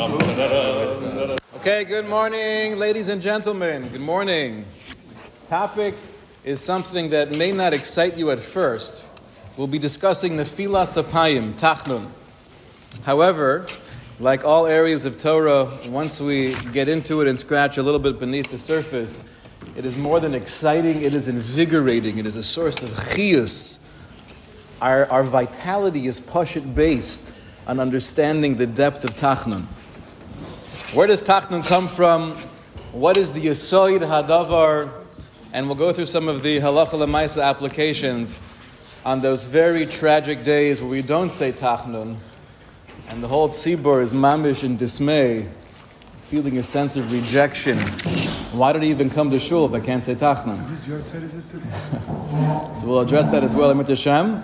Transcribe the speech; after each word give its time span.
Okay, 0.00 1.84
good 1.84 2.08
morning, 2.08 2.78
ladies 2.78 3.10
and 3.10 3.20
gentlemen. 3.20 3.86
Good 3.88 4.00
morning. 4.00 4.64
Topic 5.46 5.94
is 6.42 6.62
something 6.62 7.10
that 7.10 7.36
may 7.36 7.52
not 7.52 7.74
excite 7.74 8.16
you 8.16 8.30
at 8.30 8.38
first. 8.38 9.04
We'll 9.58 9.66
be 9.66 9.78
discussing 9.78 10.38
the 10.38 10.44
Filas 10.44 10.96
Apayim, 10.96 11.52
Tachnun. 11.52 12.06
However, 13.02 13.66
like 14.18 14.42
all 14.42 14.66
areas 14.66 15.04
of 15.04 15.18
Torah, 15.18 15.70
once 15.88 16.18
we 16.18 16.54
get 16.72 16.88
into 16.88 17.20
it 17.20 17.28
and 17.28 17.38
scratch 17.38 17.76
a 17.76 17.82
little 17.82 18.00
bit 18.00 18.18
beneath 18.18 18.50
the 18.50 18.58
surface, 18.58 19.28
it 19.76 19.84
is 19.84 19.98
more 19.98 20.18
than 20.18 20.34
exciting, 20.34 21.02
it 21.02 21.12
is 21.12 21.28
invigorating, 21.28 22.16
it 22.16 22.24
is 22.24 22.36
a 22.36 22.42
source 22.42 22.82
of 22.82 22.88
chiyus. 22.88 23.92
Our, 24.80 25.04
our 25.10 25.24
vitality 25.24 26.06
is 26.06 26.18
pashit 26.18 26.74
based 26.74 27.34
on 27.66 27.78
understanding 27.78 28.56
the 28.56 28.66
depth 28.66 29.04
of 29.04 29.10
Tachnun. 29.10 29.66
Where 30.92 31.06
does 31.06 31.22
Tachnun 31.22 31.64
come 31.64 31.86
from? 31.86 32.32
What 32.90 33.16
is 33.16 33.32
the 33.32 33.46
Yisoid 33.46 34.00
Hadavar? 34.00 34.90
And 35.52 35.66
we'll 35.66 35.76
go 35.76 35.92
through 35.92 36.06
some 36.06 36.28
of 36.28 36.42
the 36.42 36.58
Halacha 36.58 36.98
Lemaisa 36.98 37.44
applications 37.44 38.36
on 39.04 39.20
those 39.20 39.44
very 39.44 39.86
tragic 39.86 40.42
days 40.42 40.80
where 40.80 40.90
we 40.90 41.02
don't 41.02 41.30
say 41.30 41.52
Tachnun, 41.52 42.16
and 43.08 43.22
the 43.22 43.28
whole 43.28 43.48
tzibur 43.48 44.02
is 44.02 44.12
mamish 44.12 44.64
in 44.64 44.76
dismay, 44.76 45.46
feeling 46.28 46.58
a 46.58 46.62
sense 46.64 46.96
of 46.96 47.12
rejection. 47.12 47.78
Why 48.50 48.72
did 48.72 48.82
he 48.82 48.90
even 48.90 49.10
come 49.10 49.30
to 49.30 49.38
shul 49.38 49.66
if 49.66 49.80
I 49.80 49.86
can't 49.86 50.02
say 50.02 50.16
Tachnun? 50.16 50.58
so 52.76 52.86
we'll 52.88 52.98
address 52.98 53.28
that 53.28 53.44
as 53.44 53.54
well, 53.54 53.72
Amit 53.72 53.86
Hashem. 53.86 54.42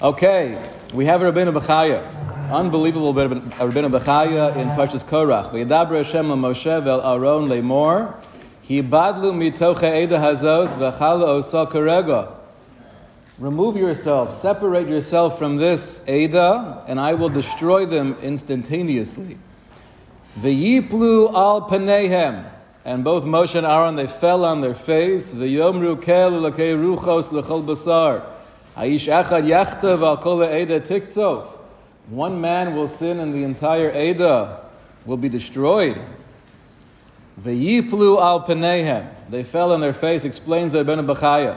Okay, 0.00 0.58
we 0.94 1.04
have 1.04 1.20
Rabbeinu 1.20 1.52
Bechaya. 1.52 2.19
Unbelievable 2.50 3.12
bit 3.12 3.26
of 3.26 3.32
Rabbeinu 3.32 3.96
Bechaya 3.96 4.56
in 4.56 4.66
Pashas 4.70 5.04
Korach. 5.04 5.52
V'yadabra 5.52 5.98
Hashem 5.98 6.26
Moshe 6.26 6.82
vel 6.82 7.00
Aaron 7.00 7.48
lemor. 7.48 8.16
Hibadlu 8.68 9.32
mitoche 9.32 9.84
eda 9.84 10.18
hazos 10.18 10.76
v'chala 10.76 11.28
osa. 11.28 12.36
Remove 13.38 13.76
yourself, 13.76 14.34
separate 14.34 14.88
yourself 14.88 15.38
from 15.38 15.58
this 15.58 16.04
Ada, 16.08 16.82
and 16.88 16.98
I 16.98 17.14
will 17.14 17.28
destroy 17.28 17.86
them 17.86 18.16
instantaneously. 18.20 19.38
V'yiplu 20.40 21.32
al 21.32 21.68
panehem. 21.68 22.50
And 22.84 23.04
both 23.04 23.24
Moshe 23.24 23.54
and 23.54 23.66
Aaron, 23.66 23.94
they 23.94 24.08
fell 24.08 24.44
on 24.44 24.60
their 24.60 24.74
face. 24.74 25.32
V'yomru 25.32 26.02
kel 26.02 26.32
l'kei 26.32 26.74
ruchos 26.74 27.30
l'chol 27.30 27.64
basar. 27.64 28.24
Aish 28.76 29.06
echad 29.06 29.46
yachtav 29.46 30.02
al 30.02 30.16
kol 30.16 30.42
Eda 30.42 30.80
tiktov. 30.80 31.58
One 32.10 32.40
man 32.40 32.74
will 32.74 32.88
sin 32.88 33.20
and 33.20 33.32
the 33.32 33.44
entire 33.44 33.88
Ada 33.94 34.62
will 35.06 35.16
be 35.16 35.28
destroyed. 35.28 35.96
V'yiplu 37.40 38.20
al 38.20 38.44
panehem. 38.44 39.08
They 39.30 39.44
fell 39.44 39.72
on 39.72 39.80
their 39.80 39.92
face, 39.92 40.24
explains 40.24 40.72
the 40.72 40.80
Ibn 40.80 41.06
Bachaya. 41.06 41.56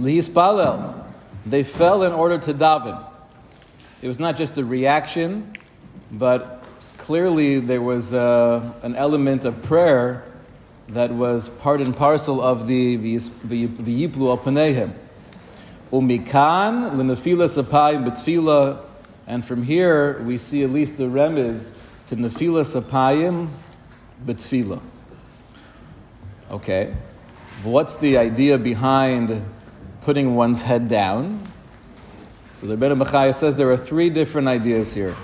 Lihispalel. 0.00 1.04
They 1.44 1.64
fell 1.64 2.02
in 2.02 2.12
order 2.14 2.38
to 2.38 2.54
daven. 2.54 3.04
It 4.00 4.08
was 4.08 4.18
not 4.18 4.38
just 4.38 4.56
a 4.56 4.64
reaction, 4.64 5.52
but 6.10 6.64
clearly 6.96 7.60
there 7.60 7.82
was 7.82 8.14
uh, 8.14 8.72
an 8.82 8.96
element 8.96 9.44
of 9.44 9.62
prayer 9.64 10.24
that 10.88 11.10
was 11.10 11.50
part 11.50 11.82
and 11.82 11.94
parcel 11.94 12.40
of 12.40 12.66
the 12.66 12.96
V'yiplu 12.96 14.30
al 14.30 14.38
panehem. 14.38 14.92
Umikan 15.92 16.96
l'nefila 16.96 17.46
sapayim 17.46 18.08
betfila 18.08 18.85
and 19.26 19.44
from 19.44 19.62
here, 19.62 20.22
we 20.22 20.38
see 20.38 20.62
at 20.62 20.70
least 20.70 20.98
the 20.98 21.04
remez 21.04 21.76
to 22.08 22.16
Nefila 22.16 22.62
Sapayim 22.62 23.48
Betfila. 24.24 24.80
Okay. 26.50 26.94
What's 27.64 27.96
the 27.96 28.18
idea 28.18 28.56
behind 28.56 29.42
putting 30.02 30.36
one's 30.36 30.62
head 30.62 30.88
down? 30.88 31.40
So 32.52 32.66
the 32.66 32.76
Rebbe 32.76 32.94
Machaya 32.94 33.34
says 33.34 33.56
there 33.56 33.70
are 33.72 33.76
three 33.76 34.10
different 34.10 34.46
ideas 34.46 34.94
here. 34.94 35.14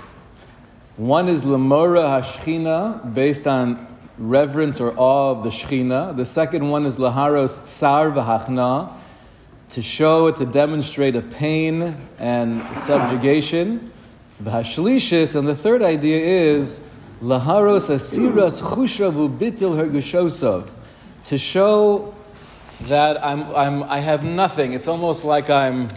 One 0.97 1.29
is 1.29 1.45
Lamora 1.45 2.01
Hashchina, 2.01 3.15
based 3.15 3.47
on 3.47 3.87
reverence 4.17 4.81
or 4.81 4.93
awe 4.97 5.31
of 5.31 5.43
the 5.43 5.49
Shechina. 5.49 6.15
The 6.15 6.25
second 6.25 6.69
one 6.69 6.85
is 6.85 6.97
Laharos 6.97 7.65
Tsar 7.65 8.11
V'Hachna, 8.11 8.93
to 9.69 9.81
show, 9.81 10.27
it 10.27 10.35
to 10.35 10.45
demonstrate 10.45 11.15
a 11.15 11.21
pain 11.21 11.95
and 12.19 12.61
subjugation. 12.77 13.92
V'hashlishis, 14.41 15.35
and 15.35 15.47
the 15.47 15.55
third 15.55 15.81
idea 15.81 16.17
is 16.55 16.89
laharos 17.21 17.89
asiras 17.89 18.61
chushavu 18.61 19.37
bitil 19.37 19.75
hergushosav, 19.75 20.69
to 21.25 21.37
show 21.37 22.13
that 22.83 23.23
I'm, 23.23 23.43
I'm, 23.55 23.83
I 23.83 23.99
have 23.99 24.23
nothing. 24.23 24.73
It's 24.73 24.87
almost 24.87 25.23
like 25.23 25.49
I'm, 25.49 25.89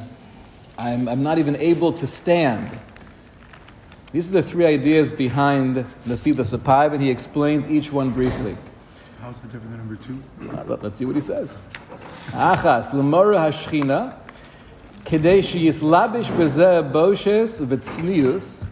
I'm, 0.79 1.09
I'm 1.09 1.23
not 1.23 1.39
even 1.39 1.57
able 1.57 1.93
to 1.95 2.07
stand. 2.07 2.77
These 4.13 4.31
are 4.31 4.35
the 4.35 4.43
three 4.43 4.65
ideas 4.65 5.11
behind 5.11 5.77
the 5.77 6.15
Filas 6.15 6.57
Apayv, 6.57 6.93
and 6.93 7.03
he 7.03 7.11
explains 7.11 7.69
each 7.69 7.93
one 7.93 8.11
briefly. 8.11 8.57
How's 9.21 9.39
it 9.39 9.45
different 9.45 9.71
than 9.71 9.79
number 9.79 9.97
two? 9.97 10.23
Uh, 10.41 10.63
let, 10.65 10.85
us 10.85 10.99
see 10.99 11.05
what 11.05 11.17
he 11.17 11.21
says. 11.21 11.59
Achas, 12.29 12.91
lemora 12.91 13.35
hashchina, 13.35 14.17
כדי 15.06 15.44
שיסלביש 15.44 16.32
בזה 16.32 16.82
בושס 16.82 17.62
וצניus, 17.70 18.66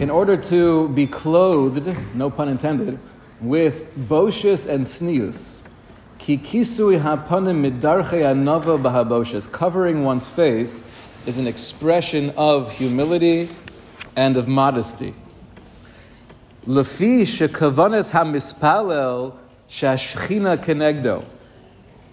in 0.00 0.10
order 0.10 0.36
to 0.36 0.88
be 0.88 1.06
clothed, 1.06 1.94
no 2.14 2.30
pun 2.30 2.48
intended, 2.48 2.98
with 3.40 3.86
boshes 4.08 4.68
and 4.68 4.86
snius. 4.86 5.62
Ki 6.18 6.38
kisui 6.38 7.00
hapanim 7.00 7.70
midarche 7.70 8.20
anova 8.22 8.80
bahaboshes. 8.80 9.50
Covering 9.50 10.04
one's 10.04 10.26
face 10.26 10.90
is 11.26 11.38
an 11.38 11.46
expression 11.46 12.32
of 12.36 12.72
humility 12.72 13.48
and 14.16 14.36
of 14.36 14.46
modesty. 14.48 15.14
Lefi 16.66 17.22
shekavanes 17.22 18.12
hamispalel 18.12 19.34
shashchina 19.68 20.56
kenegdo. 20.56 21.24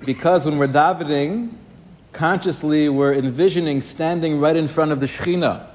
Because 0.06 0.46
when 0.46 0.58
we're 0.58 0.68
davening, 0.68 1.52
consciously 2.13 2.89
we're 2.89 3.15
envisioning 3.15 3.81
standing 3.81 4.41
right 4.41 4.57
in 4.57 4.69
front 4.69 4.93
of 4.93 5.01
the 5.01 5.07
Shekhinah. 5.07 5.67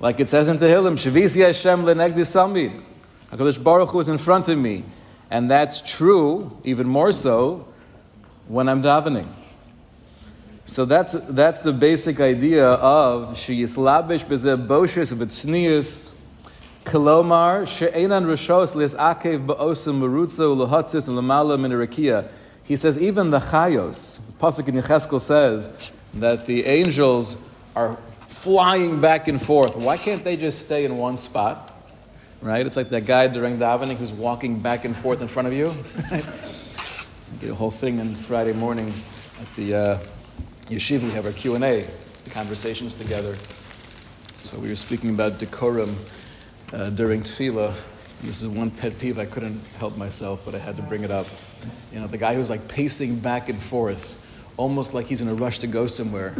Like 0.00 0.20
it 0.20 0.28
says 0.28 0.48
in 0.48 0.58
Tehillim, 0.58 0.94
Shavisi 0.94 1.44
Hashem 1.46 1.84
lenegdi 1.84 2.22
samid. 2.22 2.82
HaKadosh 3.32 3.62
Baruch 3.62 3.90
Hu 3.90 4.00
is 4.00 4.08
in 4.08 4.18
front 4.18 4.48
of 4.48 4.58
me. 4.58 4.84
And 5.30 5.50
that's 5.50 5.80
true, 5.80 6.58
even 6.64 6.86
more 6.86 7.12
so, 7.12 7.66
when 8.48 8.68
I'm 8.68 8.82
davening. 8.82 9.26
So 10.66 10.84
that's, 10.84 11.12
that's 11.12 11.60
the 11.62 11.72
basic 11.72 12.20
idea 12.20 12.66
of 12.66 13.36
Sheyislabish 13.36 14.24
bezeh 14.24 14.66
boshes 14.66 15.12
v'tznius 15.12 16.18
kolomar 16.84 17.66
she'enan 17.66 18.24
rishos 18.24 18.74
lis 18.74 18.94
akev 18.94 19.46
ba'osim 19.46 20.00
merutzo 20.00 20.56
l'hotzis 20.56 21.08
l'mala 21.08 21.58
min 21.58 21.72
he 22.72 22.76
says 22.78 22.98
even 22.98 23.30
the 23.30 23.38
chayos, 23.38 24.18
Pasuk 24.40 24.66
in 24.66 24.76
Yecheskel 24.76 25.20
says 25.20 25.92
that 26.14 26.46
the 26.46 26.64
angels 26.64 27.46
are 27.76 27.98
flying 28.28 28.98
back 28.98 29.28
and 29.28 29.40
forth. 29.40 29.76
Why 29.76 29.98
can't 29.98 30.24
they 30.24 30.38
just 30.38 30.64
stay 30.64 30.86
in 30.86 30.96
one 30.96 31.18
spot? 31.18 31.70
Right? 32.40 32.64
It's 32.64 32.78
like 32.78 32.88
that 32.88 33.04
guy 33.04 33.26
during 33.26 33.58
davening 33.58 33.96
who's 33.96 34.10
walking 34.10 34.58
back 34.58 34.86
and 34.86 34.96
forth 34.96 35.20
in 35.20 35.28
front 35.28 35.48
of 35.48 35.52
you. 35.52 35.66
the 37.40 37.54
whole 37.54 37.70
thing 37.70 38.00
on 38.00 38.14
Friday 38.14 38.54
morning 38.54 38.88
at 38.88 39.54
the 39.54 39.74
uh, 39.74 39.98
yeshiva, 40.70 41.02
we 41.02 41.10
have 41.10 41.26
our 41.26 41.32
Q 41.32 41.56
and 41.56 41.64
A 41.64 41.86
conversations 42.30 42.94
together. 42.94 43.34
So 44.38 44.58
we 44.58 44.70
were 44.70 44.76
speaking 44.76 45.10
about 45.10 45.38
decorum 45.38 45.94
uh, 46.72 46.88
during 46.88 47.20
tefillah. 47.20 47.74
This 48.22 48.40
is 48.40 48.48
one 48.48 48.70
pet 48.70 48.98
peeve. 49.00 49.18
I 49.18 49.26
couldn't 49.26 49.60
help 49.78 49.96
myself, 49.96 50.44
but 50.44 50.54
I 50.54 50.58
had 50.58 50.76
to 50.76 50.82
bring 50.82 51.02
it 51.02 51.10
up. 51.10 51.26
You 51.92 52.00
know, 52.00 52.06
the 52.06 52.18
guy 52.18 52.34
who's 52.34 52.50
like 52.50 52.68
pacing 52.68 53.16
back 53.16 53.48
and 53.48 53.60
forth, 53.60 54.16
almost 54.56 54.94
like 54.94 55.06
he's 55.06 55.20
in 55.20 55.28
a 55.28 55.34
rush 55.34 55.58
to 55.58 55.66
go 55.66 55.88
somewhere, 55.88 56.34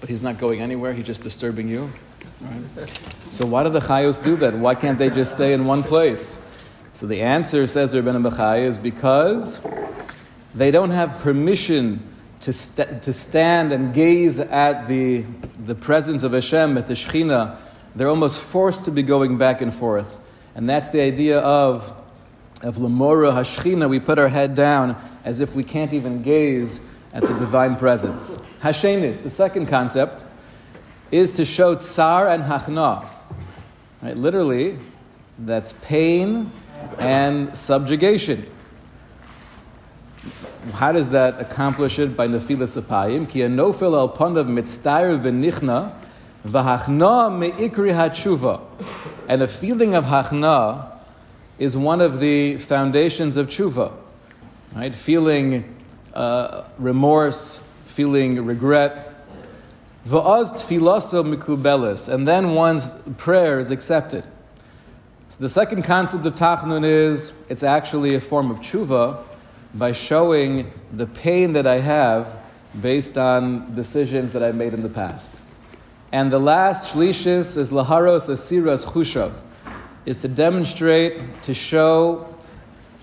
but 0.00 0.08
he's 0.08 0.22
not 0.22 0.38
going 0.38 0.62
anywhere, 0.62 0.94
he's 0.94 1.04
just 1.04 1.22
disturbing 1.22 1.68
you. 1.68 1.90
Right? 2.40 3.00
So 3.28 3.44
why 3.44 3.64
do 3.64 3.68
the 3.68 3.80
Chayos 3.80 4.22
do 4.22 4.36
that? 4.36 4.54
Why 4.54 4.74
can't 4.74 4.98
they 4.98 5.10
just 5.10 5.34
stay 5.34 5.52
in 5.52 5.66
one 5.66 5.82
place? 5.82 6.42
So 6.94 7.06
the 7.06 7.20
answer, 7.20 7.66
says 7.66 7.92
the 7.92 8.00
Rebbeinu 8.00 8.30
Bechai, 8.30 8.60
is 8.60 8.78
because 8.78 9.66
they 10.54 10.70
don't 10.70 10.90
have 10.90 11.20
permission 11.20 12.02
to, 12.40 12.52
st- 12.52 13.02
to 13.02 13.12
stand 13.12 13.72
and 13.72 13.92
gaze 13.92 14.38
at 14.38 14.88
the, 14.88 15.26
the 15.66 15.74
presence 15.74 16.22
of 16.22 16.32
Hashem, 16.32 16.78
at 16.78 16.86
the 16.86 16.94
Shekhinah. 16.94 17.58
They're 17.94 18.08
almost 18.08 18.38
forced 18.38 18.86
to 18.86 18.90
be 18.90 19.02
going 19.02 19.36
back 19.36 19.60
and 19.60 19.74
forth. 19.74 20.16
And 20.56 20.68
that's 20.68 20.88
the 20.88 21.00
idea 21.00 21.38
of 21.38 21.92
of 22.62 22.78
Lamora 22.78 23.32
Hashchina, 23.32 23.88
we 23.88 24.00
put 24.00 24.18
our 24.18 24.28
head 24.28 24.54
down 24.54 24.96
as 25.24 25.40
if 25.40 25.54
we 25.54 25.62
can't 25.62 25.92
even 25.92 26.22
gaze 26.22 26.90
at 27.12 27.22
the 27.22 27.34
divine 27.34 27.76
presence. 27.76 28.36
Hashemis, 28.60 29.22
the 29.22 29.30
second 29.30 29.66
concept, 29.66 30.24
is 31.10 31.36
to 31.36 31.44
show 31.44 31.74
tsar 31.76 32.28
and 32.28 32.42
hachna. 32.42 33.04
Right? 34.02 34.16
Literally, 34.16 34.78
that's 35.38 35.72
pain 35.72 36.50
and 36.98 37.56
subjugation. 37.56 38.46
How 40.72 40.92
does 40.92 41.10
that 41.10 41.40
accomplish 41.40 41.98
it 41.98 42.16
by 42.16 42.26
nefilas 42.26 42.80
apayim? 42.80 43.28
Ki 43.28 43.40
anofel 43.40 43.96
al 43.96 44.08
pandav 44.08 44.48
mitzdair 44.48 45.20
v'nichna 45.20 45.92
v'hachna 46.46 47.36
me'ikri 47.36 47.92
hatshuva. 47.92 48.60
And 49.28 49.42
a 49.42 49.48
feeling 49.48 49.94
of 49.94 50.04
hachna 50.04 50.90
is 51.58 51.76
one 51.76 52.00
of 52.00 52.20
the 52.20 52.58
foundations 52.58 53.36
of 53.36 53.48
tshuva. 53.48 53.92
Right? 54.74 54.94
Feeling 54.94 55.74
uh, 56.14 56.64
remorse, 56.78 57.70
feeling 57.86 58.44
regret. 58.44 59.14
Va'az 60.06 60.52
tfilaso 60.52 61.24
mikubelis. 61.34 62.12
And 62.12 62.26
then 62.26 62.54
one's 62.54 63.02
prayer 63.16 63.58
is 63.58 63.70
accepted. 63.70 64.24
So 65.28 65.38
the 65.40 65.48
second 65.48 65.82
concept 65.82 66.24
of 66.24 66.34
tachnun 66.36 66.84
is 66.84 67.42
it's 67.48 67.62
actually 67.62 68.14
a 68.14 68.20
form 68.20 68.50
of 68.50 68.60
tshuva 68.60 69.24
by 69.74 69.92
showing 69.92 70.70
the 70.92 71.06
pain 71.06 71.52
that 71.54 71.66
I 71.66 71.80
have 71.80 72.42
based 72.80 73.18
on 73.18 73.74
decisions 73.74 74.32
that 74.32 74.42
I 74.42 74.52
made 74.52 74.72
in 74.74 74.82
the 74.82 74.88
past. 74.88 75.34
And 76.16 76.32
the 76.32 76.40
last 76.40 76.94
shlishis 76.94 77.58
is 77.58 77.68
laharos 77.68 78.30
asiras 78.30 78.86
chushav, 78.86 79.32
is 80.06 80.16
to 80.16 80.28
demonstrate, 80.28 81.42
to 81.42 81.52
show, 81.52 82.34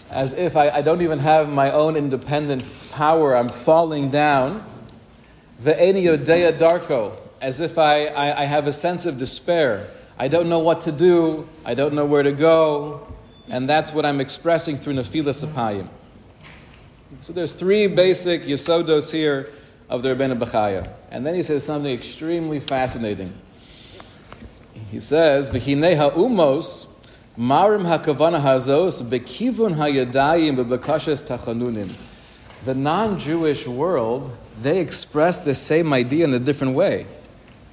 as 0.10 0.34
if 0.34 0.58
I, 0.58 0.72
I 0.72 0.82
don't 0.82 1.04
even 1.04 1.20
have 1.20 1.48
my 1.48 1.70
own 1.70 1.96
independent 1.96 2.64
power, 2.90 3.38
I'm 3.38 3.50
falling 3.50 4.10
down. 4.10 4.66
Ve'eni 5.62 6.06
yodeya 6.06 6.58
darko, 6.58 7.16
as 7.40 7.62
if 7.62 7.78
I, 7.78 8.08
I, 8.08 8.42
I 8.42 8.46
have 8.46 8.66
a 8.66 8.74
sense 8.74 9.06
of 9.06 9.20
despair. 9.20 9.86
I 10.18 10.28
don't 10.28 10.50
know 10.50 10.58
what 10.58 10.80
to 10.80 10.92
do, 10.92 11.48
I 11.64 11.76
don't 11.76 11.94
know 11.94 12.08
where 12.08 12.24
to 12.24 12.32
go, 12.32 13.14
and 13.48 13.70
that's 13.70 13.94
what 13.94 14.08
I'm 14.08 14.22
expressing 14.22 14.76
through 14.76 14.94
nefilas 14.96 15.46
apayim. 15.46 15.88
So 17.20 17.32
there's 17.32 17.54
three 17.54 17.86
basic 17.86 18.42
yesodos 18.42 19.14
here 19.14 19.52
of 19.94 20.02
the 20.02 20.10
Rebbeinu 20.10 20.38
Bechaya. 20.38 20.90
And 21.12 21.26
then 21.26 21.36
he 21.36 21.44
says 21.44 21.64
something 21.64 21.94
extremely 21.94 22.60
fascinating. 22.60 23.32
He 24.92 25.00
says, 25.00 25.52
"V'hinei 25.52 25.96
ha'umos 25.96 27.08
marim 27.38 27.86
hakavana 27.86 28.42
hazos 28.42 29.04
bekivun 29.04 29.76
hayadayim 29.76 30.58
bebekashes 30.58 31.24
tachanunim." 31.24 31.92
The 32.66 32.74
non-Jewish 32.74 33.68
world 33.68 34.36
they 34.60 34.80
express 34.80 35.38
the 35.38 35.54
same 35.54 35.94
idea 35.94 36.26
in 36.26 36.34
a 36.34 36.40
different 36.40 36.74
way. 36.74 37.06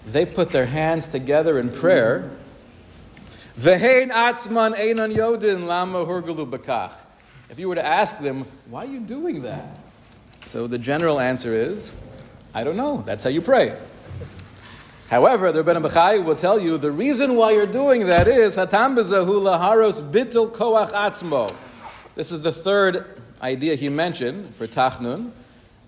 They 0.07 0.27
put 0.27 0.51
their 0.51 0.67
hands 0.67 1.09
together 1.09 1.59
in 1.59 1.71
prayer. 1.71 2.31
Yodin 3.59 4.11
lama. 5.67 6.91
If 7.51 7.59
you 7.59 7.69
were 7.69 7.75
to 7.75 7.87
ask 7.87 8.21
them, 8.21 8.47
why 8.69 8.85
are 8.85 8.89
you 8.89 9.01
doing 9.01 9.43
that? 9.43 9.67
So 10.45 10.67
the 10.67 10.79
general 10.79 11.21
answer 11.21 11.55
is, 11.55 12.03
I 12.53 12.65
don't 12.65 12.77
know. 12.77 13.03
That's 13.07 13.25
how 13.25 13.31
you 13.31 13.41
pray. 13.41 13.77
However, 15.09 15.53
the 15.53 15.65
Rebbeinu 15.65 15.89
Bechai 15.89 16.25
will 16.25 16.37
tell 16.37 16.59
you 16.59 16.79
the 16.79 16.91
reason 16.91 17.37
why 17.37 17.53
you're 17.53 17.67
doing 17.67 18.07
that 18.07 18.29
is 18.29 18.57
hatam 18.57 18.97
bezahu 18.97 19.43
laharos 19.43 20.01
bitul 20.01 20.51
koach 20.51 20.91
atzmo. 20.91 21.53
This 22.15 22.31
is 22.33 22.43
the 22.43 22.53
third 22.53 23.21
idea 23.43 23.75
he 23.75 23.89
mentioned 23.89 24.55
for 24.55 24.67
Tachnun, 24.67 25.31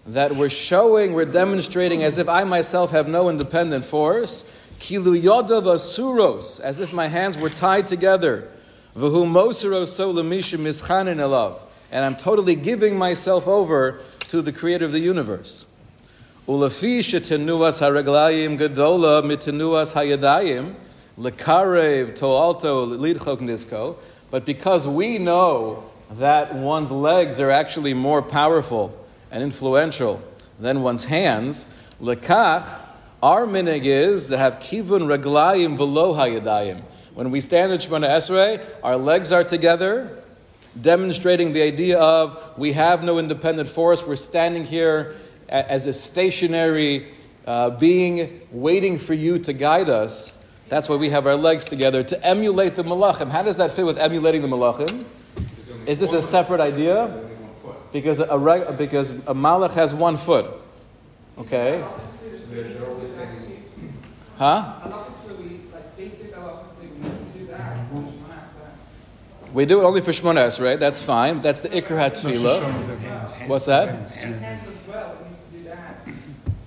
that 0.07 0.35
we're 0.35 0.49
showing, 0.49 1.13
we're 1.13 1.25
demonstrating 1.25 2.03
as 2.03 2.19
if 2.19 2.29
I 2.29 2.45
myself 2.45 2.91
have 2.91 3.09
no 3.09 3.29
independent 3.29 3.85
force, 3.85 4.57
kilu 4.81 5.21
yodav 5.21 5.63
asuros, 5.63 6.61
as 6.61 6.81
if 6.81 6.93
my 6.93 7.09
hands 7.09 7.37
were 7.39 7.49
tied 7.49 7.87
together, 7.87 8.49
v'hu 8.97 9.25
mosero 9.25 9.87
so 9.87 10.13
lemisha 10.13 10.59
mischanin 10.59 11.63
and 11.93 12.05
I'm 12.05 12.17
totally 12.17 12.55
giving 12.55 12.97
myself 12.97 13.47
over 13.47 14.01
to 14.29 14.43
the 14.43 14.51
creator 14.51 14.87
of 14.87 14.93
the 14.93 14.99
universe. 14.99 15.72
Ulafi 16.49 16.99
shetenuas 16.99 17.81
hareglayim 17.81 18.59
gedola 18.59 19.23
mitenuas 19.23 19.95
hayadayim, 19.95 20.75
lekarev 21.17 22.19
toalto 22.19 22.99
lidchok 22.99 23.39
nisko, 23.39 23.95
but 24.29 24.45
because 24.45 24.85
we 24.85 25.19
know 25.19 25.89
that 26.11 26.53
one's 26.53 26.91
legs 26.91 27.39
are 27.39 27.53
actually 27.53 27.95
more 27.95 28.21
powerful 28.21 28.93
and 29.31 29.45
influential 29.45 30.21
than 30.59 30.83
one's 30.83 31.05
hands, 31.05 31.79
lekach, 32.01 32.69
our 33.23 33.47
minig 33.47 33.85
is 33.85 34.27
to 34.27 34.37
have 34.37 34.59
kivun 34.59 35.17
reglayim 35.17 35.77
velo 35.77 36.13
hayadayim. 36.15 36.83
When 37.15 37.31
we 37.31 37.41
stand 37.41 37.71
in 37.71 37.79
Shemona 37.79 38.09
Esrei, 38.09 38.61
our 38.83 38.97
legs 38.97 39.31
are 39.31 39.45
together, 39.45 40.19
demonstrating 40.81 41.53
the 41.53 41.63
idea 41.63 42.01
of 42.01 42.59
we 42.59 42.73
have 42.73 43.05
no 43.05 43.19
independent 43.19 43.69
force. 43.69 44.05
We're 44.05 44.17
standing 44.17 44.65
here 44.65 45.15
as 45.53 45.87
a 45.87 45.93
stationary 45.93 47.07
uh, 47.47 47.71
being, 47.71 48.41
waiting 48.51 48.99
for 48.99 49.15
you 49.15 49.39
to 49.39 49.53
guide 49.53 49.89
us. 49.89 50.39
That's 50.69 50.89
why 50.89 50.97
we 50.97 51.11
have 51.11 51.27
our 51.27 51.37
legs 51.37 51.67
together 51.67 52.03
to 52.03 52.27
emulate 52.27 52.77
the 52.77 52.83
malachim. 52.83 53.31
How 53.31 53.43
does 53.43 53.57
that 53.57 53.73
fit 53.73 53.85
with 53.85 53.99
emulating 53.99 54.41
the 54.41 54.49
malachim? 54.49 55.05
Is 55.87 55.99
this 56.01 56.13
a 56.13 56.23
separate 56.23 56.61
idea? 56.61 57.29
Because 57.93 58.21
a, 58.21 58.39
reg- 58.39 58.79
because 58.79 59.11
a 59.11 59.35
malach 59.35 59.75
has 59.75 59.95
one 59.95 60.17
foot. 60.17 60.47
Okay? 61.37 61.85
Huh? 64.39 64.73
We 69.53 69.67
do 69.67 69.81
it 69.81 69.85
only 69.85 70.01
for 70.01 70.13
Shmones, 70.13 70.65
right? 70.65 70.81
That's 70.81 71.03
fine. 71.03 71.43
That's 71.43 71.61
the 71.61 71.69
Ikr 71.69 71.99
HaTfilah. 71.99 73.47
What's 73.49 73.67
that? 73.67 74.09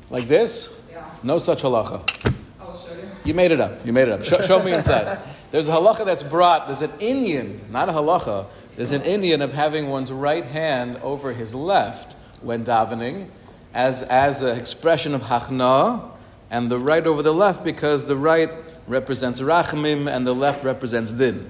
Like 0.10 0.28
this? 0.28 0.90
No 1.24 1.38
such 1.40 1.63
halacha. 1.63 2.34
I'll 2.60 2.78
show 2.78 2.94
you 2.94 3.10
You 3.24 3.34
made 3.34 3.52
it 3.52 3.60
up. 3.60 3.86
You 3.86 3.92
made 3.94 4.07
it 4.07 4.12
up. 4.12 4.24
Show, 4.24 4.42
show 4.42 4.62
me 4.62 4.74
inside. 4.74 5.19
There's 5.52 5.68
a 5.68 5.72
halacha 5.72 6.06
that's 6.06 6.22
brought. 6.22 6.68
There's 6.68 6.81
an 6.81 6.92
inyan, 7.00 7.69
not 7.69 7.90
a 7.90 7.94
halacha. 7.94 8.46
There's 8.75 8.92
an 8.92 9.02
inyan 9.02 9.42
of 9.42 9.54
having 9.54 9.90
one's 9.90 10.12
right 10.12 10.46
hand 10.46 10.98
over 10.98 11.34
his 11.34 11.56
left 11.56 12.13
when 12.42 12.63
davening, 12.63 13.30
as 13.74 14.04
as 14.04 14.42
an 14.42 14.57
expression 14.57 15.16
of 15.16 15.24
hachna, 15.24 16.12
and 16.51 16.69
the 16.69 16.78
right 16.78 17.08
over 17.08 17.24
the 17.24 17.34
left 17.34 17.63
because 17.63 18.06
the 18.06 18.16
right 18.16 18.51
represents 18.88 19.42
rachamim 19.42 20.13
and 20.13 20.28
the 20.28 20.36
left 20.36 20.63
represents 20.63 21.12
din. 21.12 21.50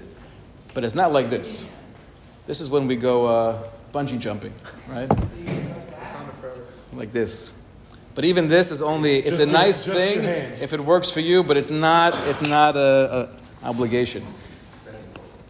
But 0.74 0.84
it's 0.84 0.96
not 0.96 1.12
like 1.12 1.30
this. 1.30 1.70
This 2.48 2.62
is 2.62 2.70
when 2.70 2.88
we 2.88 2.96
go 2.96 3.26
uh, 3.26 3.70
bungee 3.92 4.20
jumping, 4.20 4.54
right? 4.88 5.10
Like 6.94 7.12
this. 7.12 7.62
But 8.16 8.24
even 8.24 8.48
this 8.48 8.72
is 8.72 8.82
only, 8.82 9.18
it's 9.18 9.38
Just 9.38 9.42
a 9.42 9.46
nice 9.46 9.86
your 9.86 9.96
thing 9.96 10.24
if 10.24 10.72
it 10.72 10.80
works 10.80 11.12
for 11.12 11.20
you, 11.20 11.44
but 11.44 11.58
it's 11.58 11.70
not, 11.70 12.16
it's 12.28 12.42
not 12.42 12.78
a, 12.78 13.30
a 13.64 13.68
obligation. 13.68 14.24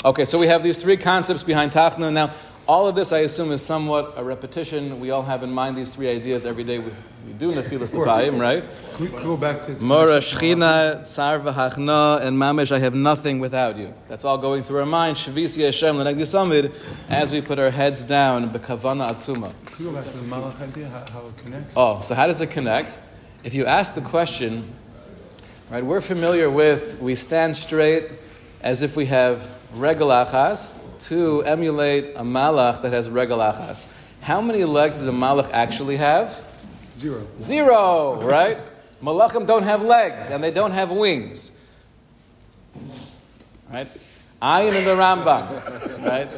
Okay, 0.03 0.25
so 0.25 0.39
we 0.39 0.48
have 0.48 0.63
these 0.63 0.81
three 0.81 0.98
concepts 0.98 1.43
behind 1.43 1.72
Tachnun. 1.72 2.13
Now, 2.13 2.31
all 2.67 2.88
of 2.88 2.95
this, 2.95 3.12
I 3.12 3.19
assume, 3.19 3.51
is 3.51 3.62
somewhat 3.62 4.13
a 4.15 4.24
repetition. 4.24 5.00
We 5.00 5.12
all 5.12 5.24
have 5.24 5.43
in 5.43 5.51
mind 5.51 5.77
these 5.77 5.93
three 5.93 6.10
ideas 6.10 6.45
every 6.45 6.63
day. 6.63 6.79
We, 6.79 6.91
we 7.27 7.34
do 7.34 7.51
Nefilas 7.51 7.95
Apayim, 7.95 8.39
right? 8.39 8.63
Can 8.95 9.05
we 9.05 9.12
go 9.12 9.38
back 9.38 9.62
to... 9.63 9.84
Mora, 9.84 10.17
Shechina, 10.17 11.05
Tsar 11.05 11.39
v'Hachna, 11.39 12.22
and 12.22 12.38
Mamish, 12.38 12.72
I 12.72 12.79
have 12.79 12.95
nothing 12.95 13.39
without 13.39 13.77
you. 13.77 13.93
That's 14.07 14.25
all 14.25 14.38
going 14.38 14.63
through 14.63 14.79
our 14.79 14.86
mind. 14.86 15.17
Shavisi 15.17 15.63
Hashem, 15.65 15.95
Lenegdi 15.95 16.22
Samid, 16.22 16.74
as 17.10 17.31
we 17.31 17.41
put 17.41 17.60
our 17.60 17.69
heads 17.69 18.03
down, 18.03 18.51
Bekavana 18.51 19.10
Atzuma. 19.10 19.53
Can 19.65 19.86
we 19.86 19.91
go 19.91 19.98
back 19.98 20.05
to 20.05 20.17
the 20.17 20.24
Malach 20.24 20.62
idea, 20.62 20.89
how, 20.89 21.05
how 21.12 21.27
it 21.27 21.38
connects? 21.38 21.74
Oh, 21.77 22.01
so 22.01 22.15
how 22.15 22.27
does 22.27 22.41
it 22.41 22.51
connect? 22.51 23.00
If 23.43 23.53
you 23.53 23.65
ask 23.65 23.93
the 23.93 24.01
question, 24.01 24.72
right, 25.69 25.86
we're 25.86 26.01
familiar 26.01 26.50
with 26.50 27.00
we 27.00 27.13
stand 27.15 27.55
straight 27.55 28.10
as 28.62 28.81
if 28.81 28.95
we 28.95 29.05
have 29.05 29.55
regalachas 29.75 30.82
to 31.08 31.41
emulate 31.44 32.15
a 32.15 32.22
malach 32.22 32.82
that 32.82 32.94
has 32.94 33.10
regalachas. 33.10 33.94
How 34.22 34.41
many 34.41 34.63
legs 34.63 35.00
does 35.00 35.08
a 35.08 35.12
malach 35.12 35.50
actually 35.51 35.98
have? 35.98 36.44
Zero. 36.98 37.27
Zero, 37.39 38.22
right? 38.22 38.58
Malachim 39.03 39.46
don't 39.46 39.63
have 39.63 39.84
legs 39.84 40.29
and 40.29 40.44
they 40.44 40.51
don't 40.51 40.72
have 40.72 40.91
wings. 40.91 41.62
Right? 43.72 43.89
Ayin 44.41 44.75
in 44.75 44.86
the 44.86 44.91
Rambam, 44.91 46.05
right? 46.05 46.29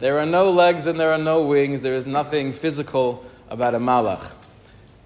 There 0.00 0.18
are 0.18 0.26
no 0.26 0.50
legs 0.50 0.86
and 0.86 0.98
there 0.98 1.12
are 1.12 1.18
no 1.18 1.42
wings. 1.42 1.82
There 1.82 1.94
is 1.94 2.06
nothing 2.06 2.52
physical 2.52 3.24
about 3.50 3.74
a 3.74 3.78
malach. 3.78 4.34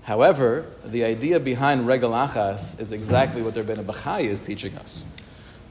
However, 0.03 0.67
the 0.85 1.05
idea 1.05 1.39
behind 1.39 1.87
regal 1.87 2.11
achas 2.11 2.81
is 2.81 2.91
exactly 2.93 3.43
what 3.43 3.55
the 3.55 3.63
Rebbeinu 3.63 3.85
Bachai 3.85 4.23
is 4.23 4.41
teaching 4.41 4.77
us, 4.79 5.15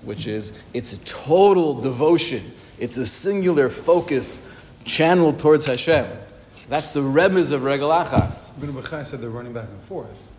which 0.03 0.27
is 0.27 0.61
it's 0.73 0.93
a 0.93 0.99
total 1.05 1.79
devotion. 1.81 2.51
It's 2.79 2.97
a 2.97 3.05
singular 3.05 3.69
focus 3.69 4.55
channeled 4.85 5.39
towards 5.39 5.65
Hashem. 5.67 6.07
That's 6.69 6.91
the 6.91 7.01
remez 7.01 7.51
of 7.51 7.63
regal 7.63 7.89
achas. 7.89 8.61
Ibn 8.61 9.05
said 9.05 9.21
they're 9.21 9.29
running 9.29 9.53
back 9.53 9.67
and 9.69 9.81
forth. 9.81 10.31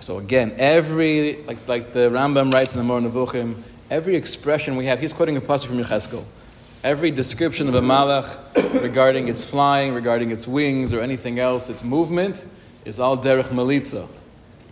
So 0.00 0.18
again, 0.18 0.54
every 0.56 1.42
like 1.42 1.68
like 1.68 1.92
the 1.92 2.10
Rambam 2.10 2.52
writes 2.52 2.74
in 2.74 2.78
the 2.78 2.84
Moreh 2.84 3.02
Nevuchim, 3.02 3.54
every 3.90 4.16
expression 4.16 4.76
we 4.76 4.86
have, 4.86 5.00
he's 5.00 5.12
quoting 5.12 5.36
a 5.36 5.40
passage 5.40 5.68
from 5.68 5.78
Yecheskel. 5.78 6.24
Every 6.82 7.10
description 7.10 7.68
of 7.68 7.74
a 7.74 7.80
malach 7.80 8.82
regarding 8.82 9.28
its 9.28 9.42
flying, 9.42 9.94
regarding 9.94 10.30
its 10.30 10.46
wings, 10.46 10.92
or 10.92 11.00
anything 11.00 11.38
else, 11.38 11.70
its 11.70 11.82
movement, 11.82 12.44
is 12.84 13.00
all 13.00 13.16
derech 13.16 13.48
melitza. 13.48 14.06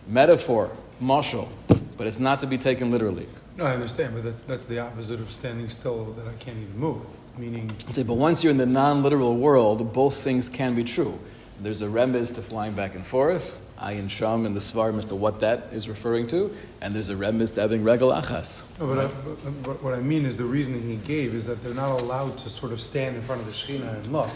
Metaphor, 0.07 0.71
mashal, 1.01 1.49
but 1.97 2.07
it's 2.07 2.19
not 2.19 2.41
to 2.41 2.47
be 2.47 2.59
taken 2.59 2.91
literally. 2.91 3.27
No, 3.57 3.67
I 3.67 3.75
understand, 3.75 4.15
but 4.15 4.25
that's, 4.25 4.43
that's 4.45 4.67
the 4.67 4.79
opposite 4.79 5.21
of 5.21 5.31
standing 5.31 5.69
still 5.69 6.05
that 6.05 6.27
I 6.27 6.33
can't 6.35 6.57
even 6.57 6.79
move. 6.79 7.03
Meaning, 7.37 7.71
I'd 7.89 7.95
say, 7.95 8.03
but 8.03 8.15
once 8.15 8.43
you're 8.43 8.51
in 8.51 8.59
the 8.59 8.67
non-literal 8.67 9.37
world, 9.37 9.93
both 9.93 10.17
things 10.17 10.49
can 10.49 10.75
be 10.75 10.85
true. 10.85 11.19
There's 11.61 11.83
a 11.83 11.87
remez 11.87 12.35
to 12.35 12.43
flying 12.43 12.73
back 12.73 12.95
and 12.95 13.07
forth, 13.07 13.59
ayin 13.79 14.11
sham 14.11 14.47
in 14.47 14.55
the 14.55 14.61
svarim 14.61 14.99
as 14.99 15.07
to 15.07 15.15
what 15.15 15.41
that 15.41 15.69
is 15.73 15.89
referring 15.89 16.27
to, 16.29 16.55
and 16.81 16.95
there's 16.95 17.09
a 17.09 17.15
remez 17.15 17.55
to 17.55 17.61
having 17.61 17.85
regal 17.85 18.11
achas. 18.11 18.65
no, 18.79 18.87
but, 18.87 18.99
I, 18.99 19.51
but, 19.63 19.83
what 19.83 19.95
I 19.95 20.01
mean 20.01 20.27
is 20.27 20.37
the 20.37 20.45
reasoning 20.45 20.83
he 20.83 20.97
gave 20.97 21.35
is 21.35 21.47
that 21.47 21.63
they're 21.63 21.75
not 21.75 22.01
allowed 22.01 22.37
to 22.39 22.49
sort 22.49 22.73
of 22.73 22.81
stand 22.81 23.17
in 23.17 23.23
front 23.23 23.41
of 23.41 23.47
the 23.47 23.53
Shekhinah 23.53 23.95
and 23.97 24.07
look, 24.13 24.31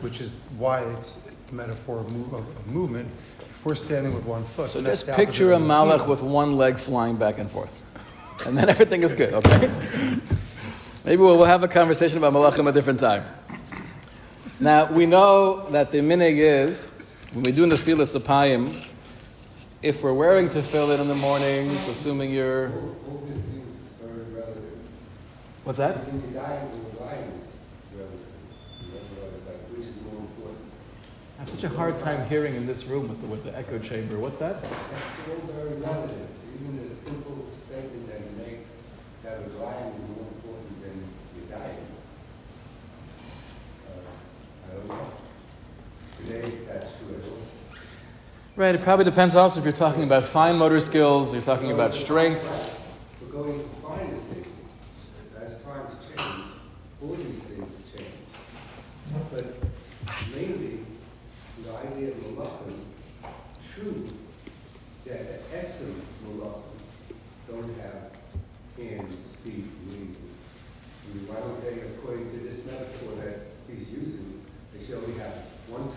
which 0.00 0.20
is 0.20 0.36
why 0.56 0.82
it's, 0.82 1.26
a 1.50 1.54
metaphor 1.54 2.00
of, 2.00 2.14
move, 2.14 2.32
of, 2.34 2.40
of 2.40 2.66
movement. 2.66 3.08
If 3.40 3.64
we're 3.64 3.74
standing 3.74 4.12
with 4.12 4.24
one 4.24 4.44
foot, 4.44 4.68
So 4.68 4.82
just 4.82 5.08
picture 5.08 5.52
a 5.52 5.58
malach 5.58 6.06
with 6.06 6.22
one 6.22 6.56
leg 6.56 6.78
flying 6.78 7.16
back 7.16 7.38
and 7.38 7.50
forth. 7.50 7.72
And 8.46 8.56
then 8.56 8.68
everything 8.68 9.02
is 9.02 9.14
good, 9.14 9.34
okay? 9.34 9.70
Maybe 11.04 11.22
we'll, 11.22 11.36
we'll 11.36 11.46
have 11.46 11.64
a 11.64 11.68
conversation 11.68 12.18
about 12.18 12.32
malachim 12.32 12.68
a 12.68 12.72
different 12.72 13.00
time. 13.00 13.24
Now, 14.60 14.90
we 14.90 15.06
know 15.06 15.68
that 15.70 15.90
the 15.90 15.98
minig 15.98 16.38
is, 16.38 17.00
when 17.32 17.44
we 17.44 17.52
do 17.52 17.66
nefilas 17.66 18.18
apayim, 18.18 18.86
if 19.82 20.02
we're 20.02 20.12
wearing 20.12 20.48
tefillin 20.48 21.00
in 21.00 21.08
the 21.08 21.14
mornings, 21.14 21.86
assuming 21.86 22.32
you're... 22.32 22.70
All 23.06 23.22
this 23.28 23.44
seems 23.44 23.86
very 24.02 24.24
relative. 24.34 24.64
What's 25.64 25.78
that? 25.78 26.04
When 26.06 26.20
you 26.22 26.36
die, 26.36 26.66
the 26.94 27.04
line 27.04 27.30
is 27.42 27.52
relative. 27.94 28.26
You 28.82 28.92
know, 28.92 28.98
like, 29.46 29.60
which 29.70 29.86
is 29.86 29.94
more 30.02 30.20
important. 30.20 30.66
I 31.38 31.40
have 31.42 31.50
such 31.50 31.64
a 31.64 31.68
hard 31.68 31.98
time 31.98 32.28
hearing 32.28 32.56
in 32.56 32.66
this 32.66 32.86
room 32.86 33.08
with 33.08 33.20
the, 33.20 33.26
with 33.28 33.44
the 33.44 33.56
echo 33.56 33.78
chamber. 33.78 34.18
What's 34.18 34.40
that? 34.40 34.62
That's 34.62 34.74
very 35.46 35.74
relative. 35.74 36.28
Even 36.58 36.88
the 36.88 36.96
simple 36.96 37.46
statement 37.64 38.08
that 38.08 38.18
he 38.18 38.50
makes 38.50 38.74
that 39.28 39.60
line 39.60 39.92
is 39.92 40.08
more 40.08 40.26
important 40.26 40.82
than 40.82 41.04
you 41.36 41.42
dying. 41.50 41.86
Uh, 43.86 44.70
I 44.70 44.74
don't 44.74 44.88
know. 44.88 45.08
Today, 46.18 46.52
that's 46.66 46.90
true 46.98 47.16
at 47.16 47.24
all. 47.24 47.38
Right, 48.56 48.74
it 48.74 48.82
probably 48.82 49.04
depends 49.04 49.34
also 49.34 49.60
if 49.60 49.66
you're 49.66 49.74
talking 49.74 50.04
about 50.04 50.24
fine 50.24 50.56
motor 50.56 50.80
skills, 50.80 51.32
you're 51.32 51.42
talking 51.42 51.72
about 51.72 51.94
strength. 51.94 52.46
We're 53.20 53.42
going 53.42 53.58
to 53.58 53.68
find 53.76 54.20
things 54.22 54.46
as 55.38 55.62
times 55.62 55.94
change, 56.06 56.44
all 57.02 57.14
these 57.14 57.42
things 57.42 57.90
change. 57.92 58.06
But 59.30 59.44
mainly, 60.34 60.80
the 61.62 61.76
idea 61.76 62.08
of 62.08 62.14
malachim, 62.14 62.78
true, 63.74 64.08
that 65.04 65.50
the 65.50 65.58
essence 65.58 65.98
of 65.98 66.28
malachim 66.28 66.72
don't 67.50 67.78
have 67.80 68.08
hands, 68.78 69.14
feet, 69.42 69.66
wings. 69.86 70.16
I 71.02 71.14
mean, 71.14 71.26
why 71.26 71.40
don't 71.40 71.58
they, 71.62 71.80
according 71.82 72.30
to 72.30 72.38
this 72.46 72.64
metaphor 72.64 73.18
that 73.24 73.50
he's 73.66 73.88
using, 73.90 74.42
they 74.72 74.84
should 74.84 75.02
only 75.02 75.18
have 75.18 75.34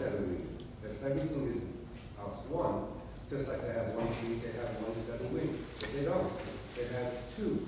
of 0.08 0.20
wings. 0.22 0.64
If 0.84 1.04
everything 1.04 1.48
is 1.56 2.20
out 2.20 2.46
one, 2.50 2.88
just 3.30 3.48
like 3.48 3.62
they 3.62 3.74
have 3.74 3.88
one 3.96 4.08
feet, 4.16 4.42
they 4.44 4.52
have 4.60 4.70
one 4.82 4.96
set 5.06 5.22
of 5.22 5.32
wings. 5.32 5.58
But 5.80 5.94
they 5.94 6.04
don't. 6.06 6.32
They 6.76 6.84
have 6.96 7.14
two. 7.36 7.68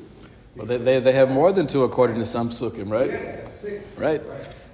Well, 0.56 0.68
they, 0.68 0.78
they, 0.78 1.00
they 1.00 1.12
have 1.14 1.30
more 1.32 1.52
than 1.52 1.66
two 1.68 1.84
according 1.84 2.18
to 2.20 2.26
some 2.26 2.52
Yeah, 2.52 2.84
right? 2.92 3.10
they 3.12 3.18
have 3.18 3.50
six. 3.50 3.98
Right. 4.00 4.22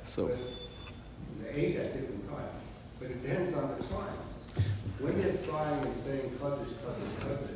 So- 0.03 0.27
But 0.27 1.55
ate 1.55 1.77
at 1.77 1.93
different 1.93 2.27
times. 2.29 2.51
But 2.99 3.11
it 3.11 3.21
depends 3.23 3.53
on 3.55 3.75
the 3.77 3.83
time. 3.87 4.15
When 4.99 5.21
they're 5.21 5.33
flying 5.33 5.79
and 5.85 5.95
saying 5.95 6.31
kaddish, 6.41 6.75
kaddish, 6.83 7.15
kaddish, 7.23 7.55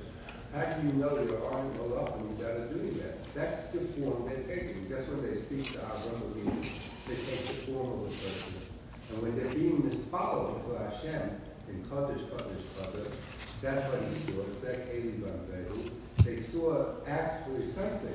how 0.56 0.64
do 0.80 0.88
you 0.88 0.94
know 1.02 1.20
your 1.20 1.52
arm 1.54 1.70
go 1.78 1.96
up 1.98 2.16
and 2.20 2.38
that 2.40 2.52
are 2.56 2.68
doing 2.68 2.94
that? 3.00 3.34
That's 3.34 3.66
the 3.68 3.80
form 3.80 4.30
they're 4.30 4.44
taking. 4.44 4.88
That's 4.88 5.08
when 5.10 5.22
they 5.28 5.36
speak 5.36 5.74
to 5.74 5.80
Avram 5.80 6.22
Avinu. 6.32 6.62
They 7.08 7.16
take 7.16 7.44
the 7.44 7.54
form 7.68 7.90
of 7.92 8.06
a 8.06 8.08
person. 8.08 8.63
And 9.10 9.22
when 9.22 9.36
they're 9.36 9.54
being 9.54 9.82
misfollowed 9.82 10.64
to 10.66 10.84
Hashem 10.84 11.42
in 11.70 11.84
kaddish, 11.84 12.22
kaddish, 12.30 12.64
kaddish, 12.78 13.14
that's 13.62 13.92
what 13.92 14.02
he 14.02 14.16
saw. 14.32 14.42
It's 14.42 14.62
that 14.62 14.92
Van 14.92 15.92
They 16.26 16.40
saw 16.40 16.86
actually 17.08 17.70
something. 17.70 18.14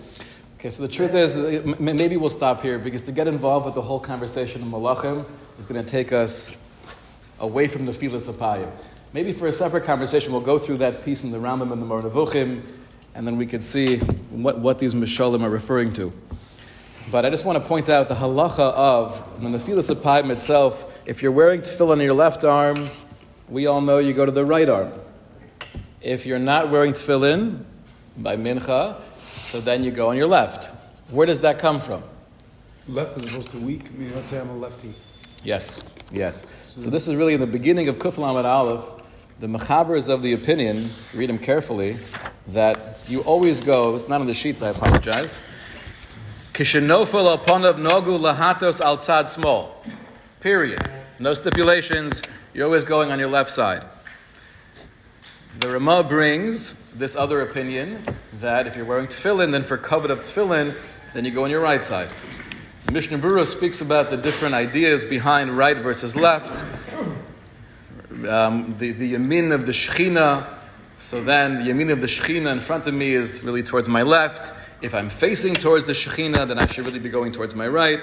Okay, 0.58 0.70
so 0.70 0.82
the 0.82 0.92
truth 0.92 1.14
is, 1.14 1.36
maybe 1.78 2.16
we'll 2.16 2.30
stop 2.30 2.62
here 2.62 2.78
because 2.78 3.02
to 3.04 3.12
get 3.12 3.28
involved 3.28 3.64
with 3.64 3.74
the 3.74 3.82
whole 3.82 4.00
conversation 4.00 4.60
of 4.60 4.68
malachim 4.68 5.24
is 5.58 5.66
going 5.66 5.82
to 5.82 5.88
take 5.88 6.12
us 6.12 6.62
away 7.40 7.68
from 7.68 7.86
the 7.86 7.92
filas 7.92 8.28
apayim. 8.30 8.70
Maybe 9.12 9.32
for 9.32 9.46
a 9.46 9.52
separate 9.52 9.84
conversation, 9.84 10.32
we'll 10.32 10.42
go 10.42 10.58
through 10.58 10.78
that 10.78 11.04
piece 11.04 11.24
in 11.24 11.30
the 11.30 11.38
Rambam 11.38 11.72
and 11.72 11.80
the 11.80 11.86
Moreh 11.86 12.02
Nevuchim, 12.02 12.62
and 13.14 13.26
then 13.26 13.36
we 13.38 13.46
can 13.46 13.60
see 13.60 13.98
what, 13.98 14.58
what 14.58 14.78
these 14.78 14.94
mishalim 14.94 15.42
are 15.42 15.50
referring 15.50 15.92
to. 15.94 16.12
But 17.10 17.24
I 17.24 17.30
just 17.30 17.46
want 17.46 17.62
to 17.62 17.66
point 17.66 17.88
out 17.88 18.08
the 18.08 18.14
halacha 18.14 18.58
of 18.58 19.40
the 19.40 19.48
nefilas 19.48 19.90
apayim 19.90 20.30
itself. 20.30 21.00
If 21.06 21.22
you're 21.22 21.32
wearing 21.32 21.62
tefillin 21.62 21.92
on 21.92 22.00
your 22.02 22.12
left 22.12 22.44
arm, 22.44 22.90
we 23.48 23.66
all 23.66 23.80
know 23.80 23.96
you 23.96 24.12
go 24.12 24.26
to 24.26 24.32
the 24.32 24.44
right 24.44 24.68
arm. 24.68 24.92
If 26.02 26.26
you're 26.26 26.38
not 26.38 26.68
wearing 26.68 26.92
tefillin 26.92 27.64
by 28.18 28.36
mincha, 28.36 28.96
so 29.16 29.58
then 29.58 29.84
you 29.84 29.90
go 29.90 30.10
on 30.10 30.18
your 30.18 30.26
left. 30.26 30.66
Where 31.10 31.26
does 31.26 31.40
that 31.40 31.58
come 31.58 31.78
from? 31.78 32.02
Left 32.86 33.16
as 33.16 33.24
opposed 33.24 33.52
to 33.52 33.58
weak. 33.58 33.86
I 33.86 33.96
mean, 33.96 34.14
let's 34.14 34.28
say 34.28 34.38
I'm 34.38 34.50
a 34.50 34.56
lefty. 34.56 34.92
Yes, 35.42 35.94
yes. 36.12 36.54
So 36.76 36.90
this 36.90 37.08
is 37.08 37.16
really 37.16 37.32
in 37.32 37.40
the 37.40 37.46
beginning 37.46 37.88
of 37.88 37.96
Kuf 37.96 38.18
Lamed 38.18 38.44
Aleph. 38.44 38.86
The 39.40 39.46
Mechaber 39.46 39.96
is 39.96 40.08
of 40.08 40.20
the 40.20 40.34
opinion, 40.34 40.90
read 41.14 41.30
them 41.30 41.38
carefully, 41.38 41.96
that 42.48 42.98
you 43.08 43.20
always 43.20 43.62
go, 43.62 43.94
it's 43.94 44.08
not 44.08 44.20
on 44.20 44.26
the 44.26 44.34
sheets, 44.34 44.60
I 44.60 44.70
apologize. 44.70 45.38
Kishenofel 46.58 47.38
aponav 47.38 47.76
nogu 47.78 48.18
lahatos 48.18 48.80
al 48.80 48.96
tzad 48.98 49.26
smol. 49.26 49.70
Period. 50.40 50.80
No 51.20 51.32
stipulations. 51.32 52.20
You're 52.52 52.64
always 52.64 52.82
going 52.82 53.12
on 53.12 53.20
your 53.20 53.28
left 53.28 53.48
side. 53.48 53.84
The 55.60 55.70
Ramah 55.70 56.02
brings 56.02 56.76
this 56.96 57.14
other 57.14 57.42
opinion 57.42 58.02
that 58.40 58.66
if 58.66 58.74
you're 58.74 58.84
wearing 58.84 59.06
tefillin, 59.06 59.52
then 59.52 59.62
for 59.62 59.78
kavod 59.78 60.10
of 60.10 60.22
tefillin, 60.22 60.74
then 61.14 61.24
you 61.24 61.30
go 61.30 61.44
on 61.44 61.50
your 61.50 61.60
right 61.60 61.84
side. 61.84 62.08
Mishnah 62.90 63.18
Berurah 63.18 63.46
speaks 63.46 63.80
about 63.80 64.10
the 64.10 64.16
different 64.16 64.56
ideas 64.56 65.04
behind 65.04 65.56
right 65.56 65.76
versus 65.76 66.16
left. 66.16 66.60
Um, 68.28 68.74
the, 68.78 68.90
the 68.90 69.12
yamin 69.14 69.54
of 69.54 69.64
the 69.64 69.72
Shechina. 69.72 70.58
So 70.98 71.22
then 71.22 71.64
the 71.64 71.70
yamin 71.70 71.92
of 71.92 72.00
the 72.00 72.08
Shechina 72.08 72.50
in 72.50 72.60
front 72.60 72.88
of 72.88 72.94
me 72.94 73.14
is 73.14 73.44
really 73.44 73.62
towards 73.62 73.88
my 73.88 74.02
left. 74.02 74.57
If 74.80 74.94
I'm 74.94 75.10
facing 75.10 75.54
towards 75.54 75.86
the 75.86 75.92
Shechina, 75.92 76.46
then 76.46 76.60
I 76.60 76.66
should 76.68 76.86
really 76.86 77.00
be 77.00 77.10
going 77.10 77.32
towards 77.32 77.52
my 77.52 77.66
right. 77.66 78.00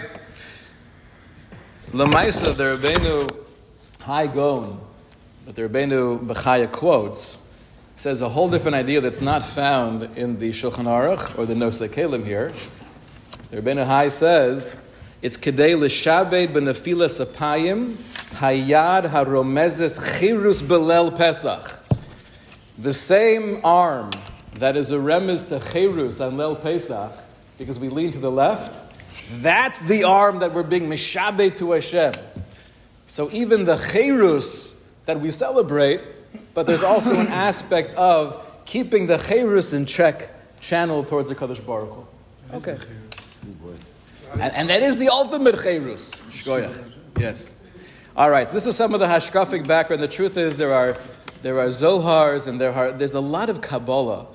Lamaisa, 1.91 2.53
the 2.53 2.75
Rebbeinu 2.75 3.45
Hai 4.01 4.27
Gaon, 4.27 4.81
that 5.45 5.55
the 5.55 5.69
Rebbeinu 5.69 6.19
Bechaya 6.27 6.69
quotes, 6.69 7.49
says 7.95 8.21
a 8.21 8.27
whole 8.27 8.49
different 8.49 8.75
idea 8.75 8.99
that's 8.99 9.21
not 9.21 9.45
found 9.45 10.03
in 10.17 10.37
the 10.39 10.49
Shulchan 10.49 10.83
Aruch 10.83 11.39
or 11.39 11.45
the 11.45 11.53
Nosei 11.53 11.87
Kelim 11.87 12.25
here. 12.25 12.51
The 13.51 13.61
Rebbeinu 13.61 13.85
Hai 13.85 14.09
says, 14.09 14.85
it's 15.21 15.37
kedei 15.37 15.79
l'shabed 15.79 16.47
b'nefilas 16.47 17.25
apayim 17.25 17.93
hayad 18.33 19.09
haromezes 19.09 20.19
chirus 20.19 20.61
belel 20.61 21.15
pesach. 21.15 21.79
The 22.77 22.91
same 22.91 23.61
arm 23.63 24.11
that 24.55 24.75
is 24.75 24.91
a 24.91 24.97
remez 24.97 25.49
to 25.49 25.59
chirus 25.59 26.25
on 26.25 26.37
lel 26.37 26.55
pesach, 26.55 27.11
because 27.57 27.79
we 27.79 27.89
lean 27.89 28.11
to 28.11 28.19
the 28.19 28.31
left, 28.31 28.81
that's 29.41 29.81
the 29.81 30.03
arm 30.03 30.39
that 30.39 30.53
we're 30.53 30.63
being 30.63 30.89
mishabed 30.89 31.55
to 31.57 31.71
Hashem. 31.71 32.13
So 33.07 33.29
even 33.31 33.65
the 33.65 33.75
chirus 33.75 34.81
that 35.05 35.19
we 35.19 35.31
celebrate, 35.31 36.01
but 36.53 36.65
there's 36.65 36.83
also 36.83 37.19
an 37.19 37.27
aspect 37.47 37.95
of 37.95 38.41
keeping 38.65 39.07
the 39.07 39.17
chirus 39.17 39.73
in 39.73 39.85
check, 39.85 40.31
channeled 40.59 41.07
towards 41.07 41.29
the 41.29 41.35
Kadosh 41.35 41.65
Baruch 41.65 41.89
Hu. 41.89 42.05
Okay. 42.53 42.77
And, 44.33 44.53
and 44.53 44.69
that 44.69 44.81
is 44.81 44.97
the 44.97 45.09
ultimate 45.09 45.55
Chayrus. 45.55 46.21
Shkoyach. 46.23 46.91
Yes. 47.19 47.63
All 48.17 48.29
right. 48.29 48.47
This 48.47 48.67
is 48.67 48.75
some 48.75 48.93
of 48.93 48.99
the 48.99 49.05
hashkafic 49.05 49.67
background. 49.67 50.01
The 50.01 50.07
truth 50.07 50.37
is 50.37 50.57
there 50.57 50.73
are, 50.73 50.97
there 51.41 51.59
are 51.59 51.67
Zohars 51.67 52.47
and 52.47 52.59
there 52.59 52.73
are, 52.73 52.91
there's 52.91 53.13
a 53.13 53.21
lot 53.21 53.49
of 53.49 53.61
Kabbalah 53.61 54.27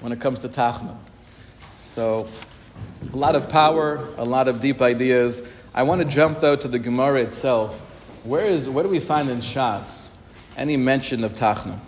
when 0.00 0.12
it 0.12 0.20
comes 0.20 0.40
to 0.40 0.48
Tachma. 0.48 0.96
So 1.80 2.28
a 3.12 3.16
lot 3.16 3.34
of 3.34 3.48
power, 3.48 4.08
a 4.16 4.24
lot 4.24 4.48
of 4.48 4.60
deep 4.60 4.80
ideas. 4.82 5.52
I 5.74 5.82
want 5.82 6.00
to 6.00 6.04
jump 6.04 6.40
though 6.40 6.56
to 6.56 6.68
the 6.68 6.78
Gemara 6.78 7.22
itself. 7.22 7.80
Where 8.24 8.46
is, 8.46 8.68
where 8.68 8.84
do 8.84 8.90
we 8.90 9.00
find 9.00 9.28
in 9.28 9.38
Shas 9.38 10.14
any 10.56 10.76
mention 10.76 11.24
of 11.24 11.32
Tachna? 11.32 11.78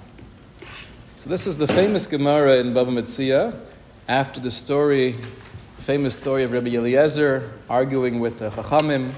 So 1.17 1.29
this 1.29 1.47
is 1.47 1.59
the 1.59 1.67
famous 1.67 2.07
Gemara 2.07 2.57
in 2.59 2.73
Baba 2.73 2.90
Metzia, 2.90 3.55
after 4.09 4.40
the 4.40 4.50
story, 4.50 5.14
famous 5.76 6.19
story 6.19 6.45
of 6.45 6.52
Rabbi 6.52 6.71
Eliezer 6.71 7.52
arguing 7.69 8.21
with 8.21 8.38
the 8.38 8.50
Chachamim. 8.50 9.12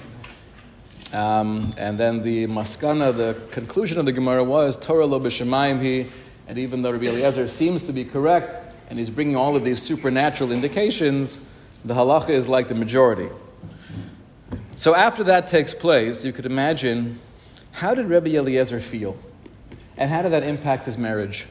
Um, 1.13 1.71
and 1.77 1.99
then 1.99 2.23
the 2.23 2.47
maskana, 2.47 3.15
the 3.17 3.39
conclusion 3.51 3.99
of 3.99 4.07
the 4.07 4.13
Gemara 4.13 4.43
was 4.43 4.77
Torah 4.77 5.07
lo 5.07 5.21
b'shemayim 5.21 5.81
he, 5.81 6.07
and 6.49 6.59
even 6.59 6.83
though 6.83 6.91
Rabbi 6.91 7.07
Eliezer 7.07 7.47
seems 7.47 7.83
to 7.85 7.93
be 7.93 8.05
correct, 8.05 8.72
and 8.89 8.99
he's 8.99 9.11
bringing 9.11 9.37
all 9.37 9.57
of 9.57 9.65
these 9.65 9.81
supernatural 9.81 10.53
indications, 10.53 11.49
the 11.85 11.95
halacha 11.95 12.31
is 12.31 12.49
like 12.49 12.69
the 12.69 12.75
majority. 12.75 13.29
So 14.75 14.95
after 14.95 15.25
that 15.25 15.47
takes 15.47 15.75
place, 15.75 16.25
you 16.25 16.33
could 16.33 16.47
imagine 16.47 17.19
how 17.73 17.95
did 17.95 18.07
Rabbi 18.07 18.31
Eliezer 18.31 18.81
feel? 18.81 19.17
And 19.97 20.11
how 20.11 20.23
did 20.23 20.33
that 20.33 20.43
impact 20.43 20.87
his 20.87 20.97
marriage? 20.97 21.47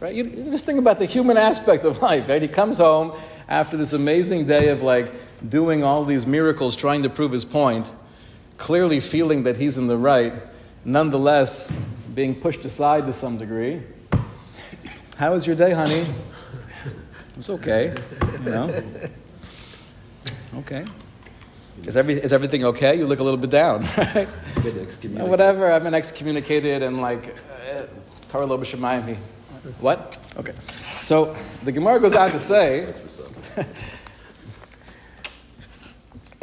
Right? 0.00 0.14
You, 0.14 0.24
you 0.24 0.44
just 0.44 0.66
think 0.66 0.78
about 0.78 0.98
the 0.98 1.06
human 1.06 1.36
aspect 1.36 1.84
of 1.84 1.98
life, 2.02 2.28
right? 2.28 2.42
He 2.42 2.48
comes 2.48 2.78
home 2.78 3.12
after 3.48 3.76
this 3.76 3.92
amazing 3.92 4.46
day 4.46 4.68
of 4.68 4.82
like 4.82 5.12
doing 5.48 5.82
all 5.82 6.04
these 6.04 6.26
miracles, 6.26 6.76
trying 6.76 7.02
to 7.02 7.10
prove 7.10 7.32
his 7.32 7.44
point, 7.44 7.92
clearly 8.56 9.00
feeling 9.00 9.42
that 9.44 9.56
he's 9.56 9.78
in 9.78 9.86
the 9.86 9.98
right, 9.98 10.32
nonetheless 10.84 11.70
being 12.14 12.34
pushed 12.34 12.64
aside 12.64 13.06
to 13.06 13.12
some 13.12 13.38
degree. 13.38 13.82
How 15.16 15.32
was 15.32 15.46
your 15.46 15.56
day, 15.56 15.72
honey? 15.72 16.06
It's 17.42 17.50
okay, 17.50 17.92
you 18.44 18.50
know. 18.50 18.84
Okay. 20.58 20.84
Is, 21.84 21.96
every, 21.96 22.14
is 22.14 22.32
everything 22.32 22.64
okay? 22.66 22.94
You 22.94 23.04
look 23.04 23.18
a 23.18 23.24
little 23.24 23.40
bit 23.40 23.50
down, 23.50 23.82
right? 23.96 24.28
Whatever, 25.26 25.72
I've 25.72 25.82
been 25.82 25.92
excommunicated 25.92 26.84
and 26.84 27.00
like, 27.00 27.34
uh, 27.74 27.86
Torah 28.28 28.46
lo 28.46 28.58
b'shemayim. 28.58 29.16
What? 29.80 30.18
Okay. 30.36 30.52
So 31.00 31.36
the 31.64 31.72
Gemara 31.72 31.98
goes 31.98 32.14
on 32.14 32.30
to 32.30 32.38
say, 32.38 32.94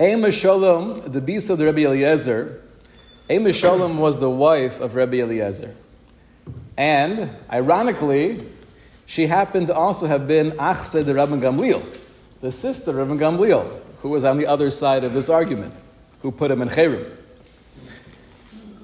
Ema 0.02 0.34
Shalom, 0.34 0.96
the 1.10 1.22
beast 1.22 1.50
of 1.50 1.60
the 1.60 1.66
Rebbe 1.66 1.88
Eliezer, 1.88 2.62
Ema 3.30 3.54
Shalom 3.54 4.00
was 4.00 4.20
the 4.20 4.30
wife 4.30 4.82
of 4.82 4.96
Rebbe 4.96 5.20
Eliezer. 5.20 5.74
And, 6.76 7.34
ironically, 7.50 8.46
she 9.10 9.26
happened 9.26 9.66
to 9.66 9.74
also 9.74 10.06
have 10.06 10.28
been 10.28 10.52
Achse 10.60 11.04
de 11.04 11.12
Rabban 11.12 11.42
Gamliel, 11.42 11.84
the 12.42 12.52
sister 12.52 13.02
of 13.02 13.08
Rabban 13.08 13.18
Gamliel, 13.18 13.82
who 14.04 14.10
was 14.10 14.24
on 14.24 14.38
the 14.38 14.46
other 14.46 14.70
side 14.70 15.04
of 15.04 15.14
this 15.14 15.30
argument, 15.30 15.74
who 16.22 16.32
put 16.32 16.52
him 16.52 16.62
in 16.62 16.70
Cherem. 16.70 17.10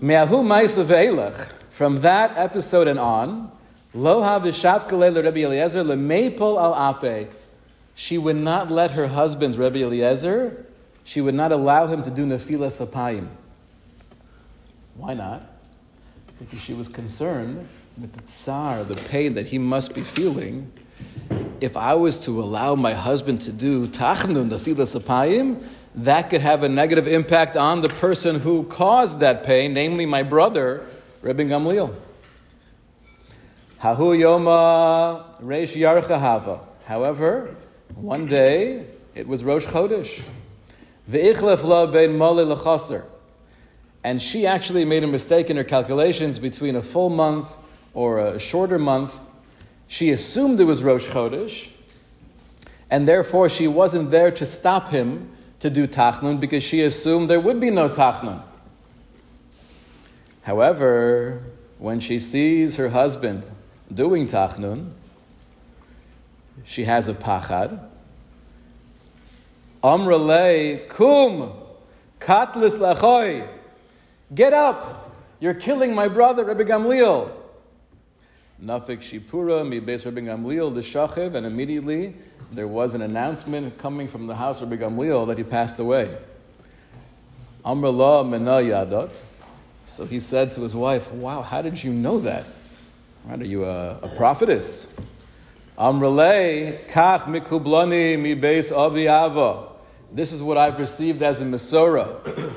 Me'ahu 0.01 0.43
Maisa 0.43 0.83
Ve'elach, 0.83 1.51
from 1.69 2.01
that 2.01 2.35
episode 2.37 2.87
and 2.87 2.97
on, 2.97 3.51
Lo 3.93 4.23
Havishavkale 4.23 5.23
Rabbi 5.23 5.41
Eliezer 5.41 5.83
lemeipol 5.83 6.59
al 6.59 7.03
ape. 7.03 7.29
She 7.93 8.17
would 8.17 8.35
not 8.35 8.71
let 8.71 8.91
her 8.91 9.05
husband, 9.05 9.55
Rabbi 9.55 9.83
Eliezer, 9.83 10.65
she 11.03 11.21
would 11.21 11.35
not 11.35 11.51
allow 11.51 11.85
him 11.85 12.01
to 12.01 12.09
do 12.09 12.25
nefila 12.25 12.71
sapayim. 12.71 13.27
Why 14.95 15.13
not? 15.13 15.43
Because 16.39 16.59
she 16.61 16.73
was 16.73 16.87
concerned 16.87 17.67
with 17.99 18.13
the 18.13 18.21
tsar, 18.23 18.83
the 18.83 18.95
pain 18.95 19.35
that 19.35 19.47
he 19.47 19.57
must 19.57 19.95
be 19.95 20.01
feeling. 20.01 20.71
If 21.61 21.77
I 21.77 21.93
was 21.93 22.19
to 22.25 22.41
allow 22.41 22.75
my 22.75 22.93
husband 22.93 23.41
to 23.41 23.51
do 23.51 23.87
tachnun, 23.87 24.49
nefila 24.49 24.83
sapayim, 24.83 25.63
that 25.95 26.29
could 26.29 26.41
have 26.41 26.63
a 26.63 26.69
negative 26.69 27.07
impact 27.07 27.55
on 27.55 27.79
the 27.81 27.87
person 27.87 28.41
who 28.41 28.63
caused 28.63 29.21
that 29.21 29.43
pain, 29.43 29.73
namely 29.73 30.05
my 30.05 30.23
brother, 30.23 30.85
Rabbi 31.21 31.43
Gamliel. 31.43 31.95
Hahu 33.79 34.17
Yoma 34.17 35.39
Reish 35.41 35.75
Yarchahava. 35.75 36.59
However, 36.85 37.55
one 37.95 38.25
day 38.25 38.85
it 39.13 39.25
was 39.25 39.43
Rosh 39.45 39.65
Chodesh. 39.65 40.21
Ve'ichlef 41.09 41.63
la 41.63 41.85
bein 41.85 42.17
mole 42.17 42.45
lechaser. 42.45 43.05
And 44.03 44.21
she 44.21 44.45
actually 44.45 44.83
made 44.83 45.03
a 45.03 45.07
mistake 45.07 45.49
in 45.49 45.55
her 45.55 45.63
calculations 45.63 46.39
between 46.39 46.75
a 46.75 46.81
full 46.81 47.09
month 47.09 47.57
or 47.95 48.19
a 48.19 48.37
shorter 48.37 48.77
month. 48.77 49.19
She 49.87 50.11
assumed 50.11 50.59
it 50.59 50.65
was 50.65 50.83
Rosh 50.83 51.07
Chodesh, 51.07 51.69
and 52.91 53.07
therefore 53.07 53.49
she 53.49 53.67
wasn't 53.67 54.11
there 54.11 54.29
to 54.31 54.45
stop 54.45 54.89
him 54.89 55.31
to 55.59 55.69
do 55.71 55.87
Tachnun 55.87 56.39
because 56.39 56.61
she 56.61 56.83
assumed 56.83 57.29
there 57.29 57.39
would 57.39 57.59
be 57.59 57.71
no 57.71 57.89
Tachnun. 57.89 58.43
However, 60.43 61.41
when 61.79 61.99
she 61.99 62.19
sees 62.19 62.75
her 62.75 62.89
husband 62.89 63.49
doing 63.91 64.27
Tachnun, 64.27 64.91
she 66.63 66.83
has 66.83 67.07
a 67.07 67.13
pachad. 67.13 67.79
Amrale 69.83 70.87
kum 70.89 71.53
katlis 72.19 72.77
lachoy. 72.77 73.47
Get 74.33 74.53
up! 74.53 75.15
You're 75.39 75.53
killing 75.53 75.93
my 75.93 76.07
brother, 76.07 76.43
Rabbi 76.43 76.63
Gamliel. 76.63 77.31
Nafik 78.63 78.99
Shipura, 78.99 79.67
mi 79.67 79.81
beis 79.81 80.05
Rabbi 80.05 80.21
Gamliel, 80.21 80.73
the 80.73 80.79
Shachiv, 80.79 81.35
and 81.35 81.45
immediately 81.45 82.15
there 82.51 82.67
was 82.67 82.93
an 82.93 83.01
announcement 83.01 83.77
coming 83.77 84.07
from 84.07 84.27
the 84.27 84.35
house 84.35 84.61
of 84.61 84.71
Rabbi 84.71 84.83
Gamliel 84.83 85.27
that 85.27 85.37
he 85.37 85.43
passed 85.43 85.77
away. 85.77 86.15
Amrullah 87.65 88.27
mena 88.29 88.61
yadot. 88.61 89.11
So 89.83 90.05
he 90.05 90.21
said 90.21 90.53
to 90.53 90.61
his 90.61 90.75
wife, 90.75 91.11
Wow, 91.11 91.41
how 91.41 91.61
did 91.61 91.83
you 91.83 91.91
know 91.91 92.19
that? 92.19 92.45
Right, 93.25 93.41
are 93.41 93.45
you 93.45 93.65
a, 93.65 93.99
a 94.01 94.13
prophetess? 94.15 94.99
Amrele 95.77 96.87
kach 96.87 97.23
mikublani 97.23 98.17
mi 98.17 98.35
beis 98.35 98.71
aviava. 98.71 99.73
This 100.13 100.31
is 100.31 100.41
what 100.41 100.57
I've 100.57 100.79
received 100.79 101.21
as 101.21 101.41
a 101.41 101.45
Masorah. 101.45 102.23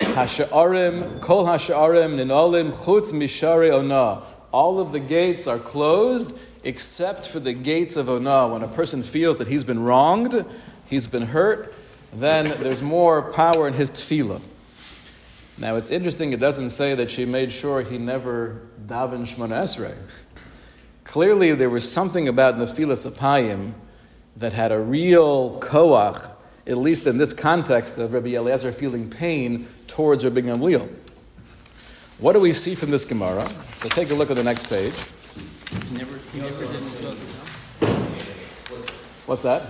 Hasha'arim, 0.00 1.20
kol 1.22 1.46
hasha'arim, 1.46 2.16
ninolim, 2.16 2.72
chutz 2.72 3.12
mishari 3.12 3.72
ona. 3.72 4.22
All 4.52 4.80
of 4.80 4.92
the 4.92 5.00
gates 5.00 5.46
are 5.46 5.58
closed 5.58 6.38
except 6.62 7.26
for 7.26 7.40
the 7.40 7.54
gates 7.54 7.96
of 7.96 8.08
ona. 8.08 8.48
When 8.48 8.62
a 8.62 8.68
person 8.68 9.02
feels 9.02 9.38
that 9.38 9.48
he's 9.48 9.64
been 9.64 9.82
wronged, 9.82 10.44
he's 10.86 11.06
been 11.06 11.28
hurt, 11.28 11.74
then 12.12 12.48
there's 12.62 12.82
more 12.82 13.32
power 13.32 13.66
in 13.66 13.74
his 13.74 13.90
tefillah. 13.90 14.42
Now 15.58 15.76
it's 15.76 15.90
interesting, 15.90 16.32
it 16.32 16.40
doesn't 16.40 16.70
say 16.70 16.94
that 16.94 17.10
she 17.10 17.24
made 17.24 17.52
sure 17.52 17.82
he 17.82 17.98
never 17.98 18.62
davened 18.86 19.34
Shmona 19.34 19.62
Esrei. 19.62 19.96
Clearly, 21.04 21.54
there 21.54 21.70
was 21.70 21.90
something 21.90 22.28
about 22.28 22.56
Nefilas 22.56 23.10
Apayim 23.10 23.72
that 24.36 24.52
had 24.52 24.72
a 24.72 24.78
real 24.78 25.58
koach, 25.60 26.30
at 26.66 26.78
least 26.78 27.06
in 27.06 27.18
this 27.18 27.32
context 27.32 27.98
of 27.98 28.12
Rabbi 28.12 28.30
Eliezer 28.30 28.72
feeling 28.72 29.10
pain 29.10 29.68
towards 29.88 30.24
Rabbi 30.24 30.40
Gamliel. 30.40 30.88
What 32.22 32.34
do 32.34 32.40
we 32.40 32.52
see 32.52 32.76
from 32.76 32.92
this 32.92 33.04
Gemara? 33.04 33.48
So 33.74 33.88
take 33.88 34.12
a 34.12 34.14
look 34.14 34.30
at 34.30 34.36
the 34.36 34.44
next 34.44 34.68
page. 34.68 34.94
Never, 35.90 36.18
he 36.32 36.40
never 36.40 36.66
did 36.66 36.82
What's 39.26 39.42
that? 39.42 39.62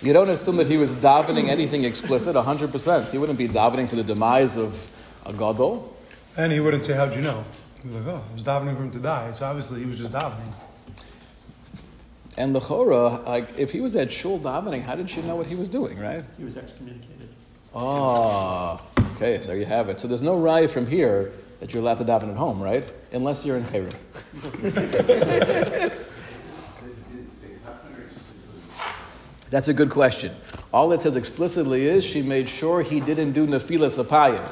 You 0.00 0.14
don't 0.14 0.30
assume 0.30 0.56
that 0.56 0.66
he 0.66 0.78
was 0.78 0.96
davening 0.96 1.50
anything 1.50 1.84
explicit, 1.84 2.36
100%. 2.36 3.10
He 3.10 3.18
wouldn't 3.18 3.36
be 3.36 3.48
davening 3.48 3.86
for 3.86 3.96
the 3.96 4.02
demise 4.02 4.56
of 4.56 4.88
a 5.26 5.32
gadol. 5.34 5.94
And 6.38 6.52
he 6.52 6.58
wouldn't 6.58 6.86
say, 6.86 6.94
How'd 6.94 7.14
you 7.14 7.20
know? 7.20 7.44
He 7.82 7.88
was 7.88 7.96
like, 7.98 8.14
Oh, 8.14 8.24
I 8.26 8.32
was 8.32 8.42
davening 8.42 8.76
for 8.78 8.82
him 8.82 8.92
to 8.92 9.00
die. 9.00 9.30
So 9.32 9.44
obviously 9.44 9.80
he 9.80 9.86
was 9.86 9.98
just 9.98 10.14
davening. 10.14 10.54
And 12.38 12.54
the 12.54 12.60
Chora, 12.60 13.26
like, 13.26 13.58
if 13.58 13.72
he 13.72 13.82
was 13.82 13.94
at 13.94 14.10
shul 14.10 14.38
davening, 14.38 14.84
how 14.84 14.94
did 14.94 15.10
she 15.10 15.20
know 15.20 15.36
what 15.36 15.48
he 15.48 15.54
was 15.54 15.68
doing, 15.68 15.98
right? 15.98 16.24
He 16.38 16.44
was 16.44 16.56
excommunicated. 16.56 17.28
Oh, 17.74 18.80
okay, 19.14 19.38
there 19.38 19.56
you 19.56 19.66
have 19.66 19.88
it. 19.88 20.00
So 20.00 20.08
there's 20.08 20.22
no 20.22 20.36
rye 20.38 20.66
from 20.66 20.86
here 20.86 21.32
that 21.60 21.72
you're 21.72 21.82
allowed 21.82 21.98
to 21.98 22.04
daven 22.04 22.30
at 22.30 22.36
home, 22.36 22.60
right? 22.60 22.88
Unless 23.12 23.46
you're 23.46 23.56
in 23.56 23.64
Chayrim. 23.64 23.94
That's 29.50 29.68
a 29.68 29.74
good 29.74 29.90
question. 29.90 30.34
All 30.72 30.90
it 30.92 31.00
says 31.00 31.14
explicitly 31.14 31.86
is 31.86 32.04
she 32.04 32.22
made 32.22 32.48
sure 32.48 32.82
he 32.82 32.98
didn't 32.98 33.32
do 33.32 33.46
nefilas 33.46 34.02
apayim. 34.02 34.48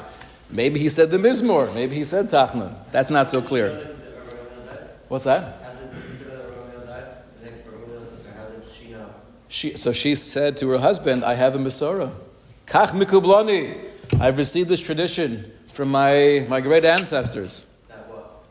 Maybe 0.49 0.79
he 0.79 0.87
said 0.87 1.11
the 1.11 1.17
mizmor. 1.17 1.73
Maybe 1.73 1.95
he 1.95 2.03
said 2.03 2.27
tachnun. 2.27 2.73
That's 2.91 3.09
not 3.09 3.27
so 3.27 3.41
clear. 3.41 3.95
What's 5.09 5.25
that? 5.25 5.59
She, 9.49 9.77
so 9.77 9.91
she 9.91 10.15
said 10.15 10.57
to 10.57 10.69
her 10.69 10.79
husband, 10.79 11.23
I 11.23 11.35
have 11.35 11.55
a 11.55 11.59
Masorah. 11.59 12.11
Kach. 12.65 12.91
I've 14.19 14.37
received 14.37 14.69
this 14.69 14.79
tradition 14.79 15.51
from 15.67 15.89
my, 15.89 16.45
my 16.47 16.61
great 16.61 16.85
ancestors. 16.85 17.65
That 17.89 18.09
what? 18.09 18.43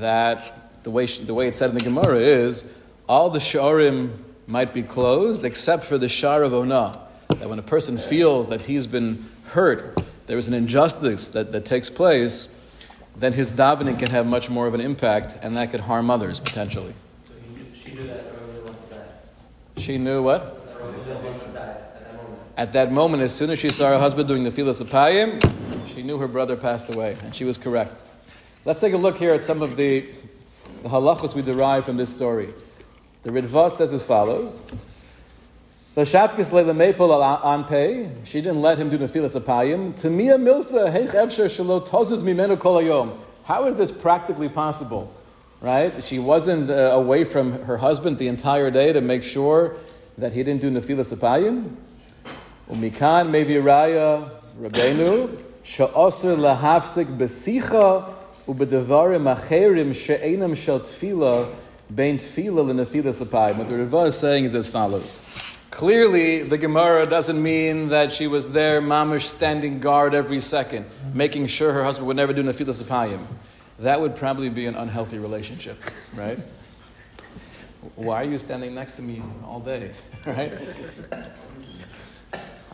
That 0.00 0.84
the 0.84 0.90
way, 0.90 1.06
the 1.06 1.34
way 1.34 1.48
it's 1.48 1.58
said 1.58 1.70
in 1.70 1.76
the 1.76 1.84
Gemara 1.84 2.18
is 2.18 2.72
all 3.08 3.28
the 3.30 3.40
sharim 3.40 4.16
might 4.46 4.72
be 4.72 4.82
closed 4.82 5.44
except 5.44 5.84
for 5.84 5.98
the 5.98 6.08
shar 6.08 6.42
of 6.42 6.54
ona. 6.54 6.98
That 7.28 7.48
when 7.48 7.58
a 7.58 7.62
person 7.62 7.98
feels 7.98 8.48
that 8.48 8.62
he's 8.62 8.86
been 8.86 9.24
hurt, 9.48 9.98
there 10.26 10.38
is 10.38 10.48
an 10.48 10.54
injustice 10.54 11.28
that, 11.30 11.52
that 11.52 11.64
takes 11.64 11.90
place, 11.90 12.52
then 13.16 13.32
his 13.32 13.52
davening 13.52 13.98
can 13.98 14.10
have 14.10 14.26
much 14.26 14.48
more 14.48 14.66
of 14.66 14.74
an 14.74 14.80
impact 14.80 15.38
and 15.42 15.56
that 15.56 15.70
could 15.70 15.80
harm 15.80 16.10
others 16.10 16.38
potentially. 16.40 16.94
So 17.26 17.34
he 17.42 17.54
knew, 17.54 17.66
she 17.74 17.90
She 19.76 19.98
knew 19.98 20.22
what? 20.22 20.56
At 22.56 22.72
that 22.72 22.90
moment, 22.90 23.22
as 23.22 23.34
soon 23.34 23.50
as 23.50 23.58
she 23.58 23.68
saw 23.68 23.90
her 23.90 23.98
husband 23.98 24.28
doing 24.28 24.42
the 24.42 24.50
Filas 24.50 24.82
Apayim, 24.82 25.42
she 25.86 26.02
knew 26.02 26.16
her 26.16 26.26
brother 26.26 26.56
passed 26.56 26.94
away, 26.94 27.14
and 27.22 27.34
she 27.34 27.44
was 27.44 27.58
correct. 27.58 28.02
Let's 28.64 28.80
take 28.80 28.94
a 28.94 28.96
look 28.96 29.18
here 29.18 29.34
at 29.34 29.42
some 29.42 29.60
of 29.60 29.76
the, 29.76 30.06
the 30.82 30.88
halachos 30.88 31.34
we 31.34 31.42
derive 31.42 31.84
from 31.84 31.98
this 31.98 32.14
story. 32.14 32.48
The 33.24 33.30
Ritva 33.30 33.70
says 33.70 33.92
as 33.92 34.06
follows. 34.06 34.66
The 35.96 36.02
Shafkis 36.02 36.50
Leila 36.50 36.72
Maple 36.72 37.12
on 37.12 37.64
pay. 37.64 38.10
She 38.24 38.40
didn't 38.40 38.62
let 38.62 38.78
him 38.78 38.88
do 38.88 38.96
Nefilas 38.96 39.38
Apayim. 39.38 39.92
Tamia 39.92 40.40
Milsa, 40.40 40.90
Heich 40.90 41.10
Shalo 41.10 41.86
Tozes 41.86 42.22
Mimenu. 42.22 43.18
How 43.44 43.66
is 43.66 43.76
this 43.76 43.92
practically 43.92 44.48
possible? 44.48 45.12
Right? 45.60 46.02
She 46.02 46.18
wasn't 46.18 46.70
uh, 46.70 46.74
away 46.74 47.24
from 47.24 47.64
her 47.64 47.76
husband 47.76 48.16
the 48.16 48.28
entire 48.28 48.70
day 48.70 48.94
to 48.94 49.02
make 49.02 49.24
sure 49.24 49.76
that 50.16 50.32
he 50.32 50.42
didn't 50.42 50.62
do 50.62 50.70
Nefilas 50.70 51.14
Apayim. 51.14 51.76
Umikan 52.70 53.30
maybe 53.30 53.54
Raya 53.54 54.30
Rabbeinu. 54.60 55.42
Sha'osir 55.64 56.36
lahafsik 56.36 57.06
besicha 57.06 58.14
ubedevarim 58.46 59.34
acherim 59.36 59.94
she'enam 59.94 60.54
shel 60.54 60.80
tefila 60.80 61.52
bein 61.92 62.18
tefila 62.18 62.64
l'nefilas 62.66 63.24
apayim. 63.24 63.58
What 63.58 63.68
the 63.68 63.76
Rava 63.76 64.04
is 64.06 64.18
saying 64.18 64.44
is 64.44 64.54
as 64.54 64.68
follows. 64.68 65.20
Clearly, 65.70 66.42
the 66.42 66.56
Gemara 66.56 67.06
doesn't 67.06 67.40
mean 67.40 67.88
that 67.88 68.12
she 68.12 68.26
was 68.26 68.52
there, 68.52 68.80
mamish, 68.80 69.22
standing 69.22 69.80
guard 69.80 70.14
every 70.14 70.40
second, 70.40 70.86
making 71.12 71.48
sure 71.48 71.72
her 71.72 71.84
husband 71.84 72.06
would 72.06 72.16
never 72.16 72.32
do 72.32 72.42
nefilas 72.42 72.82
apayim. 72.82 73.26
That 73.80 74.00
would 74.00 74.16
probably 74.16 74.48
be 74.48 74.66
an 74.66 74.74
unhealthy 74.74 75.18
relationship, 75.18 75.78
right? 76.14 76.38
Why 77.94 78.22
are 78.22 78.24
you 78.24 78.38
standing 78.38 78.74
next 78.74 78.94
to 78.94 79.02
me 79.02 79.22
all 79.44 79.60
day, 79.60 79.90
right? 80.26 80.52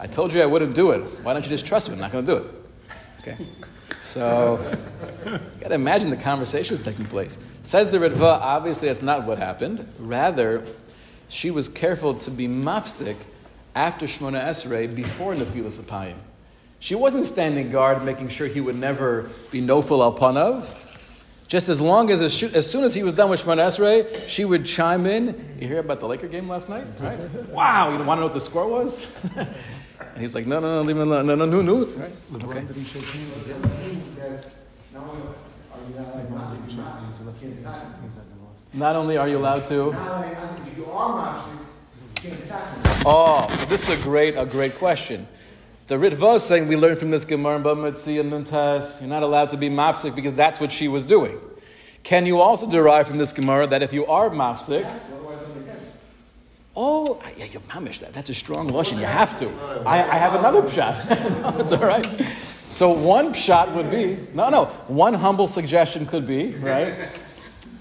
I 0.02 0.08
told 0.08 0.34
you 0.34 0.42
I 0.42 0.46
wouldn't 0.46 0.74
do 0.74 0.90
it. 0.90 1.00
Why 1.22 1.32
don't 1.32 1.44
you 1.44 1.48
just 1.48 1.64
trust 1.64 1.88
me? 1.88 1.94
I'm 1.94 2.00
not 2.00 2.10
going 2.10 2.26
to 2.26 2.32
do 2.34 2.38
it. 2.38 2.50
Okay. 3.20 3.36
So, 4.00 4.58
you 5.24 5.38
got 5.60 5.68
to 5.68 5.74
imagine 5.74 6.10
the 6.10 6.16
conversations 6.16 6.80
taking 6.80 7.04
place. 7.04 7.38
Says 7.62 7.88
the 7.90 7.98
Ritva, 7.98 8.40
obviously 8.40 8.88
that's 8.88 9.00
not 9.00 9.22
what 9.28 9.38
happened. 9.38 9.86
Rather, 10.00 10.64
she 11.28 11.52
was 11.52 11.68
careful 11.68 12.14
to 12.14 12.32
be 12.32 12.48
mafsik 12.48 13.14
after 13.76 14.06
Shmona 14.06 14.42
Esrei 14.42 14.92
before 14.92 15.34
Nefilas 15.34 15.80
Apayim. 15.80 16.16
She 16.80 16.96
wasn't 16.96 17.24
standing 17.24 17.70
guard 17.70 18.04
making 18.04 18.26
sure 18.26 18.48
he 18.48 18.60
would 18.60 18.76
never 18.76 19.30
be 19.52 19.62
noful 19.62 20.02
al 20.02 20.18
panav. 20.18 20.80
Just 21.46 21.68
as 21.68 21.80
long 21.80 22.10
as, 22.10 22.20
as 22.42 22.68
soon 22.68 22.82
as 22.82 22.94
he 22.94 23.04
was 23.04 23.14
done 23.14 23.30
with 23.30 23.44
Shemona 23.44 23.68
Esrei, 23.68 24.26
she 24.26 24.44
would 24.44 24.66
chime 24.66 25.06
in. 25.06 25.56
You 25.60 25.68
hear 25.68 25.78
about 25.78 26.00
the 26.00 26.08
Laker 26.08 26.26
game 26.26 26.48
last 26.48 26.68
night? 26.68 26.86
Right? 26.98 27.20
wow, 27.50 27.92
you 27.92 27.98
want 27.98 28.08
to 28.08 28.16
know 28.16 28.22
what 28.22 28.32
the 28.32 28.40
score 28.40 28.66
was? 28.66 29.08
and 30.12 30.20
he's 30.20 30.34
like, 30.34 30.46
no, 30.46 30.60
no, 30.60 30.76
no, 30.76 30.82
leave 30.82 30.96
him 30.96 31.02
alone. 31.02 31.26
No, 31.26 31.34
no, 31.34 31.46
no, 31.46 31.62
no. 31.62 31.84
Right? 31.84 32.10
LeBron 32.32 32.44
Okay. 32.44 32.60
didn't 32.60 32.84
shake 32.84 33.04
hands 33.04 33.36
again. 33.44 33.60
not 34.92 35.04
only 35.04 35.22
are 35.72 35.80
you 35.88 35.94
allowed 35.96 36.10
to 36.12 36.68
shake 36.68 36.78
be 36.78 37.00
hands. 37.00 37.18
He 37.18 37.24
left 37.24 37.40
Can't 37.40 37.52
him 37.52 37.58
attack 37.64 37.76
16 37.76 38.10
seconds 38.10 38.42
left. 38.42 38.74
Not 38.74 38.96
only 38.96 39.16
are 39.16 39.28
you 39.28 39.38
allowed 39.38 39.64
to. 39.66 39.92
Not 39.92 40.08
only, 40.10 40.28
I 40.36 40.46
think 40.48 40.68
if 40.68 40.76
you 40.76 40.86
are 40.86 41.34
mafsik, 41.34 41.52
you 41.52 42.30
can't 42.30 42.40
attack 42.44 42.82
them. 42.82 43.02
Oh, 43.06 43.46
so 43.58 43.64
this 43.66 43.88
is 43.88 43.98
a 43.98 44.02
great, 44.02 44.36
a 44.36 44.44
great 44.46 44.74
question. 44.76 45.26
The 45.88 45.96
Ritva 45.96 46.36
is 46.36 46.42
saying 46.44 46.68
we 46.68 46.76
learned 46.76 46.98
from 46.98 47.10
this 47.10 47.24
Gemara 47.24 47.56
in 47.56 47.62
Bamutzi 47.64 48.20
and 48.20 48.32
Nuntas, 48.32 49.00
you're 49.00 49.10
not 49.10 49.22
allowed 49.22 49.50
to 49.50 49.56
be 49.56 49.68
mafsik 49.68 50.14
because 50.14 50.34
that's 50.34 50.60
what 50.60 50.72
she 50.72 50.88
was 50.88 51.04
doing. 51.04 51.38
Can 52.02 52.26
you 52.26 52.40
also 52.40 52.68
derive 52.68 53.06
from 53.06 53.18
this 53.18 53.32
Gemara 53.32 53.66
that 53.66 53.82
if 53.82 53.92
you 53.92 54.06
are 54.06 54.30
mafsik, 54.30 54.84
Otherwise, 54.84 55.40
it 55.40 55.40
doesn't 55.40 55.54
make 55.56 55.66
sense. 55.66 55.84
Oh, 56.76 57.20
yeah, 57.36 57.44
you're 57.46 57.62
mamish, 57.62 58.00
that, 58.00 58.12
that's 58.12 58.30
a 58.30 58.34
strong 58.34 58.68
lotion, 58.68 58.98
you 58.98 59.04
have 59.04 59.38
to. 59.38 59.48
I, 59.86 59.98
I 59.98 60.18
have 60.18 60.34
another 60.34 60.62
pshat. 60.62 61.42
no, 61.42 61.60
it's 61.60 61.72
all 61.72 61.86
right. 61.86 62.06
So 62.70 62.90
one 62.90 63.34
pshat 63.34 63.74
would 63.74 63.90
be, 63.90 64.18
no, 64.34 64.48
no, 64.48 64.66
one 64.86 65.14
humble 65.14 65.46
suggestion 65.46 66.06
could 66.06 66.26
be, 66.26 66.52
right, 66.52 67.10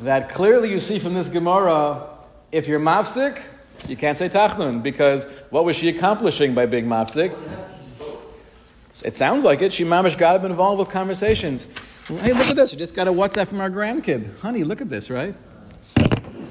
that 0.01 0.29
clearly 0.29 0.69
you 0.69 0.79
see 0.79 0.99
from 0.99 1.13
this 1.13 1.29
Gemara, 1.29 2.07
if 2.51 2.67
you're 2.67 2.79
mafsik, 2.79 3.41
you 3.87 3.95
can't 3.95 4.17
say 4.17 4.29
tachnun, 4.29 4.83
because 4.83 5.25
what 5.49 5.65
was 5.65 5.75
she 5.75 5.89
accomplishing 5.89 6.53
by 6.53 6.65
being 6.65 6.85
mafsik? 6.85 7.31
It 9.05 9.15
sounds 9.15 9.43
like 9.43 9.61
it. 9.61 9.71
She 9.71 9.85
mamish 9.85 10.17
got 10.17 10.43
involved 10.43 10.79
with 10.79 10.89
conversations. 10.89 11.65
Hey, 12.07 12.33
look 12.33 12.47
at 12.47 12.55
this. 12.55 12.73
We 12.73 12.77
just 12.77 12.95
got 12.95 13.07
a 13.07 13.11
WhatsApp 13.11 13.47
from 13.47 13.61
our 13.61 13.69
grandkid. 13.69 14.39
Honey, 14.39 14.63
look 14.63 14.81
at 14.81 14.89
this, 14.89 15.09
right? 15.09 15.33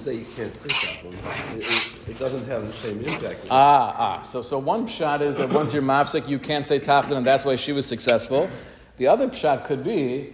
Say 0.00 0.14
you 0.16 0.26
can't 0.36 0.54
say 0.54 0.68
something. 0.68 1.12
It, 1.58 1.66
it, 1.66 2.08
it 2.10 2.18
doesn't 2.18 2.48
have 2.48 2.66
the 2.66 2.72
same 2.72 3.04
impact. 3.04 3.46
Ah, 3.50 3.94
ah. 3.98 4.22
So, 4.22 4.42
so 4.42 4.58
one 4.58 4.86
shot 4.86 5.22
is 5.22 5.36
that 5.36 5.50
once 5.50 5.72
you're 5.72 5.82
mafsik, 5.82 6.28
you 6.28 6.38
can't 6.38 6.64
say 6.64 6.78
tachnun, 6.78 7.18
and 7.18 7.26
that's 7.26 7.44
why 7.44 7.56
she 7.56 7.72
was 7.72 7.86
successful. 7.86 8.50
The 8.96 9.06
other 9.06 9.32
shot 9.32 9.64
could 9.64 9.84
be, 9.84 10.32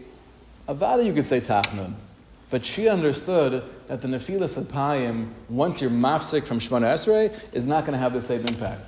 avada, 0.68 1.04
you 1.04 1.12
could 1.12 1.26
say 1.26 1.40
tachnun. 1.40 1.94
But 2.48 2.64
she 2.64 2.88
understood 2.88 3.64
that 3.88 4.00
the 4.02 4.08
nefilas 4.08 4.62
apayim, 4.62 5.30
once 5.48 5.80
you're 5.80 5.90
mafsik 5.90 6.44
from 6.44 6.60
Shemona 6.60 6.94
Esrei, 6.94 7.36
is 7.52 7.66
not 7.66 7.84
going 7.84 7.92
to 7.92 7.98
have 7.98 8.12
the 8.12 8.22
same 8.22 8.40
impact. 8.40 8.82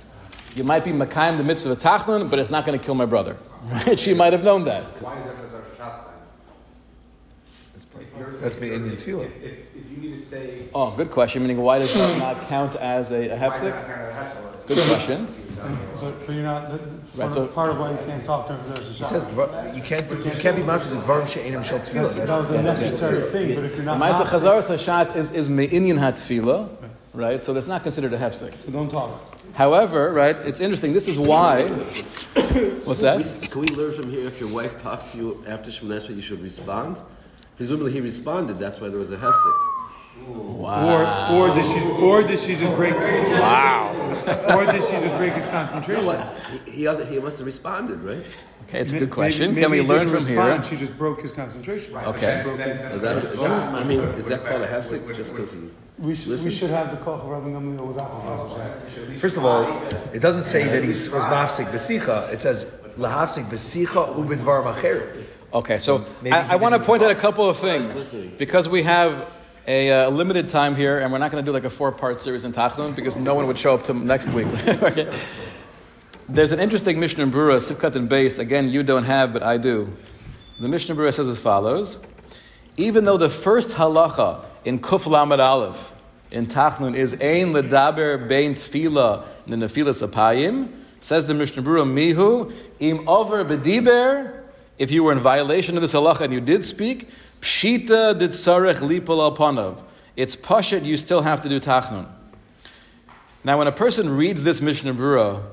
You 0.55 0.63
might 0.63 0.83
be 0.83 0.91
makayim 0.91 1.37
the 1.37 1.43
mitzvah 1.43 1.71
of 1.71 1.77
a 1.77 1.81
tachnun, 1.81 2.29
but 2.29 2.39
it's 2.39 2.49
not 2.49 2.65
going 2.65 2.79
to 2.79 2.83
kill 2.83 2.95
my 2.95 3.05
brother. 3.05 3.37
Right? 3.63 3.99
She 4.05 4.13
might 4.13 4.33
have 4.33 4.43
known 4.43 4.63
that. 4.65 4.83
Why 5.01 5.17
is 5.19 5.25
that 5.25 5.37
for 5.37 5.49
such 5.49 5.63
a 5.63 5.81
shas 5.81 6.05
then? 6.05 6.15
That's 8.41 8.59
me 8.59 8.73
Indian 8.73 8.95
tefillah. 8.95 9.25
If, 9.25 9.43
if, 9.43 9.75
if 9.75 9.91
you 9.91 9.97
need 9.97 10.13
to 10.13 10.19
say. 10.19 10.63
Oh, 10.73 10.91
good 10.91 11.09
question. 11.11 11.41
Meaning, 11.41 11.61
why 11.61 11.79
does 11.79 11.93
that 11.93 12.19
not 12.19 12.47
count 12.47 12.75
as 12.75 13.11
a, 13.11 13.29
a 13.29 13.37
why 13.37 13.37
hefsek? 13.47 13.71
that 13.71 13.87
kind 13.87 14.01
of 14.01 14.09
a 14.09 14.19
hefsek? 14.19 14.67
Good 14.67 14.77
question. 14.87 15.27
But, 15.99 16.25
but 16.25 16.33
you're 16.35 16.43
not, 16.43 16.71
that- 16.71 16.81
Right, 17.15 17.21
part 17.23 17.33
so- 17.33 17.41
of- 17.43 17.55
part 17.55 17.69
of 17.71 17.79
why 17.79 17.91
you 17.91 17.97
can't 17.97 18.23
talk 18.23 18.47
to 18.47 18.55
him 18.55 18.65
is 18.65 18.73
there's 18.73 18.87
a 18.87 18.91
It 18.91 18.97
shot. 18.97 19.09
says 19.09 19.27
dvar- 19.29 19.75
you 19.75 19.81
can't 19.81 20.09
you 20.09 20.31
can't 20.41 20.55
be 20.55 20.63
master 20.63 20.95
with 20.95 21.03
dvarim 21.05 21.27
she'enim 21.27 21.63
shel 21.63 21.79
tefillah. 21.79 22.13
That 22.13 22.27
was 22.41 22.51
a 22.51 22.61
necessary 22.63 23.21
thing, 23.31 23.55
but 23.55 23.63
if 23.65 23.75
you're 23.75 23.83
not 23.83 23.99
Ma'aseh 23.99 24.25
mafsik, 24.25 24.39
Chazaras 24.39 24.67
Hashatz 24.69 25.15
is, 25.17 25.31
is 25.31 25.49
me'inyan 25.49 25.97
hatfila, 25.97 26.69
right? 27.15 27.43
So 27.43 27.51
that's 27.53 27.67
not 27.67 27.81
considered 27.83 28.13
a 28.13 28.17
hefsek. 28.17 28.53
so 28.63 28.71
don't 28.71 28.89
talk. 28.91 29.09
However, 29.55 30.13
right, 30.13 30.35
it's 30.37 30.59
interesting. 30.59 30.93
This 30.93 31.07
is 31.07 31.17
why. 31.17 31.63
What's 32.85 33.01
that? 33.01 33.25
Can 33.49 33.61
we 33.61 33.67
learn 33.69 33.91
from 33.91 34.09
here 34.11 34.27
if 34.27 34.39
your 34.39 34.49
wife 34.49 34.81
talks 34.81 35.11
to 35.13 35.17
you 35.17 35.43
after 35.47 35.71
Shemoneh 35.71 35.99
Esrei, 35.99 36.15
you 36.15 36.21
should 36.21 36.41
respond? 36.41 36.97
Presumably 37.59 37.91
he 37.91 37.99
responded, 37.99 38.57
that's 38.57 38.79
why 38.79 38.87
there 38.87 38.97
was 38.97 39.11
a 39.11 39.17
hefsek. 39.17 39.57
Wow. 40.27 41.35
Or, 41.35 41.49
or 41.51 41.55
did 41.55 41.65
she, 41.65 41.79
or 42.01 42.23
did 42.23 42.39
she 42.39 42.55
just 42.55 42.73
break? 42.77 42.93
Wow. 42.93 43.95
Or 44.55 44.65
did 44.65 44.81
she 44.83 44.91
just 45.05 45.15
break 45.17 45.33
his 45.33 45.45
concentration? 45.47 46.05
What? 46.05 46.37
He, 46.65 46.71
he, 46.71 46.87
other- 46.87 47.05
he 47.05 47.19
must 47.19 47.37
have 47.39 47.45
responded, 47.47 47.99
right? 47.99 48.23
Okay, 48.63 48.79
it's 48.79 48.93
a 48.93 48.99
good 48.99 49.09
question. 49.09 49.49
maybe- 49.55 49.61
Can 49.61 49.71
we 49.71 49.81
learn 49.81 50.07
from 50.07 50.15
respond, 50.15 50.63
here? 50.63 50.71
She 50.71 50.77
just 50.77 50.97
broke 50.97 51.19
his 51.21 51.33
concentration. 51.33 51.95
Okay. 51.97 52.43
Well, 52.45 52.55
that's, 52.55 53.23
that- 53.23 53.73
I 53.75 53.83
mean, 53.83 53.99
is 54.21 54.27
that 54.27 54.45
called 54.45 54.61
a 54.61 54.67
hefsek 54.67 55.13
just 55.17 55.31
because 55.33 55.51
he... 55.51 55.59
We 55.97 56.15
should, 56.15 56.41
we 56.45 56.51
should 56.51 56.69
have 56.69 56.91
the 56.91 56.97
call 57.03 57.19
for 57.19 57.27
Rabbi 57.27 57.49
Gamliel 57.49 57.85
without 57.87 58.09
the 58.23 58.55
shot. 58.55 59.19
First 59.19 59.35
of 59.35 59.43
all, 59.43 59.63
it 60.13 60.19
doesn't 60.21 60.43
say 60.43 60.63
that 60.63 60.81
he 60.83 60.89
was 60.89 61.09
mafsik 61.09 61.65
besicha. 61.71 62.31
It 62.31 62.39
says 62.39 62.65
lahafsik 62.97 63.43
besicha 63.45 64.15
ubidvar 64.15 64.63
macher. 64.63 65.25
Okay, 65.51 65.79
so 65.79 66.05
Maybe 66.21 66.35
I, 66.35 66.53
I 66.53 66.55
want 66.57 66.75
to 66.75 66.79
point 66.79 67.01
out 67.01 67.09
a 67.09 67.15
couple 67.15 67.49
of 67.49 67.57
things 67.57 68.13
because 68.37 68.69
we 68.69 68.83
have 68.83 69.27
a 69.67 69.91
uh, 69.91 70.09
limited 70.09 70.47
time 70.47 70.75
here, 70.75 70.99
and 70.99 71.11
we're 71.11 71.17
not 71.17 71.31
going 71.31 71.43
to 71.43 71.49
do 71.49 71.53
like 71.53 71.63
a 71.63 71.69
four-part 71.69 72.21
series 72.21 72.43
in 72.43 72.51
Tachlon 72.51 72.95
because 72.95 73.15
no 73.15 73.33
one 73.33 73.47
would 73.47 73.57
show 73.57 73.73
up 73.73 73.83
to 73.85 73.93
next 73.93 74.29
week. 74.29 74.47
okay. 74.67 75.11
There's 76.27 76.51
an 76.51 76.59
interesting 76.59 76.99
Mishnah 76.99 77.23
in 77.23 77.31
Brura, 77.31 77.55
Sifkat 77.57 77.95
and 77.95 78.07
Base. 78.07 78.37
Again, 78.37 78.69
you 78.69 78.83
don't 78.83 79.05
have, 79.05 79.33
but 79.33 79.41
I 79.41 79.57
do. 79.57 79.91
The 80.59 80.67
Mishnah 80.67 80.93
Brura 80.93 81.11
says 81.11 81.27
as 81.27 81.39
follows: 81.39 82.05
Even 82.77 83.05
though 83.05 83.17
the 83.17 83.29
first 83.29 83.71
halacha 83.71 84.45
in 84.65 84.79
Kuf 84.79 85.07
Lamed 85.07 85.39
Aleph 85.39 85.93
in 86.29 86.45
Tachnun 86.45 86.95
is 86.95 87.13
Ein 87.13 87.53
Ledaber 87.53 88.27
Bein 88.27 88.53
Tfila 88.53 89.25
in 89.47 89.59
the 89.59 89.65
Nefilas 89.65 90.07
Apayim, 90.07 90.69
says 91.01 91.25
the 91.25 91.33
Mishnah 91.33 91.63
Brura 91.63 91.91
Mihu 91.91 92.53
Im 92.79 93.07
Over 93.07 93.43
Bediber. 93.43 94.38
If 94.79 94.91
you 94.91 95.03
were 95.03 95.11
in 95.11 95.19
violation 95.19 95.75
of 95.75 95.81
this 95.81 95.91
halacha 95.91 96.21
and 96.21 96.33
you 96.33 96.39
did 96.39 96.63
speak, 96.63 97.09
Pshita 97.41 98.17
did 98.17 98.31
Sarech 98.31 98.77
Lipol 98.77 99.19
Al 99.19 99.35
Panav. 99.35 99.83
It's 100.15 100.37
Pashat, 100.37 100.85
you 100.85 100.95
still 100.95 101.21
have 101.21 101.43
to 101.43 101.49
do 101.49 101.59
Tachnun. 101.59 102.07
Now, 103.43 103.57
when 103.57 103.67
a 103.67 103.73
person 103.73 104.09
reads 104.15 104.43
this 104.43 104.61
Mishnah 104.61 104.93
Brura 104.93 105.43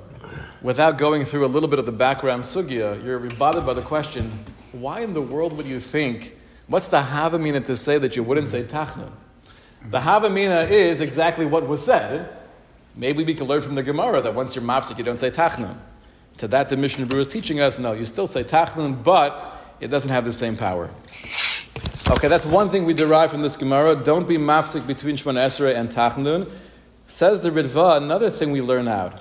without 0.63 0.97
going 0.97 1.25
through 1.25 1.45
a 1.45 1.49
little 1.49 1.69
bit 1.69 1.81
of 1.81 1.87
the 1.87 1.93
background 1.93 2.45
sugya, 2.45 3.05
you're 3.05 3.19
rebutted 3.19 3.67
by 3.67 3.75
the 3.75 3.83
question, 3.83 4.45
why 4.71 5.01
in 5.01 5.13
the 5.13 5.23
world 5.23 5.57
would 5.57 5.67
you 5.67 5.81
think, 5.81 6.37
what's 6.69 6.87
the 6.87 7.01
Havamina 7.01 7.65
to 7.65 7.75
say 7.75 7.99
that 7.99 8.15
you 8.15 8.23
wouldn't 8.23 8.49
say 8.49 8.63
Tachnun? 8.63 9.11
The 9.91 9.99
Havamina 9.99 10.71
is 10.71 11.01
exactly 11.01 11.47
what 11.47 11.67
was 11.67 11.85
said. 11.85 12.29
Maybe 12.95 13.25
we 13.25 13.35
can 13.35 13.47
learn 13.47 13.63
from 13.63 13.75
the 13.75 13.83
Gemara 13.83 14.23
that 14.23 14.35
once 14.35 14.55
you're 14.55 14.65
mafsik, 14.65 14.99
you 14.99 15.05
don't 15.05 15.19
say 15.19 15.31
Tachnun. 15.33 15.77
To 16.39 16.49
that, 16.49 16.69
the 16.69 16.77
Mishnah 16.77 17.07
Brura 17.07 17.21
is 17.21 17.29
teaching 17.29 17.61
us, 17.61 17.79
no, 17.79 17.93
you 17.93 18.05
still 18.05 18.27
say 18.27 18.45
Tachnun, 18.45 19.03
but 19.03 19.57
it 19.81 19.89
doesn't 19.89 20.11
have 20.11 20.25
the 20.25 20.33
same 20.33 20.57
power. 20.57 20.91
Okay, 22.09 22.29
that's 22.29 22.47
one 22.47 22.69
thing 22.69 22.85
we 22.85 22.95
derive 22.95 23.31
from 23.31 23.43
this 23.43 23.57
Gemara. 23.57 23.97
Don't 23.97 24.29
be 24.29 24.37
mafsik 24.37 24.87
between 24.87 25.17
Shemon 25.17 25.35
Esrei 25.35 25.75
and 25.75 25.89
Tachnun. 25.91 26.49
Says 27.09 27.41
the 27.41 27.51
Ritva, 27.51 27.97
another 27.97 28.31
thing 28.31 28.53
we 28.53 28.61
learn 28.61 28.87
out. 28.87 29.21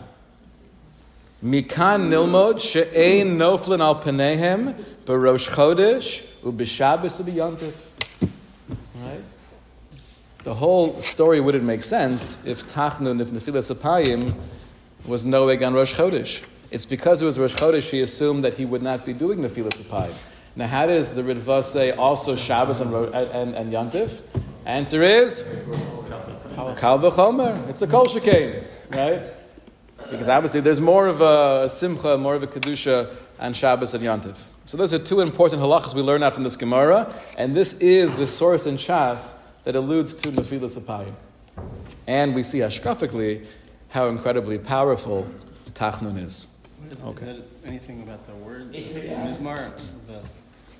Mikan 1.43 2.10
nilmod 2.10 2.60
she'ein 2.60 3.38
noflin 3.38 3.80
al 3.80 4.01
penehem 4.01 4.73
barosh 5.06 5.49
chodesh 5.49 6.25
ubishabes 6.41 7.21
ubiyantiv. 7.21 7.73
Right? 8.95 9.21
The 10.43 10.56
whole 10.56 11.01
story 11.01 11.39
wouldn't 11.39 11.63
make 11.63 11.84
sense 11.84 12.45
if 12.45 12.67
Tachnun, 12.67 13.21
if 13.21 13.30
Nefilas 13.30 13.73
Apayim 13.73 14.34
was 15.06 15.25
Noeg 15.25 15.65
on 15.65 15.73
Rosh 15.73 15.93
Chodesh. 15.93 16.43
It's 16.71 16.86
because 16.86 17.21
it 17.21 17.25
was 17.25 17.38
Rosh 17.39 17.54
Chodesh 17.54 17.89
he 17.91 18.01
assumed 18.01 18.43
that 18.43 18.56
he 18.56 18.65
would 18.65 18.82
not 18.82 19.06
be 19.06 19.13
doing 19.13 19.39
Nefilas 19.39 19.82
Apayim. 19.82 20.13
Now, 20.56 20.67
how 20.67 20.86
does 20.86 21.13
the 21.15 21.21
Ritva 21.21 21.63
say 21.63 21.91
also 21.91 22.36
Shabbos 22.36 22.80
and, 22.80 22.93
and, 23.13 23.56
and 23.56 23.73
Yantiv? 23.73 24.21
Answer 24.65 25.04
is 25.04 25.43
Kal 26.56 26.99
v'chomer. 26.99 27.67
It's 27.69 27.82
a 27.82 27.88
kol 27.88 28.06
shekain, 28.06 28.63
right? 28.89 29.21
Because 30.10 30.30
obviously 30.30 30.62
there's 30.62 30.80
more 30.80 31.08
of 31.08 31.21
a 31.21 31.67
simcha, 31.67 32.17
more 32.17 32.36
of 32.36 32.43
a 32.43 32.47
kedusha 32.47 33.13
on 33.39 33.54
Shabbos 33.54 33.93
and 33.93 34.04
Yantiv. 34.04 34.38
So 34.65 34.78
those 34.78 34.93
are 34.93 34.99
two 34.99 35.21
important 35.21 35.62
halachas 35.62 35.93
we 35.93 36.01
learn 36.01 36.23
out 36.23 36.34
from 36.34 36.43
this 36.43 36.56
Gemara, 36.56 37.13
and 37.38 37.54
this 37.56 37.80
is 37.80 38.13
the 38.13 38.25
source 38.25 38.65
in 38.65 38.78
Shas 38.78 39.41
that 39.65 39.75
alludes 39.75 40.13
to 40.15 40.30
Nefilas 40.30 40.80
Apayim. 40.80 41.13
And 42.08 42.34
we 42.34 42.43
see 42.43 42.60
hashkafically 42.60 43.45
how 43.89 44.08
incredibly 44.08 44.58
powerful 44.58 45.28
Tachnun 45.73 46.23
is. 46.23 46.47
Is, 46.91 47.04
Okay. 47.04 47.28
is 47.30 47.38
that 47.38 47.43
anything 47.65 48.02
about 48.04 48.26
the 48.28 48.34
word 48.36 48.71
Mizmor? 48.74 49.71
The, 50.08 50.19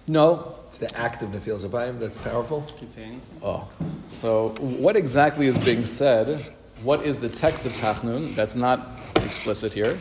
No. 0.08 0.56
It's 0.68 0.78
the 0.78 0.98
act 0.98 1.22
of 1.24 1.30
Nefilas 1.30 1.66
Apayim 1.66 2.00
that's 2.00 2.18
powerful. 2.18 2.66
can 2.78 2.88
say 2.88 3.04
anything? 3.04 3.22
Oh. 3.44 3.68
So 4.08 4.50
what 4.60 4.96
exactly 4.96 5.48
is 5.48 5.58
being 5.58 5.86
said? 5.86 6.46
What 6.84 7.06
is 7.06 7.18
the 7.18 7.30
text 7.30 7.66
of 7.66 7.72
Tachnun? 7.74 8.36
That's 8.36 8.56
not 8.56 8.88
explicit 9.16 9.74
here. 9.74 9.98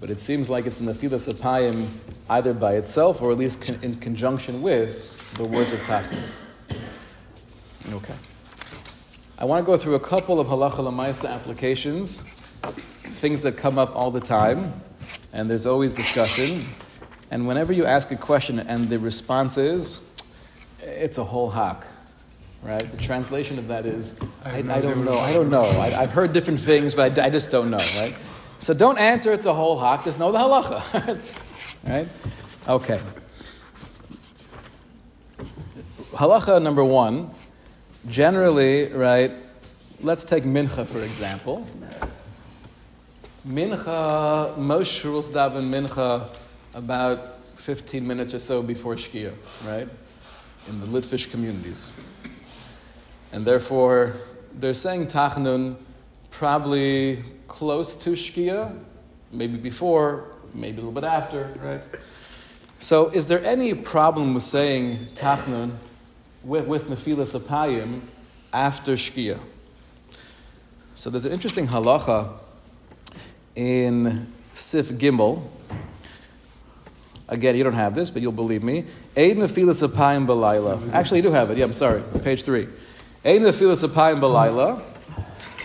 But 0.00 0.10
it 0.10 0.20
seems 0.20 0.50
like 0.50 0.66
it's 0.66 0.76
the 0.76 0.92
Nefilas 0.92 1.32
Apayim 1.32 1.86
either 2.28 2.52
by 2.52 2.74
itself 2.74 3.22
or 3.22 3.30
at 3.32 3.38
least 3.38 3.62
con- 3.64 3.78
in 3.82 3.96
conjunction 3.96 4.60
with 4.60 5.34
the 5.36 5.44
words 5.44 5.72
of 5.72 5.78
Tachnun. 5.80 6.22
Okay. 7.92 8.14
I 9.38 9.44
want 9.44 9.64
to 9.64 9.66
go 9.66 9.76
through 9.76 9.94
a 9.94 10.00
couple 10.00 10.38
of 10.40 10.46
halacha 10.48 10.76
lamaisa 10.78 11.30
applications, 11.30 12.24
things 13.10 13.42
that 13.42 13.56
come 13.56 13.78
up 13.78 13.94
all 13.94 14.10
the 14.10 14.20
time, 14.20 14.72
and 15.34 15.50
there's 15.50 15.66
always 15.66 15.94
discussion. 15.94 16.64
And 17.30 17.46
whenever 17.46 17.72
you 17.72 17.84
ask 17.84 18.10
a 18.12 18.16
question 18.16 18.60
and 18.60 18.88
the 18.88 18.98
response 18.98 19.58
is, 19.58 20.08
it's 20.80 21.18
a 21.18 21.24
whole 21.24 21.50
hack, 21.50 21.84
right? 22.62 22.88
The 22.90 23.02
translation 23.02 23.58
of 23.58 23.66
that 23.68 23.84
is, 23.84 24.20
I 24.44 24.50
I, 24.50 24.76
I 24.76 24.80
don't 24.80 25.04
know, 25.04 25.18
I 25.18 25.32
don't 25.32 25.50
know. 25.50 25.64
I, 25.64 26.02
I've 26.02 26.12
heard 26.12 26.32
different 26.32 26.60
things, 26.60 26.94
but 26.94 27.18
I, 27.18 27.26
I 27.26 27.30
just 27.30 27.50
don't 27.50 27.68
know, 27.68 27.84
right? 27.96 28.14
So 28.60 28.72
don't 28.72 28.96
answer 28.96 29.32
it's 29.32 29.46
a 29.46 29.52
whole 29.52 29.78
hack, 29.78 30.04
just 30.04 30.18
know 30.20 30.30
the 30.30 30.38
halacha, 30.38 31.36
right? 31.88 32.08
Okay. 32.68 33.00
Halacha 36.12 36.62
number 36.62 36.84
one, 36.84 37.30
generally, 38.08 38.92
right, 38.92 39.32
let's 40.00 40.24
take 40.24 40.44
mincha 40.44 40.86
for 40.86 41.00
example. 41.00 41.66
Mincha, 43.46 44.56
most 44.56 45.02
shuls 45.02 45.30
daven 45.30 45.68
mincha 45.68 46.26
about 46.72 47.36
15 47.56 48.06
minutes 48.06 48.32
or 48.32 48.38
so 48.38 48.62
before 48.62 48.94
Shkia, 48.94 49.34
right? 49.66 49.86
In 50.66 50.80
the 50.80 50.86
Litvish 50.86 51.30
communities. 51.30 51.92
And 53.32 53.44
therefore, 53.44 54.16
they're 54.54 54.72
saying 54.72 55.08
Tachnun 55.08 55.76
probably 56.30 57.22
close 57.46 57.94
to 57.96 58.10
Shkia, 58.10 58.78
maybe 59.30 59.58
before, 59.58 60.24
maybe 60.54 60.78
a 60.78 60.84
little 60.84 60.92
bit 60.92 61.04
after, 61.04 61.54
right? 61.62 61.82
So, 62.80 63.10
is 63.10 63.26
there 63.26 63.44
any 63.44 63.74
problem 63.74 64.32
with 64.32 64.42
saying 64.42 65.08
Tachnun 65.14 65.72
with, 66.42 66.66
with 66.66 66.88
Apayim 66.88 68.00
after 68.54 68.94
Shkia? 68.94 69.38
So, 70.94 71.10
there's 71.10 71.26
an 71.26 71.32
interesting 71.32 71.68
halacha 71.68 72.38
in 73.56 74.32
Sif 74.54 74.90
Gimel. 74.90 75.42
Again, 77.28 77.56
you 77.56 77.64
don't 77.64 77.74
have 77.74 77.94
this, 77.94 78.10
but 78.10 78.22
you'll 78.22 78.32
believe 78.32 78.62
me. 78.62 78.84
Eid 79.16 79.36
Nefilas 79.36 79.86
Apayim 79.86 80.26
Balayla. 80.26 80.92
Actually, 80.92 81.18
you 81.18 81.22
do 81.22 81.30
have 81.32 81.50
it. 81.50 81.58
Yeah, 81.58 81.64
I'm 81.64 81.72
sorry. 81.72 82.02
Page 82.22 82.44
three. 82.44 82.68
Eid 83.24 83.40
Nefilas 83.40 83.86
Apayim 83.86 84.20
Balayla. 84.20 84.82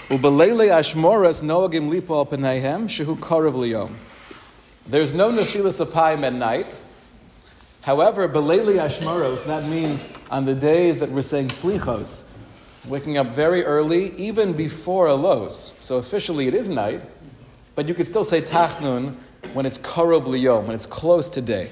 Ubelele 0.08 0.70
Ashmoras 0.70 1.44
Noagim 1.44 1.92
Lipo 1.92 2.18
al 2.18 2.26
Penayhem 2.26 2.86
Shehu 2.86 3.18
Korav 3.18 3.54
Liyom. 3.54 3.94
There's 4.88 5.14
no 5.14 5.32
Nefilas 5.32 5.86
Apayim 5.86 6.24
at 6.24 6.34
night. 6.34 6.68
However, 7.82 8.28
Beleli 8.28 8.76
Ashmoros, 8.76 9.46
that 9.46 9.70
means 9.70 10.12
on 10.32 10.46
the 10.46 10.56
days 10.56 11.00
that 11.00 11.12
we're 11.12 11.22
saying 11.22 11.48
Slichos, 11.50 12.32
waking 12.88 13.18
up 13.18 13.28
very 13.28 13.64
early, 13.64 14.16
even 14.16 14.54
before 14.54 15.08
a 15.08 15.16
los. 15.16 15.78
So 15.84 15.98
officially 15.98 16.48
it 16.48 16.54
is 16.54 16.70
night, 16.70 17.02
but 17.80 17.88
you 17.88 17.94
could 17.94 18.06
still 18.06 18.26
say 18.26 18.42
Tachnun 18.42 19.16
when 19.54 19.66
it's 19.66 19.78
Korov 19.78 20.24
Liyom, 20.24 20.66
when 20.66 20.76
it's 20.76 20.86
close 20.86 21.30
to 21.30 21.42
day. 21.42 21.70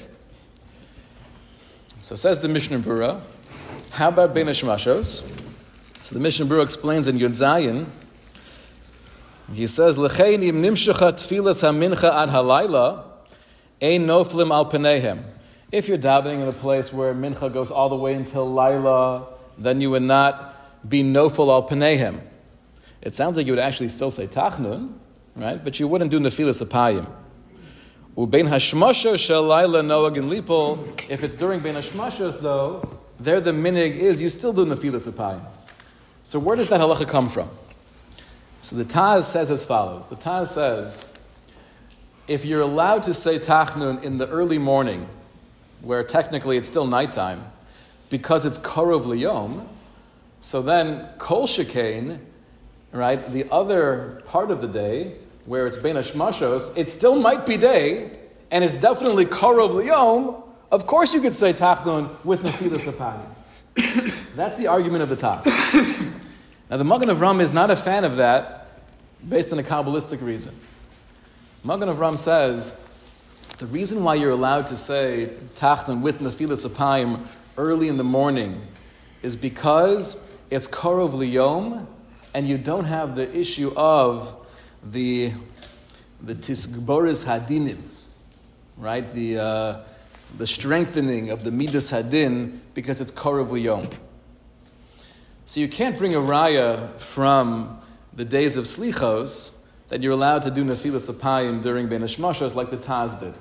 So 2.00 2.16
says 2.16 2.40
the 2.40 2.48
Mishnah 2.48 2.80
Brura, 2.80 3.20
how 3.90 4.08
about 4.08 4.34
Ben 4.34 4.46
Hashmashos? 4.46 5.30
So 6.06 6.16
the 6.16 6.22
Mishnah 6.22 6.46
Brura 6.46 6.64
explains 6.64 7.10
in 7.10 7.20
Yud 7.20 7.86
he 9.54 9.68
says, 9.68 9.98
L'chein 9.98 10.42
im 10.44 10.62
nimshecha 10.62 11.12
tfilas 11.12 11.62
hamincha 11.62 12.10
ad 12.16 12.30
halayla, 12.30 13.04
ein 13.82 14.08
noflim 14.08 14.50
al 14.50 14.72
penehem. 14.72 15.26
If 15.74 15.90
you're 15.90 15.98
davening 15.98 16.42
in 16.42 16.48
a 16.48 16.54
place 16.54 16.94
where 16.94 17.14
mincha 17.14 17.52
goes 17.52 17.70
all 17.70 17.90
the 17.90 17.98
way 17.98 18.14
until 18.14 18.50
laila, 18.50 19.28
then 19.58 19.82
you 19.82 19.92
would 19.92 20.04
not 20.04 20.90
be 20.90 21.04
nofil 21.04 21.50
al 21.50 21.68
penehem. 21.68 22.22
It 23.02 23.14
sounds 23.14 23.36
like 23.36 23.46
you 23.46 23.52
would 23.52 23.60
actually 23.60 23.90
still 23.90 24.10
say 24.10 24.26
tachnun, 24.26 24.94
right? 25.38 25.64
But 25.64 25.80
you 25.80 25.88
wouldn't 25.88 26.12
do 26.12 26.20
nefilas 26.20 26.66
apayim. 26.66 27.08
Ubein 28.18 28.50
hashmashos 28.50 29.20
shel 29.20 29.44
laila 29.44 29.82
noag 29.82 30.18
and 30.18 30.32
lipol. 30.32 31.10
If 31.10 31.24
it's 31.24 31.36
during 31.36 31.60
bein 31.60 31.76
hashmashos, 31.76 32.42
though, 32.42 33.00
there 33.20 33.40
the 33.40 33.52
minig 33.52 33.96
is 33.96 34.22
you 34.22 34.30
still 34.30 34.52
do 34.52 34.66
nefilas 34.66 35.08
apayim. 35.08 35.42
So 36.24 36.40
where 36.40 36.56
does 36.56 36.68
that 36.70 36.82
halacha 36.82 37.08
come 37.08 37.30
from? 37.30 37.50
So 38.62 38.76
the 38.76 38.84
Taz 38.84 39.24
says 39.24 39.50
as 39.52 39.64
follows. 39.64 40.08
The 40.08 40.16
Taz 40.16 40.48
says, 40.48 41.14
if 42.28 42.44
you're 42.44 42.62
allowed 42.62 43.04
to 43.04 43.14
say 43.14 43.38
tachnun 43.38 44.04
in 44.04 44.18
the 44.18 44.28
early 44.28 44.58
morning, 44.58 45.08
where 45.82 46.04
technically 46.04 46.58
it's 46.58 46.68
still 46.68 46.88
nighttime, 46.88 47.46
because 48.10 48.46
it's 48.46 48.60
korov 48.60 49.04
liyom, 49.04 49.68
so 50.42 50.62
then 50.62 51.08
kol 51.18 51.48
shekain, 51.48 52.20
right, 52.92 53.26
the 53.32 53.50
other 53.52 54.22
part 54.26 54.52
of 54.52 54.60
the 54.60 54.68
day, 54.68 55.16
where 55.48 55.66
it's 55.66 55.78
ben 55.78 55.96
hashmashos, 55.96 56.78
it 56.78 56.90
still 56.90 57.20
might 57.20 57.46
be 57.46 57.58
day, 57.58 58.12
and 58.52 58.64
it's 58.64 58.76
definitely 58.76 59.26
korov 59.26 59.72
liyom, 59.72 60.44
of 60.72 60.86
course 60.86 61.14
you 61.14 61.22
could 61.22 61.34
say 61.34 61.54
tachnun 61.54 62.24
with 62.24 62.44
nefilas 62.44 62.92
apayim. 62.92 64.14
That's 64.36 64.56
the 64.58 64.68
argument 64.68 65.04
of 65.04 65.10
the 65.10 65.16
Taz. 65.16 65.46
now 66.70 66.78
the 66.78 66.84
Magen 66.84 67.10
Avraham 67.10 67.42
is 67.42 67.54
not 67.54 67.72
a 67.72 67.76
fan 67.76 68.04
of 68.04 68.18
that, 68.18 68.68
based 69.28 69.52
on 69.54 69.60
a 69.60 69.64
Kabbalistic 69.64 70.22
reason. 70.22 70.54
Magen 71.64 71.88
Avraham 71.88 72.18
says, 72.18 72.88
the 73.60 73.68
reason 73.68 74.04
why 74.04 74.16
you're 74.16 74.32
allowed 74.32 74.66
to 74.68 74.78
say 74.78 75.32
Tachnun 75.56 76.02
with 76.02 76.20
Nefilas 76.20 76.68
Apayim 76.68 77.26
early 77.58 77.88
in 77.88 77.98
the 77.98 78.04
morning 78.04 78.62
is 79.24 79.36
because 79.36 80.36
it's 80.52 80.68
Korov 80.68 81.12
Liyom 81.12 81.88
and 82.36 82.48
you 82.48 82.58
don't 82.58 82.86
have 82.86 83.16
the 83.16 83.36
issue 83.36 83.74
of 83.76 84.47
the, 84.92 85.32
the 86.22 86.36
Tisgboris 86.36 87.26
Hadinim, 87.26 87.82
right? 88.78 89.10
The, 89.12 89.38
uh, 89.38 89.78
the 90.38 90.48
strengthening 90.48 91.30
of 91.30 91.44
the 91.44 91.52
Midas 91.52 91.92
Hadin 91.92 92.60
because 92.74 93.02
it's 93.02 93.12
Korov 93.12 93.50
Liyom. 93.50 93.92
So 95.46 95.60
you 95.60 95.68
can't 95.68 95.98
bring 95.98 96.14
a 96.14 96.20
raya 96.20 97.00
from 97.00 97.80
the 98.14 98.26
days 98.26 98.58
of 98.58 98.66
Slichos 98.66 99.66
that 99.90 100.02
you're 100.02 100.12
allowed 100.12 100.44
to 100.44 100.52
do 100.52 100.64
Nefilas 100.66 101.10
Apayim 101.10 101.64
during 101.64 101.88
Ben 101.88 102.02
Hashmashos 102.02 102.56
like 102.56 102.70
the 102.70 102.78
Taz 102.78 103.20
did. 103.20 103.34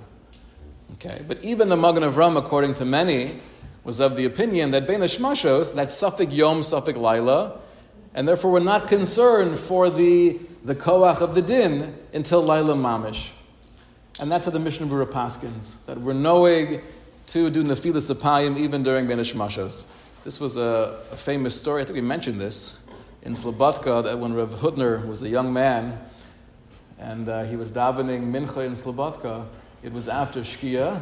Okay, 0.95 1.25
but 1.27 1.43
even 1.43 1.69
the 1.69 1.77
Magen 1.77 2.05
Avraham, 2.05 2.39
according 2.39 2.75
to 2.75 2.85
many, 2.85 3.35
was 3.83 4.01
of 4.01 4.17
the 4.17 4.25
opinion 4.25 4.71
that 4.71 4.87
Ben 4.87 5.01
Hashmashos, 5.01 5.75
that 5.75 5.89
Safek 5.89 6.33
Yom, 6.33 6.61
Safek 6.61 6.97
Laila, 6.97 7.59
and 8.15 8.27
therefore 8.27 8.53
we're 8.53 8.61
not 8.61 8.89
concerned 8.89 9.59
for 9.59 9.91
the, 9.91 10.39
the 10.67 10.75
Koach 10.75 11.21
of 11.21 11.37
the 11.37 11.43
Din 11.43 11.97
until 12.13 12.43
Laila 12.43 12.75
Mamish. 12.75 13.31
And 14.19 14.31
that's 14.33 14.47
how 14.47 14.51
the 14.51 14.59
Mishnah 14.59 14.89
Berurah 14.89 15.07
Paskins, 15.07 15.87
that 15.87 16.01
we're 16.01 16.13
knowing 16.13 16.81
to 17.29 17.51
do 17.51 17.63
Nefilas 17.63 18.13
Apayim 18.13 18.59
even 18.59 18.83
during 18.83 19.07
Ben 19.07 19.19
Hashmashos. 19.19 19.89
This 20.25 20.41
was 20.41 20.57
a, 20.57 20.99
a 21.13 21.17
famous 21.17 21.57
story, 21.59 21.83
I 21.83 21.85
think 21.85 21.95
we 21.95 22.01
mentioned 22.01 22.41
this 22.41 22.91
in 23.23 23.35
Slobodka 23.35 24.03
that 24.03 24.19
when 24.19 24.35
Rev 24.35 24.55
Hutner 24.57 25.07
was 25.07 25.23
a 25.23 25.29
young 25.29 25.53
man 25.53 26.01
and 26.99 27.29
uh, 27.29 27.45
he 27.45 27.55
was 27.55 27.71
davening 27.71 28.33
mincha 28.33 28.67
in 28.67 28.73
Slobodka, 28.73 29.47
it 29.85 29.93
was 29.93 30.09
after 30.09 30.41
Shkia, 30.41 31.01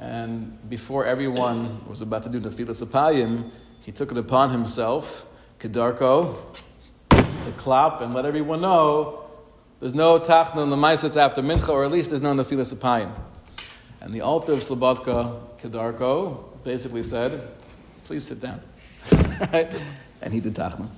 and 0.00 0.58
before 0.70 1.04
everyone 1.04 1.86
was 1.86 2.00
about 2.00 2.22
to 2.22 2.30
do 2.30 2.40
Nefilas 2.40 2.82
Apayim, 2.82 3.50
he 3.84 3.92
took 3.92 4.10
it 4.10 4.16
upon 4.16 4.48
himself, 4.48 5.26
Kedarko, 5.58 6.34
clap 7.56 8.00
and 8.00 8.14
let 8.14 8.24
everyone 8.24 8.60
know 8.60 9.26
there's 9.80 9.94
no 9.94 10.18
tachnun 10.18 10.70
the 10.70 11.20
after 11.20 11.42
mincha, 11.42 11.68
or 11.68 11.84
at 11.84 11.90
least 11.90 12.10
there's 12.10 12.22
no 12.22 12.32
Nefilas 12.32 12.74
Apayim. 12.74 13.12
And 14.00 14.14
the 14.14 14.22
Alter 14.22 14.54
of 14.54 14.60
Slobodka, 14.60 15.38
Kedarko, 15.60 16.62
basically 16.64 17.02
said, 17.02 17.48
please 18.04 18.26
sit 18.26 18.40
down. 18.40 18.60
right? 19.52 19.70
And 20.22 20.32
he 20.32 20.40
did 20.40 20.54
tachnun. 20.54 20.88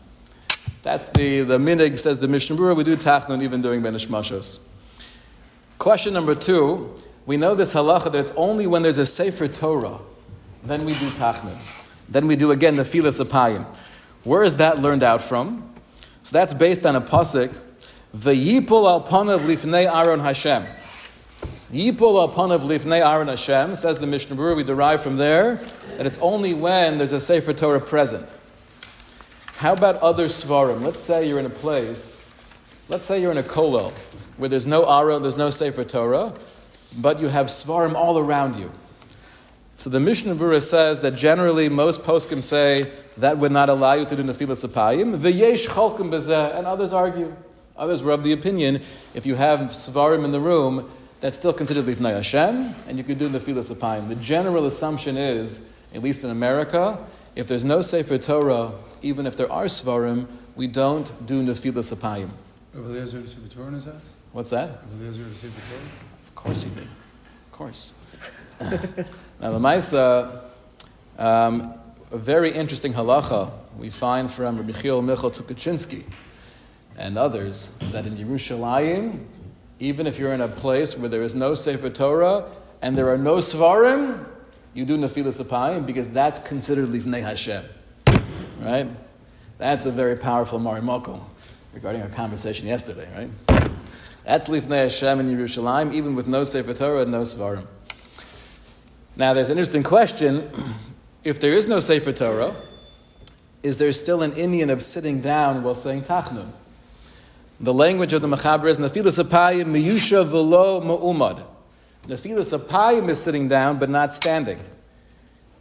That's 0.83 1.09
the, 1.09 1.43
the 1.43 1.59
minig, 1.59 1.99
says 1.99 2.21
the 2.21 2.29
Mishnah 2.29 2.57
Berurah, 2.57 2.77
we 2.77 2.85
do 2.85 2.97
tachnun 2.97 3.43
even 3.43 3.61
during 3.61 3.83
Bein 3.83 3.95
Hashmashos. 3.95 4.69
Question 5.79 6.13
number 6.13 6.35
two, 6.35 6.95
we 7.27 7.37
know 7.37 7.55
this 7.55 7.75
halacha 7.75 8.13
that 8.13 8.19
it's 8.19 8.33
only 8.37 8.67
when 8.67 8.83
there's 8.83 8.99
a 8.99 9.07
Sefer 9.07 9.49
Torah, 9.49 9.99
then 10.63 10.85
we 10.85 10.93
do 10.95 11.11
tachnun. 11.11 11.57
Then 12.09 12.27
we 12.27 12.37
do 12.37 12.53
again 12.53 12.77
the 12.77 12.85
filas 12.85 13.23
apayim. 13.25 13.67
Where 14.25 14.43
is 14.45 14.57
that 14.57 14.81
learned 14.81 15.03
out 15.03 15.23
from? 15.23 15.69
So 16.23 16.33
that's 16.33 16.55
based 16.55 16.85
on 16.85 16.97
a 16.97 17.01
pasuk, 17.01 17.57
V'yipul 18.17 18.89
al 18.89 19.03
panav 19.03 19.41
lifnei 19.41 19.91
aron 19.91 20.21
Hashem. 20.21 20.65
Yipul 21.73 22.19
al 22.19 22.29
panav 22.31 22.61
lifnei 22.61 23.05
aron 23.05 23.29
Hashem, 23.29 23.77
says 23.77 23.99
the 23.99 24.07
Mishnah 24.07 24.37
Berurah, 24.37 24.57
we 24.57 24.65
derive 24.65 25.03
from 25.03 25.19
there 25.19 25.57
that 25.97 26.07
it's 26.07 26.19
only 26.21 26.55
when 26.55 26.97
there's 26.97 27.13
a 27.13 27.21
Sefer 27.21 27.53
Torah 27.53 27.81
present. 27.81 28.33
How 29.57 29.75
about 29.75 29.97
other 29.97 30.27
svarim? 30.27 30.83
Let's 30.83 31.01
say 31.01 31.29
you're 31.29 31.39
in 31.39 31.47
a 31.47 31.51
place, 31.51 32.25
let's 32.89 33.05
say 33.05 33.21
you're 33.21 33.33
in 33.33 33.39
a 33.39 33.43
kolel, 33.43 33.93
where 34.39 34.49
there's 34.49 34.67
no 34.67 34.85
Ara, 34.87 35.19
there's 35.19 35.37
no 35.37 35.51
Sefer 35.51 35.85
Torah, 35.85 36.33
but 36.97 37.21
you 37.21 37.29
have 37.29 37.47
svarim 37.47 37.95
all 37.95 38.19
around 38.19 38.57
you. 38.57 38.71
So 39.79 39.89
the 39.89 40.01
Mishnah 40.01 40.35
Berurah 40.35 40.61
says 40.61 41.01
that 41.01 41.15
generally 41.15 41.69
most 41.69 42.03
poskim 42.03 42.43
say 42.43 42.91
that 43.17 43.39
would 43.39 43.53
not 43.53 43.69
allow 43.69 43.93
you 43.93 44.05
to 44.07 44.17
do 44.17 44.25
nefilas 44.25 44.69
apayim. 44.69 45.17
V'yesh 45.17 45.69
cholkim 45.69 46.11
bezeh, 46.11 46.59
and 46.59 46.67
others 46.67 46.93
argue. 46.93 47.37
Others 47.77 48.03
were 48.03 48.11
of 48.11 48.25
the 48.25 48.33
opinion 48.33 48.83
if 49.15 49.25
you 49.25 49.37
have 49.37 49.61
svarim 49.71 50.25
in 50.25 50.33
the 50.33 50.41
room, 50.41 50.91
that's 51.21 51.39
still 51.39 51.53
considered 51.53 51.85
lifnei 51.85 52.13
Hashem, 52.13 52.75
and 52.89 52.99
you 52.99 53.05
could 53.05 53.21
do 53.21 53.29
nefilas 53.29 53.73
apayim. 53.73 54.09
The 54.09 54.17
general 54.17 54.67
assumption 54.67 55.17
is, 55.17 55.73
at 55.95 56.03
least 56.03 56.25
in 56.25 56.31
America, 56.31 56.99
if 57.37 57.47
there's 57.47 57.65
no 57.65 57.81
sefer 57.81 58.19
Torah, 58.19 58.73
even 59.01 59.29
if 59.29 59.37
there 59.37 59.51
are 59.51 59.67
svarim, 59.67 60.27
we 60.57 60.67
don't 60.67 61.25
do 61.25 61.41
nefilas 61.41 61.95
apayim. 61.95 62.31
Eliezer 62.75 63.21
the 63.21 63.29
Sefer 63.29 63.49
Torah 63.49 63.69
in 63.69 63.75
his 63.75 63.85
house? 63.85 63.95
What's 64.33 64.51
that? 64.51 64.83
Eliezer 65.01 65.23
the 65.23 65.39
Torah? 65.39 65.81
Of 66.25 66.35
course 66.35 66.65
he 66.65 66.71
did. 66.71 66.83
Of 66.83 67.53
course. 67.53 67.93
now 69.41 69.53
the 69.53 69.59
Maisa, 69.59 70.43
um, 71.19 71.75
a 72.11 72.19
very 72.19 72.51
interesting 72.51 72.93
halacha 72.93 73.51
we 73.79 73.91
find 73.91 74.31
from 74.31 74.57
Rabbi 74.57 74.73
Chiel 74.73 75.03
Michal 75.03 75.31
Tukachinsky 75.31 76.05
and 76.97 77.17
others 77.17 77.79
that 77.93 78.07
in 78.07 78.17
Yerushalayim, 78.17 79.25
even 79.79 80.07
if 80.07 80.19
you're 80.19 80.33
in 80.33 80.41
a 80.41 80.49
place 80.49 80.99
where 80.99 81.09
there 81.09 81.23
is 81.23 81.35
no 81.35 81.55
Sefer 81.55 81.91
Torah 81.91 82.47
and 82.83 82.99
there 82.99 83.09
are 83.11 83.19
no 83.19 83.37
Svarim, 83.37 84.25
you 84.75 84.85
do 84.85 84.99
Nefilas 84.99 85.41
Apayim 85.41 85.87
because 85.87 86.09
that's 86.09 86.41
considered 86.41 86.89
Lifnei 86.89 87.23
Hashem. 87.23 87.65
Right? 88.61 88.91
That's 89.59 89.87
a 89.87 89.93
very 89.93 90.17
powerful 90.17 90.59
Marimoko 90.59 91.21
regarding 91.73 92.03
our 92.03 92.09
conversation 92.09 92.67
yesterday, 92.67 93.09
right? 93.15 93.71
That's 94.25 94.49
Lifnei 94.49 94.83
Hashem 94.83 95.21
in 95.21 95.29
Yerushalayim, 95.29 95.95
even 95.95 96.17
with 96.17 96.27
no 96.27 96.43
Sefer 96.43 96.75
Torah 96.75 97.03
and 97.03 97.13
no 97.13 97.23
Svarim. 97.23 97.67
Now, 99.19 99.33
there's 99.35 99.51
an 99.51 99.59
interesting 99.59 99.83
question. 99.83 100.49
If 101.25 101.41
there 101.41 101.53
is 101.53 101.67
no 101.67 101.81
Sefer 101.81 102.13
Torah, 102.13 102.55
is 103.65 103.77
there 103.77 103.93
still 103.93 104.23
an 104.23 104.31
inyan 104.33 104.71
of 104.71 104.81
sitting 104.81 105.21
down 105.21 105.65
while 105.65 105.75
saying 105.75 106.03
Tachnun? 106.03 106.53
The 107.59 107.75
language 107.75 108.13
of 108.13 108.23
the 108.23 108.29
Mechaber 108.29 108.71
is 108.71 108.79
Nefilas 108.79 109.21
Apayim 109.21 109.73
Miyusha 109.73 110.25
Velo 110.25 110.81
Ma'umad. 110.81 111.43
Nefilas 112.07 112.57
Apayim 112.57 113.09
is 113.09 113.21
sitting 113.21 113.49
down 113.49 113.81
but 113.81 113.91
not 113.91 114.15
standing. 114.15 114.61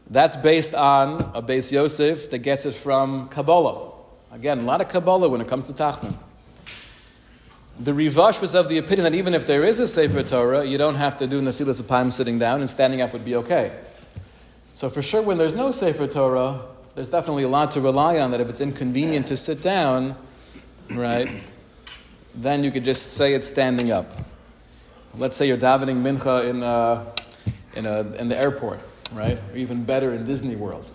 That's 0.08 0.36
based 0.36 0.76
on 0.76 1.20
a 1.34 1.42
Beis 1.42 1.72
Yosef 1.72 2.30
that 2.30 2.38
gets 2.40 2.68
it 2.68 2.76
from 2.76 3.28
Kabbalah. 3.30 3.92
Again, 4.32 4.60
a 4.60 4.64
lot 4.64 4.82
of 4.82 4.88
Kabbalah 4.88 5.30
when 5.30 5.42
it 5.42 5.48
comes 5.48 5.66
to 5.66 5.74
Tachnun. 5.74 6.16
The 7.80 7.92
Rivash 7.92 8.42
was 8.42 8.56
of 8.56 8.70
the 8.70 8.80
opinion 8.80 9.04
that 9.04 9.14
even 9.14 9.36
if 9.36 9.46
there 9.46 9.64
is 9.64 9.80
a 9.80 9.88
Sefer 9.88 10.24
Torah, 10.24 10.66
you 10.66 10.80
don't 10.80 10.96
have 10.96 11.18
to 11.18 11.28
do 11.28 11.42
Nefilas 11.42 11.80
Apayim 11.80 12.12
sitting 12.12 12.40
down, 12.40 12.60
and 12.60 12.70
standing 12.70 13.02
up 13.02 13.14
would 13.14 13.24
be 13.24 13.36
okay. 13.36 13.78
So 14.74 14.90
for 14.90 15.04
sure, 15.04 15.22
when 15.22 15.38
there's 15.38 15.54
no 15.54 15.70
Sefer 15.70 16.08
Torah, 16.08 16.62
there's 16.96 17.10
definitely 17.10 17.44
a 17.44 17.48
lot 17.48 17.70
to 17.72 17.82
rely 17.82 18.20
on 18.20 18.32
that 18.32 18.42
if 18.42 18.50
it's 18.50 18.62
inconvenient 18.62 19.28
to 19.28 19.38
sit 19.38 19.62
down, 19.62 20.16
right, 20.90 21.30
then 22.34 22.64
you 22.64 22.72
could 22.72 22.84
just 22.84 23.14
say 23.14 23.36
it 23.36 23.44
standing 23.44 23.92
up. 23.92 24.12
Let's 25.16 25.38
say 25.38 25.48
you're 25.48 25.58
davening 25.58 26.02
mincha 26.02 26.50
in, 26.50 26.64
uh, 26.64 27.06
in, 27.76 27.86
a, 27.86 28.02
in 28.14 28.28
the 28.28 28.38
airport, 28.38 28.80
right? 29.14 29.38
Or 29.52 29.58
even 29.58 29.84
better 29.84 30.14
in 30.14 30.26
Disney 30.26 30.56
World. 30.56 30.90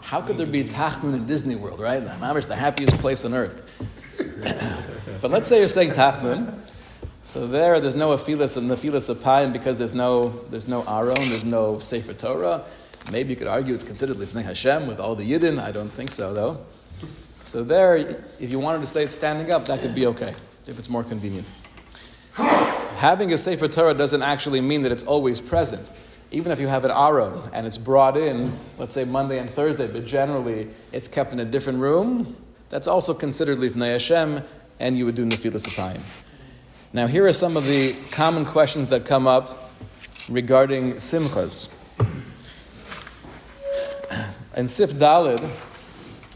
How 0.00 0.22
could 0.22 0.38
there 0.38 0.46
be 0.46 0.64
tachnun 0.64 1.12
in 1.12 1.26
Disney 1.26 1.56
World, 1.56 1.80
right? 1.80 2.02
Mamish, 2.02 2.48
the 2.48 2.56
happiest 2.56 2.96
place 2.98 3.26
on 3.26 3.34
earth. 3.34 3.60
But 5.20 5.30
let's 5.30 5.48
say 5.48 5.58
you're 5.58 5.68
saying 5.68 5.90
tachnun. 5.90 6.54
So 7.22 7.46
there, 7.46 7.80
there's 7.80 7.94
no 7.94 8.10
afilas 8.10 8.56
and 8.56 8.70
nefilas 8.70 9.12
apayim 9.14 9.52
because 9.52 9.78
there's 9.78 9.94
no 9.94 10.28
there's 10.50 10.68
no 10.68 10.84
aron, 10.86 11.28
there's 11.30 11.44
no 11.44 11.78
sefer 11.78 12.12
Torah. 12.12 12.64
Maybe 13.10 13.30
you 13.30 13.36
could 13.36 13.46
argue 13.46 13.74
it's 13.74 13.84
considered 13.84 14.16
lifnei 14.16 14.44
Hashem 14.44 14.86
with 14.86 15.00
all 15.00 15.14
the 15.14 15.30
yidden. 15.30 15.58
I 15.58 15.72
don't 15.72 15.90
think 15.90 16.10
so 16.10 16.34
though. 16.34 16.64
So 17.44 17.62
there, 17.62 17.96
if 17.96 18.50
you 18.50 18.58
wanted 18.58 18.80
to 18.80 18.86
say 18.86 19.04
it's 19.04 19.14
standing 19.14 19.50
up, 19.50 19.66
that 19.66 19.82
could 19.82 19.94
be 19.94 20.06
okay 20.06 20.34
if 20.66 20.78
it's 20.78 20.88
more 20.88 21.04
convenient. 21.04 21.46
Having 22.34 23.32
a 23.32 23.36
sefer 23.36 23.68
Torah 23.68 23.94
doesn't 23.94 24.22
actually 24.22 24.60
mean 24.60 24.82
that 24.82 24.92
it's 24.92 25.02
always 25.02 25.40
present. 25.40 25.92
Even 26.30 26.52
if 26.52 26.58
you 26.58 26.66
have 26.66 26.84
an 26.84 26.90
aron 26.90 27.50
and 27.52 27.66
it's 27.66 27.76
brought 27.76 28.16
in, 28.16 28.52
let's 28.78 28.94
say 28.94 29.04
Monday 29.04 29.38
and 29.38 29.48
Thursday, 29.48 29.86
but 29.86 30.06
generally 30.06 30.68
it's 30.92 31.06
kept 31.06 31.32
in 31.32 31.40
a 31.40 31.44
different 31.44 31.80
room, 31.80 32.36
that's 32.70 32.86
also 32.86 33.14
considered 33.14 33.58
lifnei 33.58 33.92
Hashem, 33.92 34.42
and 34.80 34.98
you 34.98 35.04
would 35.06 35.14
do 35.14 35.24
nefilas 35.24 35.68
apayim. 35.68 36.00
Now, 36.92 37.06
here 37.06 37.26
are 37.26 37.32
some 37.32 37.56
of 37.56 37.66
the 37.66 37.94
common 38.10 38.44
questions 38.44 38.88
that 38.88 39.04
come 39.04 39.26
up 39.26 39.72
regarding 40.28 40.94
simchas. 40.94 41.74
In 44.56 44.68
Sif 44.68 44.92
Daled, 44.92 45.44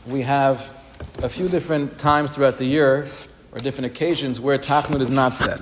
we 0.07 0.23
have 0.23 0.75
a 1.23 1.29
few 1.29 1.49
different 1.49 1.99
times 1.99 2.33
throughout 2.33 2.59
the 2.59 2.65
year, 2.65 3.07
or 3.53 3.59
different 3.59 3.87
occasions, 3.87 4.41
where 4.41 4.59
Tachnun 4.59 5.01
is 5.01 5.11
not 5.11 5.37
said. 5.37 5.61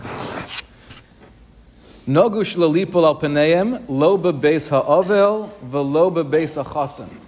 Nogush 2.07 2.57
lalipul 2.57 3.05
al 3.05 3.20
paneim, 3.20 3.85
lo 3.88 4.16
bebeis 4.16 4.70
ha'ovel, 4.70 5.52
velo 5.62 6.11
bebeis 6.11 6.57
ha'chasen. 6.57 7.26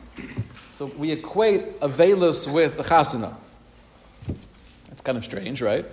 So 0.78 0.86
we 0.96 1.10
equate 1.10 1.80
avelus 1.80 2.46
with 2.46 2.76
the 2.76 2.84
chasana. 2.84 3.34
That's 4.88 5.00
kind 5.00 5.18
of 5.18 5.24
strange, 5.24 5.60
right? 5.60 5.84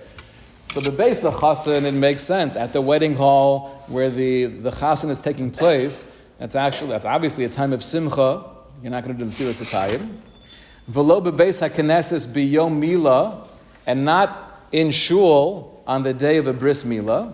So 0.68 0.80
the 0.80 0.92
beis 0.92 1.26
of 1.26 1.34
chasen, 1.34 1.86
it 1.86 1.94
makes 1.94 2.22
sense. 2.22 2.56
At 2.56 2.72
the 2.72 2.82
wedding 2.82 3.16
hall 3.16 3.84
where 3.88 4.12
the, 4.12 4.46
the 4.46 4.70
chasen 4.70 5.10
is 5.10 5.18
taking 5.18 5.50
place, 5.50 6.16
that's 6.38 6.56
actually, 6.56 6.92
that's 6.92 7.06
obviously 7.06 7.46
a 7.46 7.50
time 7.50 7.74
of 7.74 7.82
simcha. 7.82 8.44
You're 8.84 8.92
not 8.92 9.04
going 9.04 9.18
to 9.18 9.24
do 9.24 9.28
the 9.28 9.36
filas 9.36 9.66
atayim. 9.66 10.18
Velo 10.88 11.20
bebeis 11.20 11.68
hakenesis 11.68 12.28
biyom 12.28 12.78
mila, 12.78 13.44
and 13.88 14.06
not 14.06 14.68
in 14.72 14.92
shul 14.92 15.82
on 15.88 16.04
the 16.04 16.14
day 16.14 16.38
of 16.38 16.46
a 16.46 16.54
bris 16.54 16.86
mila. 16.86 17.34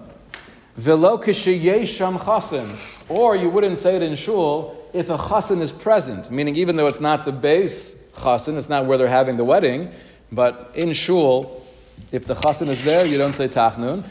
Velo 0.77 1.17
kishiyesham 1.17 2.17
chasen, 2.17 2.77
or 3.09 3.35
you 3.35 3.49
wouldn't 3.49 3.77
say 3.77 3.97
it 3.97 4.01
in 4.03 4.15
shul 4.15 4.80
if 4.93 5.09
a 5.09 5.17
chasen 5.17 5.61
is 5.61 5.71
present, 5.71 6.31
meaning 6.31 6.55
even 6.55 6.75
though 6.75 6.87
it's 6.87 6.99
not 6.99 7.25
the 7.25 7.31
beis 7.31 8.11
chasen, 8.13 8.57
it's 8.57 8.69
not 8.69 8.85
where 8.85 8.97
they're 8.97 9.07
having 9.07 9.37
the 9.37 9.43
wedding, 9.43 9.91
but 10.31 10.71
in 10.75 10.93
shul, 10.93 11.65
if 12.11 12.25
the 12.25 12.33
chasen 12.33 12.67
is 12.67 12.83
there, 12.83 13.05
you 13.05 13.17
don't 13.17 13.33
say 13.33 13.47
tachnun. 13.47 14.03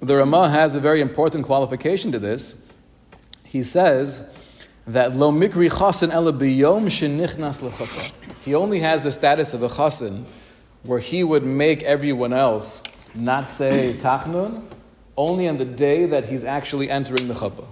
The 0.00 0.16
Ramah 0.16 0.48
has 0.48 0.74
a 0.74 0.80
very 0.80 1.00
important 1.00 1.46
qualification 1.46 2.10
to 2.12 2.18
this. 2.18 2.68
He 3.44 3.62
says 3.62 4.34
that 4.86 5.14
lo 5.14 5.30
mikri 5.30 5.70
chasen 5.70 6.10
ela 6.10 6.32
biyom 6.32 6.86
shenichnas 6.86 7.60
lechuppah. 7.60 8.12
He 8.44 8.54
only 8.54 8.80
has 8.80 9.02
the 9.02 9.12
status 9.12 9.54
of 9.54 9.62
a 9.62 9.68
chasen 9.68 10.24
where 10.82 10.98
he 10.98 11.22
would 11.22 11.44
make 11.44 11.82
everyone 11.84 12.32
else 12.32 12.82
not 13.14 13.48
say 13.48 13.94
tachnun 13.98 14.64
only 15.16 15.46
on 15.46 15.58
the 15.58 15.64
day 15.64 16.06
that 16.06 16.24
he's 16.24 16.42
actually 16.42 16.90
entering 16.90 17.28
the 17.28 17.34
chuppah. 17.34 17.66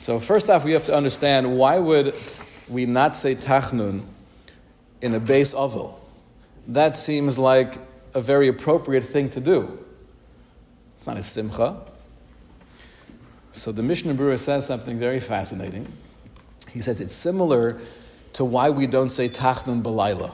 So 0.00 0.18
first 0.18 0.48
off, 0.48 0.64
we 0.64 0.72
have 0.72 0.86
to 0.86 0.94
understand 0.94 1.58
why 1.58 1.78
would 1.78 2.14
we 2.70 2.86
not 2.86 3.14
say 3.14 3.34
tachnun 3.34 4.02
in 5.02 5.14
a 5.14 5.20
beis 5.20 5.54
ovel? 5.54 6.00
that 6.68 6.96
seems 6.96 7.36
like 7.36 7.74
a 8.14 8.22
very 8.22 8.48
appropriate 8.48 9.04
thing 9.04 9.28
to 9.28 9.40
do. 9.40 9.78
It's 10.96 11.06
not 11.06 11.18
a 11.18 11.22
simcha. 11.22 11.82
So 13.52 13.72
the 13.72 13.82
Mishnah 13.82 14.14
Berurah 14.14 14.38
says 14.38 14.66
something 14.66 14.98
very 14.98 15.20
fascinating. 15.20 15.86
He 16.70 16.80
says 16.80 17.02
it's 17.02 17.14
similar 17.14 17.78
to 18.32 18.42
why 18.42 18.70
we 18.70 18.86
don't 18.86 19.10
say 19.10 19.28
Tachnun 19.28 19.82
Balayla. 19.82 20.32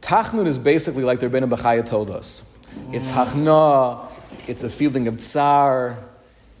Tachnun 0.00 0.48
is 0.48 0.58
basically 0.58 1.04
like 1.04 1.20
the 1.20 1.28
Rebbeinu 1.28 1.48
Bachaya 1.48 1.86
told 1.86 2.10
us. 2.10 2.58
It's 2.90 3.08
mm. 3.08 3.24
hachna, 3.24 4.10
it's 4.48 4.64
a 4.64 4.70
feeling 4.70 5.06
of 5.06 5.20
tsar, 5.20 5.96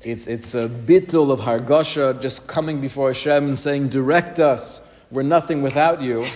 it's, 0.06 0.28
it's 0.28 0.54
a 0.54 0.68
bittul 0.68 1.32
of 1.32 1.40
hargosha, 1.40 2.20
just 2.22 2.46
coming 2.46 2.80
before 2.80 3.08
Hashem 3.08 3.46
and 3.46 3.58
saying, 3.58 3.88
direct 3.88 4.38
us, 4.38 4.94
we're 5.10 5.24
nothing 5.24 5.62
without 5.62 6.00
you. 6.00 6.26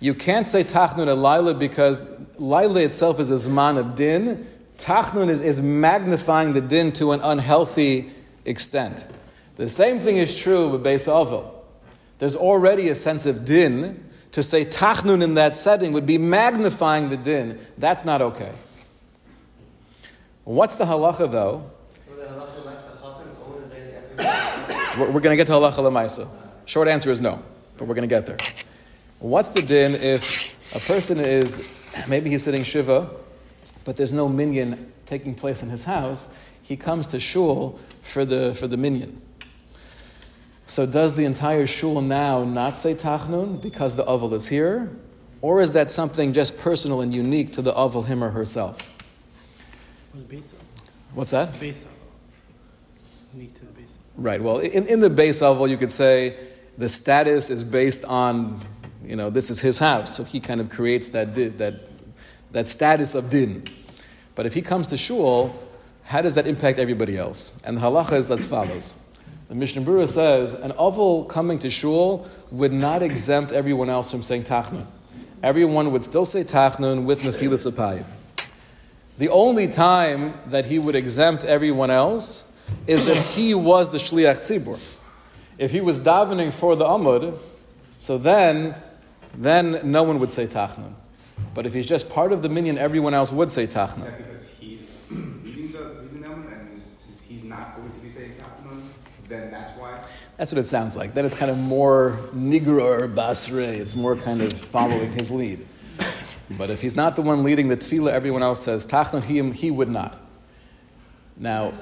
You 0.00 0.14
can't 0.14 0.46
say 0.46 0.64
Tachnun 0.64 1.08
at 1.08 1.18
Laila 1.18 1.54
because 1.54 2.02
Laila 2.38 2.80
itself 2.80 3.20
is 3.20 3.30
a 3.30 3.34
zman 3.34 3.78
of 3.78 3.94
din. 3.94 4.46
Tachnun 4.78 5.28
is, 5.28 5.40
is 5.40 5.60
magnifying 5.60 6.54
the 6.54 6.60
din 6.62 6.92
to 6.92 7.12
an 7.12 7.20
unhealthy 7.20 8.10
extent. 8.44 9.06
The 9.56 9.68
same 9.68 9.98
thing 9.98 10.16
is 10.16 10.38
true 10.38 10.68
with 10.68 10.82
Beis 10.82 11.08
Avil. 11.08 11.52
There's 12.18 12.36
already 12.36 12.88
a 12.88 12.94
sense 12.94 13.26
of 13.26 13.44
din. 13.44 14.02
To 14.32 14.42
say 14.42 14.64
Tachnun 14.66 15.22
in 15.22 15.34
that 15.34 15.56
setting 15.56 15.92
would 15.92 16.04
be 16.04 16.18
magnifying 16.18 17.08
the 17.08 17.16
din. 17.16 17.58
That's 17.78 18.04
not 18.04 18.20
okay. 18.20 18.52
What's 20.44 20.74
the 20.74 20.84
halacha 20.84 21.30
though? 21.30 21.70
We're, 24.98 25.10
we're 25.10 25.20
going 25.20 25.36
to 25.36 25.36
get 25.36 25.46
to 25.48 25.52
halacha 25.52 25.74
lemaisa. 25.74 26.26
Short 26.64 26.88
answer 26.88 27.10
is 27.10 27.20
no, 27.20 27.42
but 27.76 27.86
we're 27.86 27.94
going 27.94 28.08
to 28.08 28.14
get 28.14 28.26
there. 28.26 28.38
What's 29.18 29.50
the 29.50 29.60
din 29.60 29.94
if 29.94 30.74
a 30.74 30.80
person 30.80 31.20
is, 31.20 31.66
maybe 32.08 32.30
he's 32.30 32.42
sitting 32.42 32.62
shiva, 32.62 33.10
but 33.84 33.96
there's 33.96 34.14
no 34.14 34.28
minyan 34.28 34.92
taking 35.04 35.34
place 35.34 35.62
in 35.62 35.68
his 35.68 35.84
house, 35.84 36.36
he 36.62 36.76
comes 36.76 37.06
to 37.08 37.20
shul 37.20 37.78
for 38.02 38.24
the, 38.24 38.54
for 38.54 38.66
the 38.66 38.76
minyan. 38.76 39.20
So 40.66 40.84
does 40.84 41.14
the 41.14 41.24
entire 41.24 41.66
shul 41.66 42.00
now 42.00 42.42
not 42.42 42.76
say 42.76 42.94
tachnun 42.94 43.62
because 43.62 43.96
the 43.96 44.04
ovel 44.04 44.34
is 44.34 44.48
here? 44.48 44.90
Or 45.42 45.60
is 45.60 45.72
that 45.72 45.90
something 45.90 46.32
just 46.32 46.58
personal 46.58 47.02
and 47.02 47.14
unique 47.14 47.52
to 47.52 47.62
the 47.62 47.72
ovel, 47.74 48.02
him 48.02 48.24
or 48.24 48.30
herself? 48.30 48.92
What's 51.14 51.30
that? 51.30 51.52
Unique 53.34 53.54
to. 53.54 53.75
Right. 54.16 54.42
Well, 54.42 54.58
in, 54.58 54.86
in 54.86 55.00
the 55.00 55.10
beis 55.10 55.42
ovel, 55.42 55.68
you 55.68 55.76
could 55.76 55.92
say 55.92 56.36
the 56.78 56.88
status 56.88 57.50
is 57.50 57.62
based 57.62 58.04
on, 58.04 58.60
you 59.04 59.16
know, 59.16 59.28
this 59.28 59.50
is 59.50 59.60
his 59.60 59.78
house, 59.78 60.16
so 60.16 60.24
he 60.24 60.40
kind 60.40 60.60
of 60.60 60.70
creates 60.70 61.08
that 61.08 61.34
that 61.58 61.74
that 62.52 62.68
status 62.68 63.14
of 63.14 63.28
din. 63.30 63.64
But 64.34 64.46
if 64.46 64.54
he 64.54 64.62
comes 64.62 64.86
to 64.88 64.96
shul, 64.96 65.54
how 66.04 66.22
does 66.22 66.34
that 66.34 66.46
impact 66.46 66.78
everybody 66.78 67.18
else? 67.18 67.60
And 67.64 67.76
the 67.76 67.80
halacha 67.82 68.12
is 68.12 68.30
as 68.30 68.46
follows. 68.46 69.02
The 69.48 69.54
Mishnah 69.54 69.82
Berurah 69.82 70.08
says 70.08 70.54
an 70.54 70.72
ovel 70.72 71.24
coming 71.24 71.58
to 71.60 71.70
shul 71.70 72.26
would 72.50 72.72
not 72.72 73.02
exempt 73.02 73.52
everyone 73.52 73.90
else 73.90 74.10
from 74.10 74.22
saying 74.22 74.44
tachnun. 74.44 74.86
Everyone 75.42 75.92
would 75.92 76.02
still 76.02 76.24
say 76.24 76.42
tachnun 76.42 77.04
with 77.04 77.22
nefilas 77.22 77.70
apayim. 77.70 78.04
The 79.18 79.28
only 79.28 79.68
time 79.68 80.34
that 80.46 80.66
he 80.66 80.78
would 80.78 80.94
exempt 80.94 81.44
everyone 81.44 81.90
else 81.90 82.45
is 82.86 83.08
if 83.08 83.34
he 83.34 83.54
was 83.54 83.88
the 83.90 83.98
shliach 83.98 84.40
tzibur. 84.40 84.78
If 85.58 85.72
he 85.72 85.80
was 85.80 86.00
davening 86.00 86.52
for 86.52 86.76
the 86.76 86.84
amud, 86.84 87.38
so 87.98 88.18
then, 88.18 88.74
then 89.34 89.80
no 89.84 90.02
one 90.02 90.18
would 90.18 90.30
say 90.30 90.46
tachnun. 90.46 90.92
But 91.54 91.66
if 91.66 91.74
he's 91.74 91.86
just 91.86 92.10
part 92.10 92.32
of 92.32 92.42
the 92.42 92.48
minyan, 92.48 92.78
everyone 92.78 93.14
else 93.14 93.32
would 93.32 93.50
say 93.50 93.64
Is 93.64 93.74
tachnun. 93.74 94.04
that 94.04 94.18
because 94.18 94.48
he's 94.48 95.06
leading 95.10 95.72
the 95.72 95.80
leading 96.12 96.24
and 96.24 96.82
since 96.98 97.22
he's 97.22 97.44
not 97.44 97.76
going 97.76 97.90
to 97.90 97.98
be 98.00 98.10
saying 98.10 98.32
Kaplan, 98.38 98.82
then 99.28 99.50
that's 99.50 99.72
why. 99.78 100.00
That's 100.36 100.52
what 100.52 100.58
it 100.58 100.68
sounds 100.68 100.96
like. 100.96 101.14
Then 101.14 101.24
it's 101.24 101.34
kind 101.34 101.50
of 101.50 101.56
more 101.56 102.18
nigra 102.34 102.82
or 103.02 103.08
basre. 103.08 103.74
It's 103.76 103.96
more 103.96 104.16
kind 104.16 104.42
of 104.42 104.52
following 104.52 105.12
his 105.12 105.30
lead. 105.30 105.66
But 106.50 106.70
if 106.70 106.80
he's 106.80 106.94
not 106.94 107.16
the 107.16 107.22
one 107.22 107.42
leading 107.42 107.68
the 107.68 107.76
tefillah, 107.76 108.12
everyone 108.12 108.42
else 108.42 108.62
says 108.62 108.86
tachnun. 108.86 109.24
He, 109.24 109.42
he 109.52 109.70
would 109.70 109.88
not. 109.88 110.20
Now, 111.36 111.72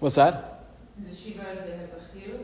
what's 0.00 0.16
that? 0.16 0.64
The 0.98 1.14
Shiva 1.14 1.42
there 1.64 1.78
has 1.78 1.92
a 1.92 2.18
chiyuv. 2.18 2.40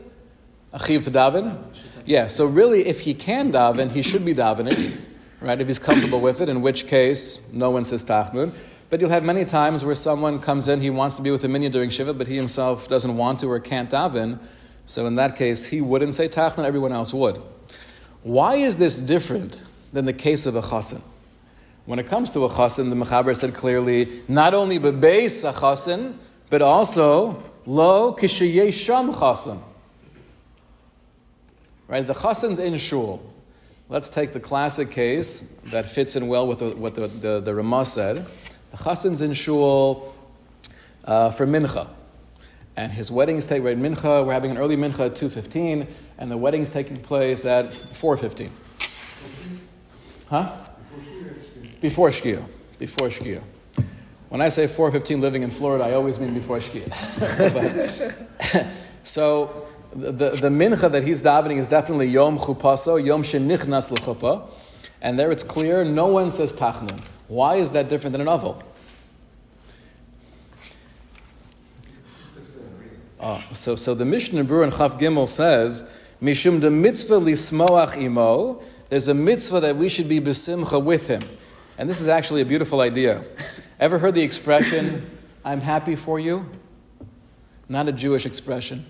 A 0.73 0.79
chiv 0.79 1.03
to 1.03 1.11
daven? 1.11 1.61
Yeah, 2.05 2.27
so 2.27 2.45
really, 2.45 2.87
if 2.87 3.01
he 3.01 3.13
can 3.13 3.51
daven, 3.51 3.91
he 3.91 4.01
should 4.01 4.23
be 4.23 4.33
davening, 4.33 4.97
right? 5.41 5.59
If 5.59 5.67
he's 5.67 5.79
comfortable 5.79 6.21
with 6.21 6.39
it, 6.39 6.47
in 6.47 6.61
which 6.61 6.87
case, 6.87 7.51
no 7.51 7.69
one 7.69 7.83
says 7.83 8.05
tachnun. 8.05 8.53
But 8.89 9.01
you'll 9.01 9.09
have 9.09 9.25
many 9.25 9.43
times 9.43 9.83
where 9.83 9.95
someone 9.95 10.39
comes 10.39 10.69
in, 10.69 10.79
he 10.79 10.89
wants 10.89 11.17
to 11.17 11.21
be 11.21 11.31
with 11.31 11.41
the 11.41 11.49
minyan 11.49 11.73
during 11.73 11.89
Shiva, 11.89 12.13
but 12.13 12.27
he 12.27 12.37
himself 12.37 12.87
doesn't 12.87 13.17
want 13.17 13.39
to 13.39 13.51
or 13.51 13.59
can't 13.59 13.89
daven. 13.89 14.39
So 14.85 15.05
in 15.05 15.15
that 15.15 15.35
case, 15.35 15.65
he 15.65 15.81
wouldn't 15.81 16.15
say 16.15 16.29
tachnun, 16.29 16.63
everyone 16.63 16.93
else 16.93 17.13
would. 17.13 17.41
Why 18.23 18.55
is 18.55 18.77
this 18.77 19.01
different 19.01 19.61
than 19.91 20.05
the 20.05 20.13
case 20.13 20.45
of 20.45 20.55
a 20.55 20.61
chasen? 20.61 21.03
When 21.85 21.99
it 21.99 22.07
comes 22.07 22.31
to 22.31 22.45
a 22.45 22.49
chasen, 22.49 22.89
the 22.89 22.95
Mechaber 22.95 23.35
said 23.35 23.53
clearly, 23.53 24.21
not 24.29 24.53
only 24.53 24.79
bebeis 24.79 25.47
a 25.47 25.51
chasen, 25.51 26.15
but 26.49 26.61
also 26.61 27.43
lo 27.65 28.13
kishayesham 28.13 29.13
chasen. 29.13 29.59
Right, 31.87 32.05
the 32.05 32.13
chasen's 32.13 32.59
in 32.59 32.75
shul. 32.77 33.21
Let's 33.89 34.09
take 34.09 34.33
the 34.33 34.41
classic 34.41 34.91
case 34.91 35.59
that 35.67 35.87
fits 35.87 36.17
in 36.17 36.27
well 36.27 36.45
with 36.45 36.61
what 36.75 36.95
the, 36.95 37.07
the, 37.07 37.39
the 37.39 37.55
Ramah 37.55 37.85
said. 37.85 38.25
The 38.71 38.77
chasen's 38.77 39.21
in 39.21 39.33
shul 39.33 40.13
uh, 41.05 41.31
for 41.31 41.47
mincha. 41.47 41.87
And 42.75 42.91
his 42.91 43.09
wedding's 43.09 43.45
take 43.45 43.63
right 43.63 43.77
mincha. 43.77 44.25
We're 44.25 44.33
having 44.33 44.51
an 44.51 44.57
early 44.57 44.75
mincha 44.75 45.07
at 45.07 45.15
two 45.15 45.29
fifteen, 45.29 45.87
and 46.17 46.29
the 46.29 46.37
wedding's 46.37 46.69
taking 46.69 46.97
place 46.97 47.45
at 47.45 47.73
four 47.73 48.17
fifteen. 48.17 48.51
Huh? 50.29 50.51
Before 51.79 52.09
shkia. 52.09 52.43
Before 52.77 53.07
shkia. 53.07 53.41
When 54.29 54.41
I 54.41 54.49
say 54.49 54.67
four 54.67 54.91
fifteen, 54.91 55.21
living 55.21 55.43
in 55.43 55.49
Florida, 55.49 55.85
I 55.85 55.93
always 55.93 56.19
mean 56.19 56.33
before 56.33 56.59
shkia. 56.59 56.87
So 59.07 59.65
the, 59.95 60.31
the, 60.31 60.49
mincha 60.49 60.91
that 60.91 61.03
he's 61.03 61.21
davening 61.21 61.59
is 61.59 61.67
definitely 61.67 62.07
yom 62.07 62.37
chupaso, 62.37 63.03
yom 63.03 63.23
shenichnas 63.23 63.89
lechupa, 63.89 64.49
and 65.01 65.17
there 65.17 65.31
it's 65.31 65.43
clear. 65.43 65.85
No 65.85 66.07
one 66.07 66.29
says 66.29 66.53
tachnun. 66.53 67.01
Why 67.29 67.55
is 67.55 67.69
that 67.69 67.87
different 67.87 68.11
than 68.11 68.21
an 68.21 68.27
ovel? 68.27 68.61
Oh, 73.19 73.43
so, 73.53 73.77
so 73.77 73.95
the 73.95 74.05
Mishnah 74.05 74.43
Berurah 74.43 74.65
in 74.65 74.71
Chaf 74.71 74.99
Gimel 74.99 75.27
says, 75.27 75.91
Mishum 76.21 76.59
de 76.59 76.69
mitzvah 76.69 77.15
lismoach 77.15 77.97
imo, 77.97 78.61
there's 78.89 79.07
a 79.07 79.13
mitzvah 79.13 79.61
that 79.61 79.77
we 79.77 79.87
should 79.87 80.09
be 80.09 80.19
besimcha 80.19 80.83
with 80.83 81.07
him. 81.07 81.21
And 81.77 81.89
this 81.89 82.01
is 82.01 82.09
actually 82.09 82.41
a 82.41 82.45
beautiful 82.45 82.81
idea. 82.81 83.23
Ever 83.79 83.99
heard 83.99 84.15
the 84.15 84.23
expression, 84.23 85.09
I'm 85.45 85.61
happy 85.61 85.95
for 85.95 86.19
you? 86.19 86.49
Not 87.69 87.87
a 87.87 87.91
Jewish 87.91 88.25
expression. 88.25 88.85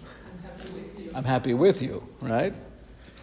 I'm 1.14 1.24
happy 1.26 1.54
with 1.54 1.82
you, 1.82 2.08
right? 2.22 2.58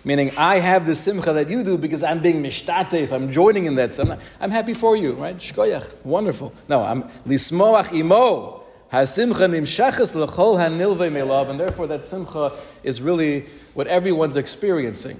Meaning, 0.04 0.32
I 0.36 0.56
have 0.58 0.84
the 0.84 0.94
simcha 0.94 1.32
that 1.32 1.48
you 1.48 1.62
do 1.62 1.78
because 1.78 2.02
I'm 2.02 2.20
being 2.20 2.42
mishtatef, 2.42 3.10
I'm 3.12 3.30
joining 3.30 3.64
in 3.64 3.76
that. 3.76 3.92
So 3.92 4.02
I'm, 4.02 4.08
not- 4.08 4.20
I'm 4.40 4.50
happy 4.50 4.74
for 4.74 4.96
you, 4.96 5.12
right? 5.12 5.36
Shkoyach, 5.36 6.04
wonderful. 6.04 6.52
No, 6.68 6.82
I'm 6.82 7.04
lismoach 7.26 7.92
imo. 7.94 8.62
Hasimcha 8.92 9.48
nimshachas 9.48 10.14
lechol 10.14 10.58
hanilve 10.58 11.10
melav, 11.10 11.48
and 11.48 11.58
therefore 11.58 11.86
that 11.86 12.04
simcha 12.04 12.52
is 12.82 13.00
really 13.00 13.46
what 13.72 13.86
everyone's 13.86 14.36
experiencing. 14.36 15.18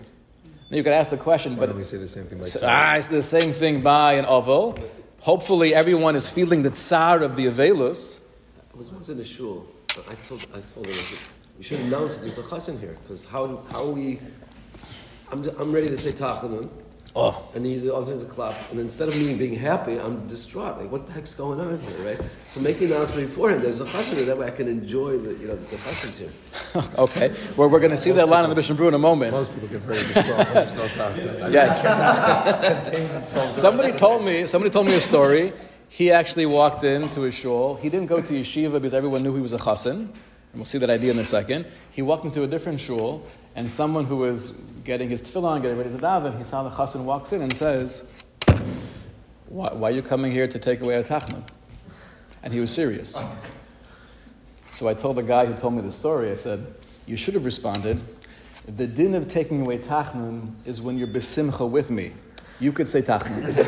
Now 0.71 0.77
you 0.77 0.83
could 0.83 0.93
ask 0.93 1.09
the 1.11 1.17
question, 1.17 1.55
Why 1.57 1.61
but 1.61 1.67
don't 1.71 1.79
we 1.79 1.85
say 1.85 1.97
the 1.97 2.07
same 2.09 2.25
thing 2.25 2.39
by 2.39 2.45
ah, 2.63 2.97
it's 2.97 3.09
the 3.09 3.23
same 3.23 3.53
thing 3.53 3.81
by 3.81 4.15
an 4.15 4.27
ovel. 4.27 4.79
Hopefully, 5.25 5.75
everyone 5.75 6.17
is 6.17 6.29
feeling 6.29 6.61
the 6.61 6.69
tsar 6.69 7.23
of 7.23 7.35
the 7.35 7.47
avelus. 7.47 8.29
I 8.75 8.77
was 8.77 8.91
once 8.91 9.09
in 9.09 9.17
the 9.17 9.25
shul. 9.25 9.67
I 10.07 10.15
told 10.29 10.47
I 10.53 10.61
told 10.61 10.87
her 10.87 11.17
we 11.57 11.65
should 11.65 11.81
announce 11.81 12.19
that 12.19 12.27
there's 12.27 12.37
a 12.37 12.43
chassan 12.43 12.79
here 12.79 12.99
because 13.03 13.25
how 13.25 13.63
how 13.73 13.87
we. 13.87 14.21
I'm, 15.33 15.43
I'm 15.59 15.73
ready 15.73 15.89
to 15.89 15.97
say 15.97 16.13
tachanun. 16.13 16.69
Oh, 17.17 17.49
And 17.55 17.65
then 17.65 17.71
you 17.71 17.81
do 17.81 17.95
all 17.95 18.05
things 18.05 18.25
to 18.25 18.29
clap. 18.29 18.57
And 18.73 18.81
instead 18.81 19.09
of 19.09 19.17
me 19.17 19.35
being 19.35 19.55
happy, 19.55 20.01
I'm 20.01 20.27
distraught. 20.27 20.79
Like, 20.79 20.91
what 20.91 21.07
the 21.07 21.13
heck's 21.13 21.33
going 21.33 21.61
on 21.61 21.79
here, 21.79 21.99
right? 22.05 22.21
So 22.51 22.61
make 22.61 22.79
the 22.79 22.87
announcement 22.87 23.29
beforehand. 23.29 23.63
There's 23.63 23.81
a 23.81 23.85
chassan 23.85 24.17
here. 24.17 24.25
That 24.25 24.37
way 24.37 24.49
I 24.49 24.51
can 24.51 24.67
enjoy 24.67 25.19
the, 25.19 25.33
you 25.35 25.47
know, 25.47 25.55
the 25.55 25.77
chassan's 25.77 26.19
here. 26.19 26.31
okay. 26.99 27.33
Well, 27.57 27.71
we're 27.71 27.79
going 27.79 27.93
to 27.93 27.97
see 27.97 28.11
that 28.11 28.29
line 28.29 28.43
in 28.43 28.51
the 28.51 28.57
Mishnah 28.57 28.75
Berurah 28.75 28.89
in 28.89 28.95
a 28.95 28.99
moment. 28.99 29.31
Most 29.31 29.55
people 29.55 29.69
get 29.69 29.83
very 29.83 29.99
distraught 29.99 30.39
when 30.39 30.55
there's 30.55 30.75
no 30.75 30.89
time. 30.89 31.53
Yes. 31.53 31.85
Somebody 33.57 33.93
told 33.93 34.25
me. 34.25 34.47
Somebody 34.47 34.73
told 34.73 34.87
me 34.87 34.95
a 34.95 35.01
story. 35.01 35.53
He 35.89 36.11
actually 36.11 36.47
walked 36.47 36.83
into 36.83 37.27
a 37.27 37.31
shul. 37.31 37.77
He 37.77 37.91
didn't 37.91 38.09
go 38.09 38.21
to 38.21 38.33
yeshiva 38.33 38.73
because 38.73 38.93
everyone 38.93 39.23
knew 39.23 39.37
he 39.37 39.41
was 39.41 39.53
a 39.53 39.59
chassan. 39.59 40.09
And 40.55 40.61
we'll 40.61 40.65
see 40.65 40.79
that 40.79 40.91
idea 40.91 41.13
in 41.13 41.19
a 41.21 41.25
second. 41.25 41.67
He 41.93 42.03
walked 42.03 42.25
into 42.25 42.43
a 42.43 42.49
different 42.49 42.81
shul, 42.81 43.25
and 43.55 43.71
someone 43.71 44.05
who 44.05 44.17
was 44.17 44.65
getting 44.85 45.09
his 45.09 45.23
tefillin, 45.23 45.63
getting 45.63 45.79
ready 45.79 45.91
to 45.91 45.97
daven, 45.97 46.37
he 46.39 46.45
saw 46.45 46.63
the 46.63 46.71
chassan 46.71 47.05
walks 47.05 47.33
in 47.33 47.41
and 47.43 47.55
says, 47.57 48.13
why, 49.47 49.73
why 49.73 49.89
are 49.89 49.93
you 49.93 50.03
coming 50.03 50.31
here 50.31 50.47
to 50.47 50.59
take 50.59 50.81
away 50.83 50.97
a 50.97 51.03
tachnun? 51.03 51.43
And 52.43 52.53
he 52.53 52.61
was 52.61 52.71
serious. 52.71 53.21
So 54.71 54.89
I 54.89 54.95
told 54.95 55.17
the 55.17 55.23
guy 55.23 55.47
who 55.47 55.55
told 55.55 55.75
me 55.75 55.81
the 55.81 55.93
story, 55.93 56.31
I 56.31 56.35
said, 56.35 56.67
you 57.07 57.17
should 57.17 57.35
have 57.35 57.45
responded, 57.45 58.03
the 58.67 58.87
din 58.87 59.15
of 59.15 59.29
taking 59.29 59.63
away 59.63 59.79
tachnun 59.79 60.53
is 60.67 60.83
when 60.83 60.99
you're 60.99 61.09
besimcha 61.09 61.69
with 61.69 61.91
me. 61.91 62.13
You 62.61 62.73
could 62.73 62.89
say 62.89 63.01
tachnun. 63.03 63.55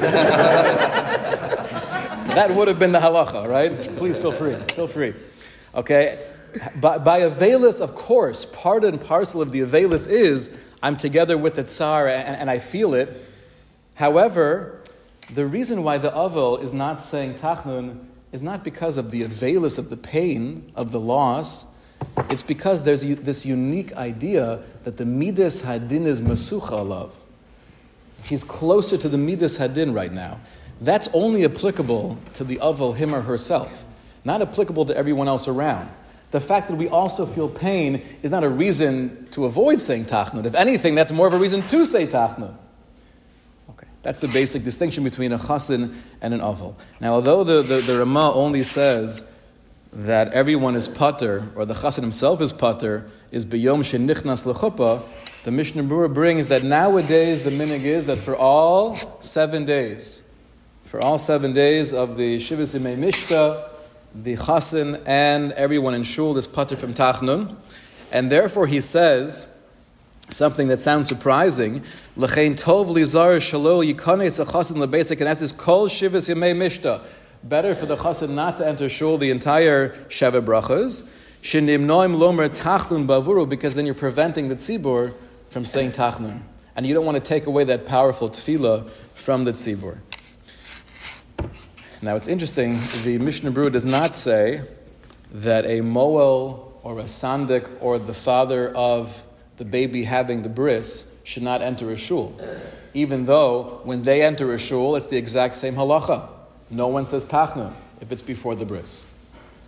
that 2.34 2.54
would 2.54 2.68
have 2.68 2.78
been 2.78 2.92
the 2.92 3.00
halacha, 3.00 3.48
right? 3.48 3.72
Please 3.96 4.18
feel 4.18 4.32
free. 4.32 4.54
Feel 4.74 4.88
free. 4.88 5.14
Okay? 5.74 6.18
By, 6.76 6.98
by 6.98 7.20
Avelis, 7.20 7.80
of 7.80 7.94
course, 7.94 8.44
part 8.44 8.84
and 8.84 9.00
parcel 9.00 9.42
of 9.42 9.52
the 9.52 9.60
Avelis 9.60 10.08
is 10.10 10.60
I'm 10.82 10.96
together 10.96 11.36
with 11.36 11.56
the 11.56 11.64
Tsar 11.64 12.08
and, 12.08 12.36
and 12.36 12.50
I 12.50 12.58
feel 12.58 12.94
it. 12.94 13.24
However, 13.94 14.82
the 15.32 15.46
reason 15.46 15.82
why 15.82 15.98
the 15.98 16.10
Avel 16.10 16.62
is 16.62 16.72
not 16.72 17.00
saying 17.00 17.34
Tachnun 17.34 17.98
is 18.32 18.42
not 18.42 18.62
because 18.62 18.96
of 18.96 19.10
the 19.10 19.22
Avelis 19.22 19.78
of 19.78 19.90
the 19.90 19.96
pain 19.96 20.70
of 20.76 20.92
the 20.92 21.00
loss. 21.00 21.76
It's 22.30 22.42
because 22.42 22.82
there's 22.82 23.02
this 23.02 23.46
unique 23.46 23.92
idea 23.94 24.62
that 24.84 24.96
the 24.98 25.06
Midas 25.06 25.62
Hadin 25.62 26.04
is 26.04 26.20
Masucha 26.20 26.86
love. 26.86 27.18
He's 28.24 28.44
closer 28.44 28.98
to 28.98 29.08
the 29.08 29.18
Midas 29.18 29.58
Hadin 29.58 29.94
right 29.94 30.12
now. 30.12 30.40
That's 30.80 31.08
only 31.14 31.44
applicable 31.44 32.18
to 32.34 32.44
the 32.44 32.58
Avel, 32.58 32.94
him 32.96 33.14
or 33.14 33.22
herself, 33.22 33.84
not 34.24 34.42
applicable 34.42 34.84
to 34.86 34.96
everyone 34.96 35.26
else 35.26 35.48
around. 35.48 35.88
The 36.30 36.40
fact 36.40 36.68
that 36.68 36.74
we 36.74 36.88
also 36.88 37.24
feel 37.24 37.48
pain 37.48 38.02
is 38.22 38.32
not 38.32 38.42
a 38.42 38.48
reason 38.48 39.26
to 39.30 39.44
avoid 39.44 39.80
saying 39.80 40.06
Tachnun. 40.06 40.44
If 40.44 40.54
anything, 40.54 40.94
that's 40.94 41.12
more 41.12 41.26
of 41.26 41.32
a 41.32 41.38
reason 41.38 41.62
to 41.62 41.84
say 41.84 42.06
Tachnun. 42.06 42.54
Okay, 43.70 43.86
that's 44.02 44.20
the 44.20 44.28
basic 44.28 44.64
distinction 44.64 45.04
between 45.04 45.32
a 45.32 45.38
chassin 45.38 45.94
and 46.20 46.34
an 46.34 46.40
avel. 46.40 46.74
Now, 47.00 47.14
although 47.14 47.44
the, 47.44 47.62
the, 47.62 47.80
the 47.80 47.98
Ramah 47.98 48.32
only 48.34 48.64
says 48.64 49.30
that 49.92 50.32
everyone 50.32 50.74
is 50.74 50.88
pater, 50.88 51.48
or 51.54 51.64
the 51.64 51.74
chassid 51.74 52.00
himself 52.00 52.40
is 52.40 52.52
pater, 52.52 53.08
is 53.30 53.46
beyom 53.46 53.80
shenichnas 53.80 54.44
lechuppah, 54.52 55.02
the 55.44 55.52
Mishnah 55.52 55.84
Berurah 55.84 56.12
brings 56.12 56.48
that 56.48 56.64
nowadays 56.64 57.44
the 57.44 57.50
minig 57.50 57.84
is 57.84 58.06
that 58.06 58.18
for 58.18 58.34
all 58.34 58.98
seven 59.20 59.64
days, 59.64 60.28
for 60.84 61.00
all 61.00 61.18
seven 61.18 61.52
days 61.52 61.94
of 61.94 62.16
the 62.16 62.38
Shivas 62.38 62.76
Imei 62.76 62.98
Mishka, 62.98 63.70
the 64.22 64.34
chassin 64.36 65.02
and 65.06 65.52
everyone 65.52 65.94
in 65.94 66.02
shul 66.02 66.36
is 66.38 66.46
pater 66.46 66.76
from 66.76 66.94
tachnun, 66.94 67.54
and 68.10 68.30
therefore 68.30 68.66
he 68.66 68.80
says 68.80 69.54
something 70.30 70.68
that 70.68 70.80
sounds 70.80 71.06
surprising. 71.06 71.82
L'chein 72.16 72.54
tov 72.54 72.88
lizar 72.88 73.36
shalol 73.36 73.88
a 73.88 73.94
chassin 73.94 74.76
lebasic 74.76 75.20
and 75.20 75.28
is 75.28 75.52
kol 75.52 75.86
shivas 75.88 76.32
yemei 76.34 76.56
mishta. 76.56 77.02
Better 77.44 77.74
for 77.74 77.86
the 77.86 77.96
chassin 77.96 78.30
not 78.30 78.56
to 78.56 78.66
enter 78.66 78.88
shul 78.88 79.18
the 79.18 79.30
entire 79.30 79.90
sheva 80.08 80.42
brachas. 80.42 81.12
Because 83.48 83.74
then 83.76 83.86
you're 83.86 83.94
preventing 83.94 84.48
the 84.48 84.56
tzibur 84.56 85.14
from 85.48 85.64
saying 85.64 85.92
tachnun, 85.92 86.40
and 86.74 86.86
you 86.86 86.94
don't 86.94 87.04
want 87.04 87.14
to 87.16 87.22
take 87.22 87.46
away 87.46 87.62
that 87.62 87.86
powerful 87.86 88.28
tefillah 88.28 88.90
from 89.14 89.44
the 89.44 89.52
tzibur. 89.52 89.98
Now 92.02 92.14
it's 92.16 92.28
interesting, 92.28 92.78
the 93.04 93.16
Mishnah 93.18 93.50
Berurah 93.50 93.72
does 93.72 93.86
not 93.86 94.12
say 94.12 94.62
that 95.32 95.64
a 95.64 95.80
Moel 95.80 96.78
or 96.82 96.98
a 96.98 97.04
Sandik 97.04 97.70
or 97.80 97.98
the 97.98 98.12
father 98.12 98.68
of 98.74 99.24
the 99.56 99.64
baby 99.64 100.04
having 100.04 100.42
the 100.42 100.48
bris 100.50 101.18
should 101.24 101.42
not 101.42 101.62
enter 101.62 101.90
a 101.90 101.96
shul. 101.96 102.38
Even 102.92 103.24
though 103.24 103.80
when 103.84 104.02
they 104.02 104.22
enter 104.22 104.52
a 104.52 104.58
shul, 104.58 104.96
it's 104.96 105.06
the 105.06 105.16
exact 105.16 105.56
same 105.56 105.74
halacha. 105.74 106.28
No 106.68 106.88
one 106.88 107.06
says 107.06 107.26
tachna 107.26 107.72
if 108.00 108.12
it's 108.12 108.22
before 108.22 108.54
the 108.54 108.66
bris. 108.66 109.14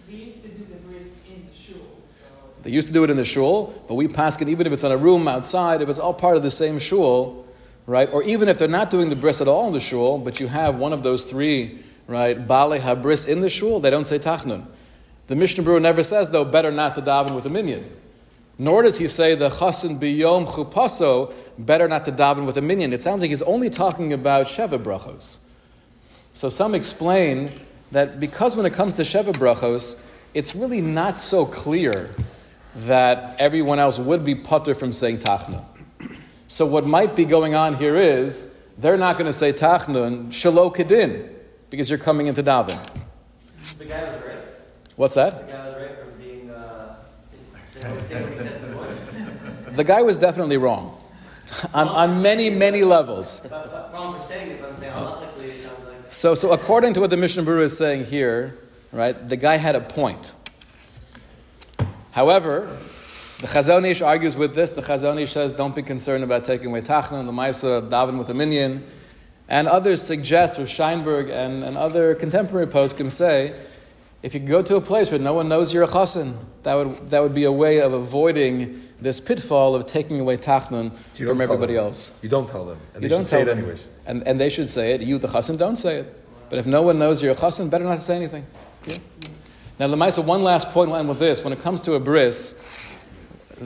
We 0.07 0.17
used 0.17 0.43
to 0.43 0.49
do 0.49 0.65
the 0.65 0.75
bris 0.77 1.15
in 1.29 1.47
the 1.51 1.57
shul, 1.57 1.81
so 2.05 2.27
They 2.63 2.71
used 2.71 2.89
to 2.89 2.95
do 2.95 3.05
it 3.05 3.11
in 3.11 3.17
the 3.17 3.25
shul, 3.25 3.83
but 3.89 3.95
we 3.95 4.07
pass 4.07 4.41
it 4.41 4.49
even 4.49 4.67
if 4.67 4.73
it's 4.75 4.85
in 4.85 4.93
a 4.93 4.97
room 4.99 5.27
outside, 5.29 5.81
if 5.81 5.89
it's 5.89 5.99
all 5.99 6.15
part 6.15 6.37
of 6.37 6.43
the 6.43 6.51
same 6.51 6.79
shul, 6.79 7.47
right? 7.87 8.09
Or 8.13 8.23
even 8.25 8.49
if 8.49 8.59
they're 8.59 8.69
not 8.69 8.91
doing 8.91 9.09
the 9.09 9.17
bris 9.17 9.41
at 9.41 9.49
all 9.49 9.67
in 9.67 9.73
the 9.73 9.81
shul, 9.81 10.19
but 10.19 10.41
you 10.41 10.49
have 10.49 10.77
one 10.77 10.93
of 10.93 11.03
those 11.03 11.25
three, 11.25 11.79
right, 12.09 12.35
bale 12.35 12.81
habris 12.81 13.29
in 13.29 13.41
the 13.41 13.49
shul, 13.49 13.79
they 13.79 13.91
don't 13.91 14.07
say 14.07 14.19
tachnun. 14.19 14.67
The 15.29 15.37
Mishnah 15.37 15.63
Berurah 15.63 15.83
never 15.83 16.03
says, 16.03 16.31
though, 16.31 16.45
better 16.45 16.73
not 16.73 16.95
to 16.95 17.03
daven 17.03 17.37
with 17.37 17.45
a 17.45 17.51
minion. 17.51 17.95
Nor 18.59 18.83
does 18.83 18.99
he 18.99 19.07
say 19.07 19.35
the 19.35 19.51
chasin 19.51 20.01
biyom 20.01 20.47
chupaso, 20.47 21.33
better 21.59 21.87
not 21.87 22.07
to 22.07 22.13
daven 22.13 22.47
with 22.47 22.57
a 22.57 22.63
minion. 22.63 22.93
It 22.93 23.03
sounds 23.03 23.21
like 23.21 23.29
he's 23.29 23.43
only 23.43 23.71
talking 23.71 24.13
about 24.13 24.47
sheva 24.47 24.83
brachos. 24.83 25.45
So 26.33 26.49
some 26.49 26.75
explain 26.75 27.53
that 27.93 28.19
because 28.19 28.57
when 28.57 28.65
it 28.67 28.73
comes 28.73 28.95
to 28.95 29.03
sheva 29.03 29.35
brachos, 29.35 30.09
it's 30.35 30.57
really 30.57 30.81
not 30.81 31.19
so 31.19 31.45
clear 31.45 32.11
that 32.75 33.37
everyone 33.39 33.79
else 33.79 33.99
would 33.99 34.25
be 34.25 34.35
putter 34.35 34.75
from 34.75 34.93
saying 34.93 35.19
tachnun. 35.19 35.65
So 36.49 36.65
what 36.67 36.87
might 36.87 37.15
be 37.15 37.27
going 37.27 37.55
on 37.55 37.75
here 37.75 37.97
is 37.97 38.67
they're 38.79 38.97
not 38.97 39.19
going 39.19 39.27
to 39.27 39.33
say 39.33 39.53
tachnun 39.53 40.29
shalo 40.29 40.75
kedin 40.75 41.38
because 41.71 41.91
you're 41.91 41.99
coming 41.99 42.27
into 42.27 42.43
daven. 42.43 42.79
The 43.79 43.85
guy 43.85 44.05
was 44.05 44.23
right. 44.23 44.39
What's 44.97 45.15
that? 45.15 45.47
The 45.47 45.53
guy 45.53 45.67
was 45.67 45.75
right 45.77 45.99
from 45.99 46.19
being, 46.19 46.51
uh, 46.51 46.97
saying 47.65 48.01
saying 48.01 48.25
what 48.25 48.33
he 48.33 48.39
said 48.39 48.61
to 48.61 48.69
the 49.79 49.85
guy 49.85 50.03
was 50.03 50.17
definitely 50.17 50.57
wrong 50.57 51.01
on, 51.73 51.89
on 51.89 52.21
many, 52.21 52.51
many 52.51 52.83
levels. 52.83 53.41
But, 53.49 53.93
wrong 53.93 54.15
for 54.15 54.21
saying 54.21 54.51
it, 54.51 54.61
but 54.61 54.71
I'm 54.71 54.77
saying 54.77 54.93
halachically 54.93 55.45
it 55.45 55.63
sounds 55.63 55.87
like. 55.87 56.13
So, 56.13 56.35
so 56.35 56.53
according 56.53 56.95
to 56.95 57.01
what 57.01 57.11
the 57.11 57.17
Mishnah 57.17 57.45
Berurah 57.45 57.63
is 57.63 57.79
saying 57.79 58.07
here, 58.07 58.59
right, 58.93 59.29
the 59.29 59.37
guy 59.37 59.57
had 59.57 59.77
a 59.77 59.81
point. 59.81 60.33
However, 62.11 62.77
the 63.41 63.47
Chazon 63.47 63.89
Ish 63.89 64.03
argues 64.03 64.37
with 64.37 64.57
this. 64.57 64.73
The 64.73 64.83
Chazon 64.83 65.21
Ish 65.21 65.31
says, 65.31 65.53
don't 65.53 65.75
be 65.75 65.83
concerned 65.83 66.25
about 66.25 66.43
taking 66.43 66.69
away 66.69 66.81
Tachna, 66.81 67.25
the 67.25 67.31
Maisa, 67.31 67.89
daven 67.89 68.19
with 68.19 68.31
a 68.31 68.35
minion. 68.35 68.85
And 69.49 69.67
others 69.67 70.03
suggest, 70.03 70.59
or 70.59 70.63
Scheinberg 70.65 71.31
and, 71.31 71.65
and 71.65 71.77
other 71.77 72.15
contemporary 72.15 72.67
posts 72.67 72.97
can 72.97 73.09
say, 73.11 73.55
if 74.23 74.35
you 74.35 74.41
go 74.41 74.63
to 74.63 74.77
a 74.77 74.81
place 74.81 75.11
where 75.11 75.21
no 75.21 75.33
one 75.33 75.49
knows 75.49 75.73
you're 75.73 75.85
a 75.85 75.89
chassan, 75.89 76.35
that 76.65 76.75
would, 76.75 77.11
that 77.11 77.23
would 77.23 77.35
be 77.35 77.45
a 77.45 77.53
way 77.53 77.81
of 77.81 77.93
avoiding 77.93 78.83
this 79.01 79.21
pitfall 79.21 79.75
of 79.77 79.87
taking 79.87 80.19
away 80.21 80.37
tachnun 80.37 80.91
from 81.15 81.41
everybody 81.41 81.75
them. 81.75 81.85
else. 81.85 82.19
You 82.23 82.29
don't 82.29 82.49
tell 82.51 82.65
them. 82.67 82.79
And 82.95 83.03
You 83.03 83.09
they 83.09 83.15
don't 83.15 83.21
should 83.23 83.29
say 83.29 83.37
tell 83.39 83.43
it 83.43 83.51
them. 83.51 83.59
anyways. 83.59 83.89
And, 84.07 84.27
and 84.27 84.41
they 84.41 84.51
should 84.51 84.69
say 84.69 84.93
it. 84.93 85.03
You, 85.03 85.19
the 85.19 85.29
chassan, 85.29 85.57
don't 85.57 85.77
say 85.77 85.99
it. 86.01 86.15
But 86.51 86.59
if 86.59 86.67
no 86.67 86.83
one 86.83 86.99
knows 86.99 87.23
you're 87.23 87.33
a 87.33 87.37
chassan, 87.37 87.71
better 87.71 87.85
not 87.85 87.95
to 87.95 88.01
say 88.01 88.17
anything. 88.17 88.45
Yeah? 88.87 88.99
Now, 89.79 89.87
Lemaisa, 89.87 90.25
one 90.25 90.43
last 90.43 90.73
point, 90.73 90.91
we'll 90.91 90.99
end 90.99 91.09
with 91.09 91.21
this. 91.21 91.45
When 91.45 91.53
it 91.53 91.61
comes 91.61 91.81
to 91.83 91.95
a 91.95 92.01
bris, 92.01 92.63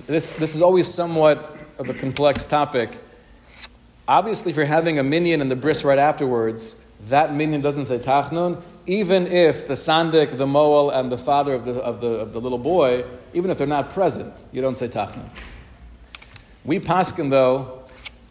this, 0.07 0.27
this 0.37 0.55
is 0.55 0.61
always 0.61 0.87
somewhat 0.87 1.57
of 1.79 1.89
a 1.89 1.95
complex 1.95 2.45
topic. 2.45 2.91
Obviously, 4.09 4.51
if 4.51 4.57
you're 4.57 4.67
having 4.67 4.99
a 4.99 5.03
minion 5.03 5.41
and 5.41 5.51
the 5.51 5.57
bris 5.57 5.85
right 5.85 5.99
afterwards, 5.99 6.85
that 7.09 7.35
minion 7.35 7.61
doesn't 7.61 7.87
say 7.87 7.99
tachnun, 7.99 8.61
even 8.87 9.27
if 9.27 9.69
the 9.69 9.75
sandik, 9.75 10.37
the 10.37 10.47
moel, 10.47 10.91
and 10.91 11.11
the 11.11 11.19
father 11.19 11.55
of 11.55 11.65
the, 11.65 11.75
of, 11.81 12.01
the, 12.01 12.09
of 12.09 12.33
the 12.33 12.41
little 12.41 12.59
boy, 12.59 13.05
even 13.33 13.51
if 13.51 13.59
they're 13.59 13.67
not 13.67 13.91
present, 13.91 14.33
you 14.51 14.61
don't 14.61 14.77
say 14.77 14.89
tachnun. 14.89 15.29
We 16.65 16.81
paskin, 16.81 17.31
though, 17.31 17.83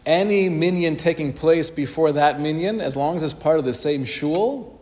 any 0.04 0.48
minion 0.48 0.96
taking 0.96 1.32
place 1.32 1.70
before 1.70 2.12
that 2.12 2.40
minion, 2.40 2.80
as 2.80 2.96
long 2.96 3.16
as 3.16 3.22
it's 3.22 3.32
part 3.32 3.58
of 3.58 3.64
the 3.64 3.74
same 3.74 4.04
shul, 4.04 4.80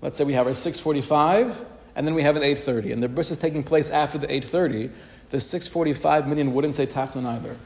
let's 0.00 0.16
say 0.16 0.24
we 0.24 0.34
have 0.34 0.46
our 0.46 0.54
645, 0.54 1.64
and 1.94 2.06
then 2.06 2.14
we 2.14 2.22
have 2.22 2.36
an 2.36 2.42
830, 2.42 2.92
and 2.92 3.02
the 3.02 3.08
bris 3.08 3.30
is 3.30 3.38
taking 3.38 3.62
place 3.62 3.90
after 3.90 4.18
the 4.18 4.26
830, 4.32 4.90
the 5.30 5.40
645 5.40 6.28
minion 6.28 6.54
wouldn't 6.54 6.74
say 6.74 6.86
tachnun 6.86 7.26
either. 7.26 7.56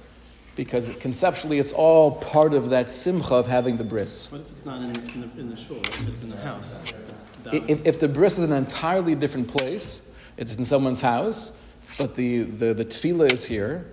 Because 0.57 0.88
conceptually, 1.00 1.59
it's 1.59 1.72
all 1.72 2.12
part 2.12 2.54
of 2.54 2.70
that 2.70 2.90
simcha 2.90 3.34
of 3.34 3.46
having 3.46 3.76
the 3.76 3.84
bris. 3.84 4.32
What 4.32 4.40
if 4.40 4.48
it's 4.48 4.64
not 4.64 4.82
in, 4.82 4.96
in, 5.11 5.20
the, 5.20 5.40
in 5.40 5.50
the 5.50 5.57
shul? 5.57 5.76
If 5.76 6.09
it's 6.09 6.22
in 6.22 6.30
the 6.30 6.38
house? 6.38 6.84
If, 7.52 7.86
if 7.86 8.00
the 8.00 8.09
bris 8.09 8.38
is 8.38 8.50
an 8.50 8.57
entirely 8.57 9.14
different 9.14 9.48
place, 9.48 10.18
it's 10.36 10.57
in 10.57 10.64
someone's 10.64 11.02
house, 11.02 11.62
but 11.98 12.14
the, 12.14 12.42
the, 12.42 12.74
the 12.74 12.84
tefillah 12.84 13.32
is 13.32 13.44
here, 13.44 13.86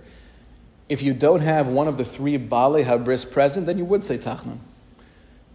if 0.88 1.02
you 1.02 1.14
don't 1.14 1.40
have 1.40 1.68
one 1.68 1.86
of 1.86 1.96
the 1.96 2.04
three 2.04 2.36
bale 2.36 2.82
habris 2.82 3.30
present, 3.30 3.66
then 3.66 3.78
you 3.78 3.84
would 3.84 4.02
say 4.02 4.18
tachnun. 4.18 4.58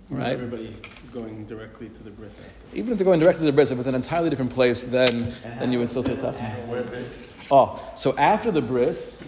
Right? 0.10 0.34
Everybody 0.34 0.76
is 1.04 1.10
going 1.10 1.46
directly 1.46 1.90
to 1.90 2.04
the 2.04 2.10
bris. 2.10 2.42
Even 2.74 2.92
if 2.92 2.98
they're 2.98 3.06
going 3.06 3.20
directly 3.20 3.42
to 3.42 3.46
the 3.48 3.56
bris, 3.56 3.72
if 3.72 3.78
it's 3.78 3.88
an 3.88 3.96
entirely 3.96 4.30
different 4.30 4.52
place, 4.52 4.86
then, 4.86 5.34
then 5.60 5.72
you 5.72 5.80
would 5.80 5.90
still 5.90 6.04
say 6.04 6.16
tachnun. 6.16 7.04
Oh, 7.52 7.80
so 7.96 8.18
after 8.18 8.52
the 8.52 8.62
bris, 8.62 9.28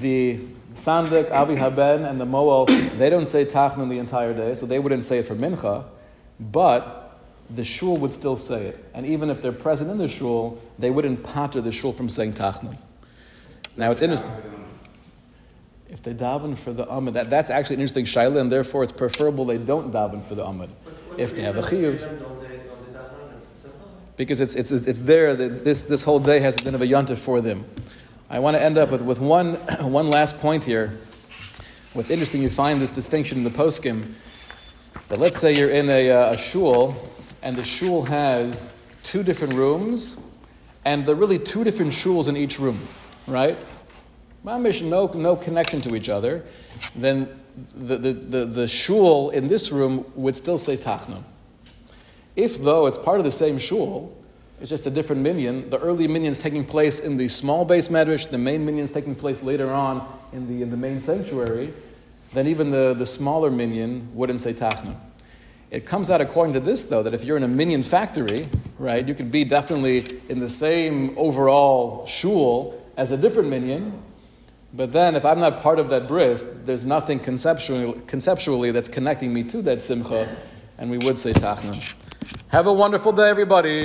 the 0.00 0.40
sandik, 0.76 1.30
avi 1.30 1.56
haben, 1.56 2.04
and 2.04 2.20
the 2.20 2.26
moel, 2.26 2.66
they 2.66 3.10
don't 3.10 3.26
say 3.26 3.44
tachnun 3.44 3.88
the 3.88 3.98
entire 3.98 4.32
day, 4.32 4.54
so 4.54 4.66
they 4.66 4.78
wouldn't 4.78 5.04
say 5.04 5.18
it 5.18 5.26
for 5.26 5.34
mincha, 5.34 5.84
but 6.38 7.18
the 7.50 7.64
shul 7.64 7.96
would 7.96 8.12
still 8.12 8.36
say 8.36 8.66
it. 8.66 8.84
And 8.94 9.06
even 9.06 9.30
if 9.30 9.40
they're 9.40 9.52
present 9.52 9.90
in 9.90 9.98
the 9.98 10.08
shul, 10.08 10.60
they 10.78 10.90
wouldn't 10.90 11.24
patter 11.24 11.60
the 11.60 11.72
shul 11.72 11.92
from 11.92 12.08
saying 12.08 12.34
tachnun. 12.34 12.76
Now 13.76 13.90
it's 13.90 14.02
interesting. 14.02 14.32
If 15.88 16.02
they 16.02 16.14
daven 16.14 16.58
for 16.58 16.72
the 16.72 16.84
Amud, 16.86 17.12
that, 17.12 17.30
that's 17.30 17.50
actually 17.50 17.74
an 17.76 17.80
interesting 17.80 18.04
shaila, 18.04 18.40
and 18.40 18.50
therefore 18.50 18.82
it's 18.82 18.92
preferable 18.92 19.44
they 19.44 19.58
don't 19.58 19.92
daven 19.92 20.24
for 20.24 20.34
the 20.34 20.44
what's 20.44 20.72
If 21.18 21.30
the 21.30 21.36
they 21.36 21.42
have 21.42 21.56
a 21.56 21.62
chiyuv. 21.62 22.46
because 24.16 24.40
it's, 24.40 24.54
it's, 24.54 24.72
it's 24.72 25.00
there 25.02 25.34
that 25.34 25.64
this, 25.64 25.84
this 25.84 26.02
whole 26.02 26.18
day 26.18 26.40
has 26.40 26.56
been 26.56 26.74
of 26.74 26.82
a 26.82 26.86
yontif 26.86 27.18
for 27.18 27.40
them. 27.40 27.64
I 28.28 28.40
want 28.40 28.56
to 28.56 28.62
end 28.62 28.76
up 28.76 28.90
with, 28.90 29.02
with 29.02 29.20
one, 29.20 29.54
one 29.80 30.10
last 30.10 30.40
point 30.40 30.64
here. 30.64 30.98
What's 31.92 32.10
interesting, 32.10 32.42
you 32.42 32.50
find 32.50 32.82
this 32.82 32.90
distinction 32.90 33.38
in 33.38 33.44
the 33.44 33.50
poskim 33.50 34.14
that 35.08 35.18
let's 35.18 35.38
say 35.38 35.56
you're 35.56 35.70
in 35.70 35.88
a, 35.88 36.10
uh, 36.10 36.32
a 36.32 36.38
shul 36.38 36.96
and 37.42 37.56
the 37.56 37.62
shul 37.62 38.02
has 38.02 38.84
two 39.04 39.22
different 39.22 39.54
rooms 39.54 40.28
and 40.84 41.06
there 41.06 41.14
are 41.14 41.18
really 41.18 41.38
two 41.38 41.62
different 41.62 41.92
shuls 41.92 42.28
in 42.28 42.36
each 42.36 42.58
room, 42.58 42.80
right? 43.28 43.56
No, 44.44 45.06
no 45.14 45.36
connection 45.36 45.80
to 45.82 45.94
each 45.94 46.08
other, 46.08 46.44
then 46.96 47.28
the, 47.74 47.96
the, 47.96 48.12
the, 48.12 48.44
the 48.44 48.68
shul 48.68 49.30
in 49.30 49.46
this 49.46 49.70
room 49.70 50.04
would 50.16 50.36
still 50.36 50.58
say 50.58 50.76
tachnun. 50.76 51.22
If, 52.34 52.58
though, 52.58 52.86
it's 52.86 52.98
part 52.98 53.18
of 53.18 53.24
the 53.24 53.30
same 53.30 53.58
shul, 53.58 54.16
it's 54.60 54.70
just 54.70 54.86
a 54.86 54.90
different 54.90 55.22
minion, 55.22 55.68
the 55.68 55.78
early 55.78 56.08
minion's 56.08 56.38
taking 56.38 56.64
place 56.64 57.00
in 57.00 57.16
the 57.18 57.28
small 57.28 57.66
beis 57.66 57.90
medrash, 57.90 58.30
the 58.30 58.38
main 58.38 58.64
minion's 58.64 58.90
taking 58.90 59.14
place 59.14 59.42
later 59.42 59.70
on 59.70 60.06
in 60.32 60.48
the, 60.48 60.62
in 60.62 60.70
the 60.70 60.76
main 60.76 60.98
sanctuary, 61.00 61.72
then 62.32 62.46
even 62.46 62.70
the, 62.70 62.94
the 62.94 63.06
smaller 63.06 63.50
minion 63.50 64.08
wouldn't 64.14 64.40
say 64.40 64.54
tachna. 64.54 64.96
It 65.70 65.84
comes 65.84 66.10
out 66.10 66.20
according 66.20 66.54
to 66.54 66.60
this, 66.60 66.84
though, 66.84 67.02
that 67.02 67.12
if 67.12 67.24
you're 67.24 67.36
in 67.36 67.42
a 67.42 67.48
minion 67.48 67.82
factory, 67.82 68.48
right, 68.78 69.06
you 69.06 69.14
could 69.14 69.30
be 69.30 69.44
definitely 69.44 70.06
in 70.28 70.38
the 70.38 70.48
same 70.48 71.12
overall 71.18 72.06
shul 72.06 72.82
as 72.96 73.10
a 73.10 73.16
different 73.16 73.50
minion, 73.50 74.00
but 74.72 74.92
then 74.92 75.16
if 75.16 75.24
I'm 75.24 75.40
not 75.40 75.60
part 75.60 75.78
of 75.78 75.90
that 75.90 76.08
bris, 76.08 76.44
there's 76.64 76.82
nothing 76.82 77.18
conceptually, 77.18 78.00
conceptually 78.06 78.70
that's 78.70 78.88
connecting 78.88 79.34
me 79.34 79.42
to 79.44 79.60
that 79.62 79.82
simcha, 79.82 80.34
and 80.78 80.90
we 80.90 80.98
would 80.98 81.18
say 81.18 81.32
tachna. 81.32 81.82
Have 82.48 82.66
a 82.66 82.72
wonderful 82.72 83.12
day, 83.12 83.28
everybody. 83.28 83.84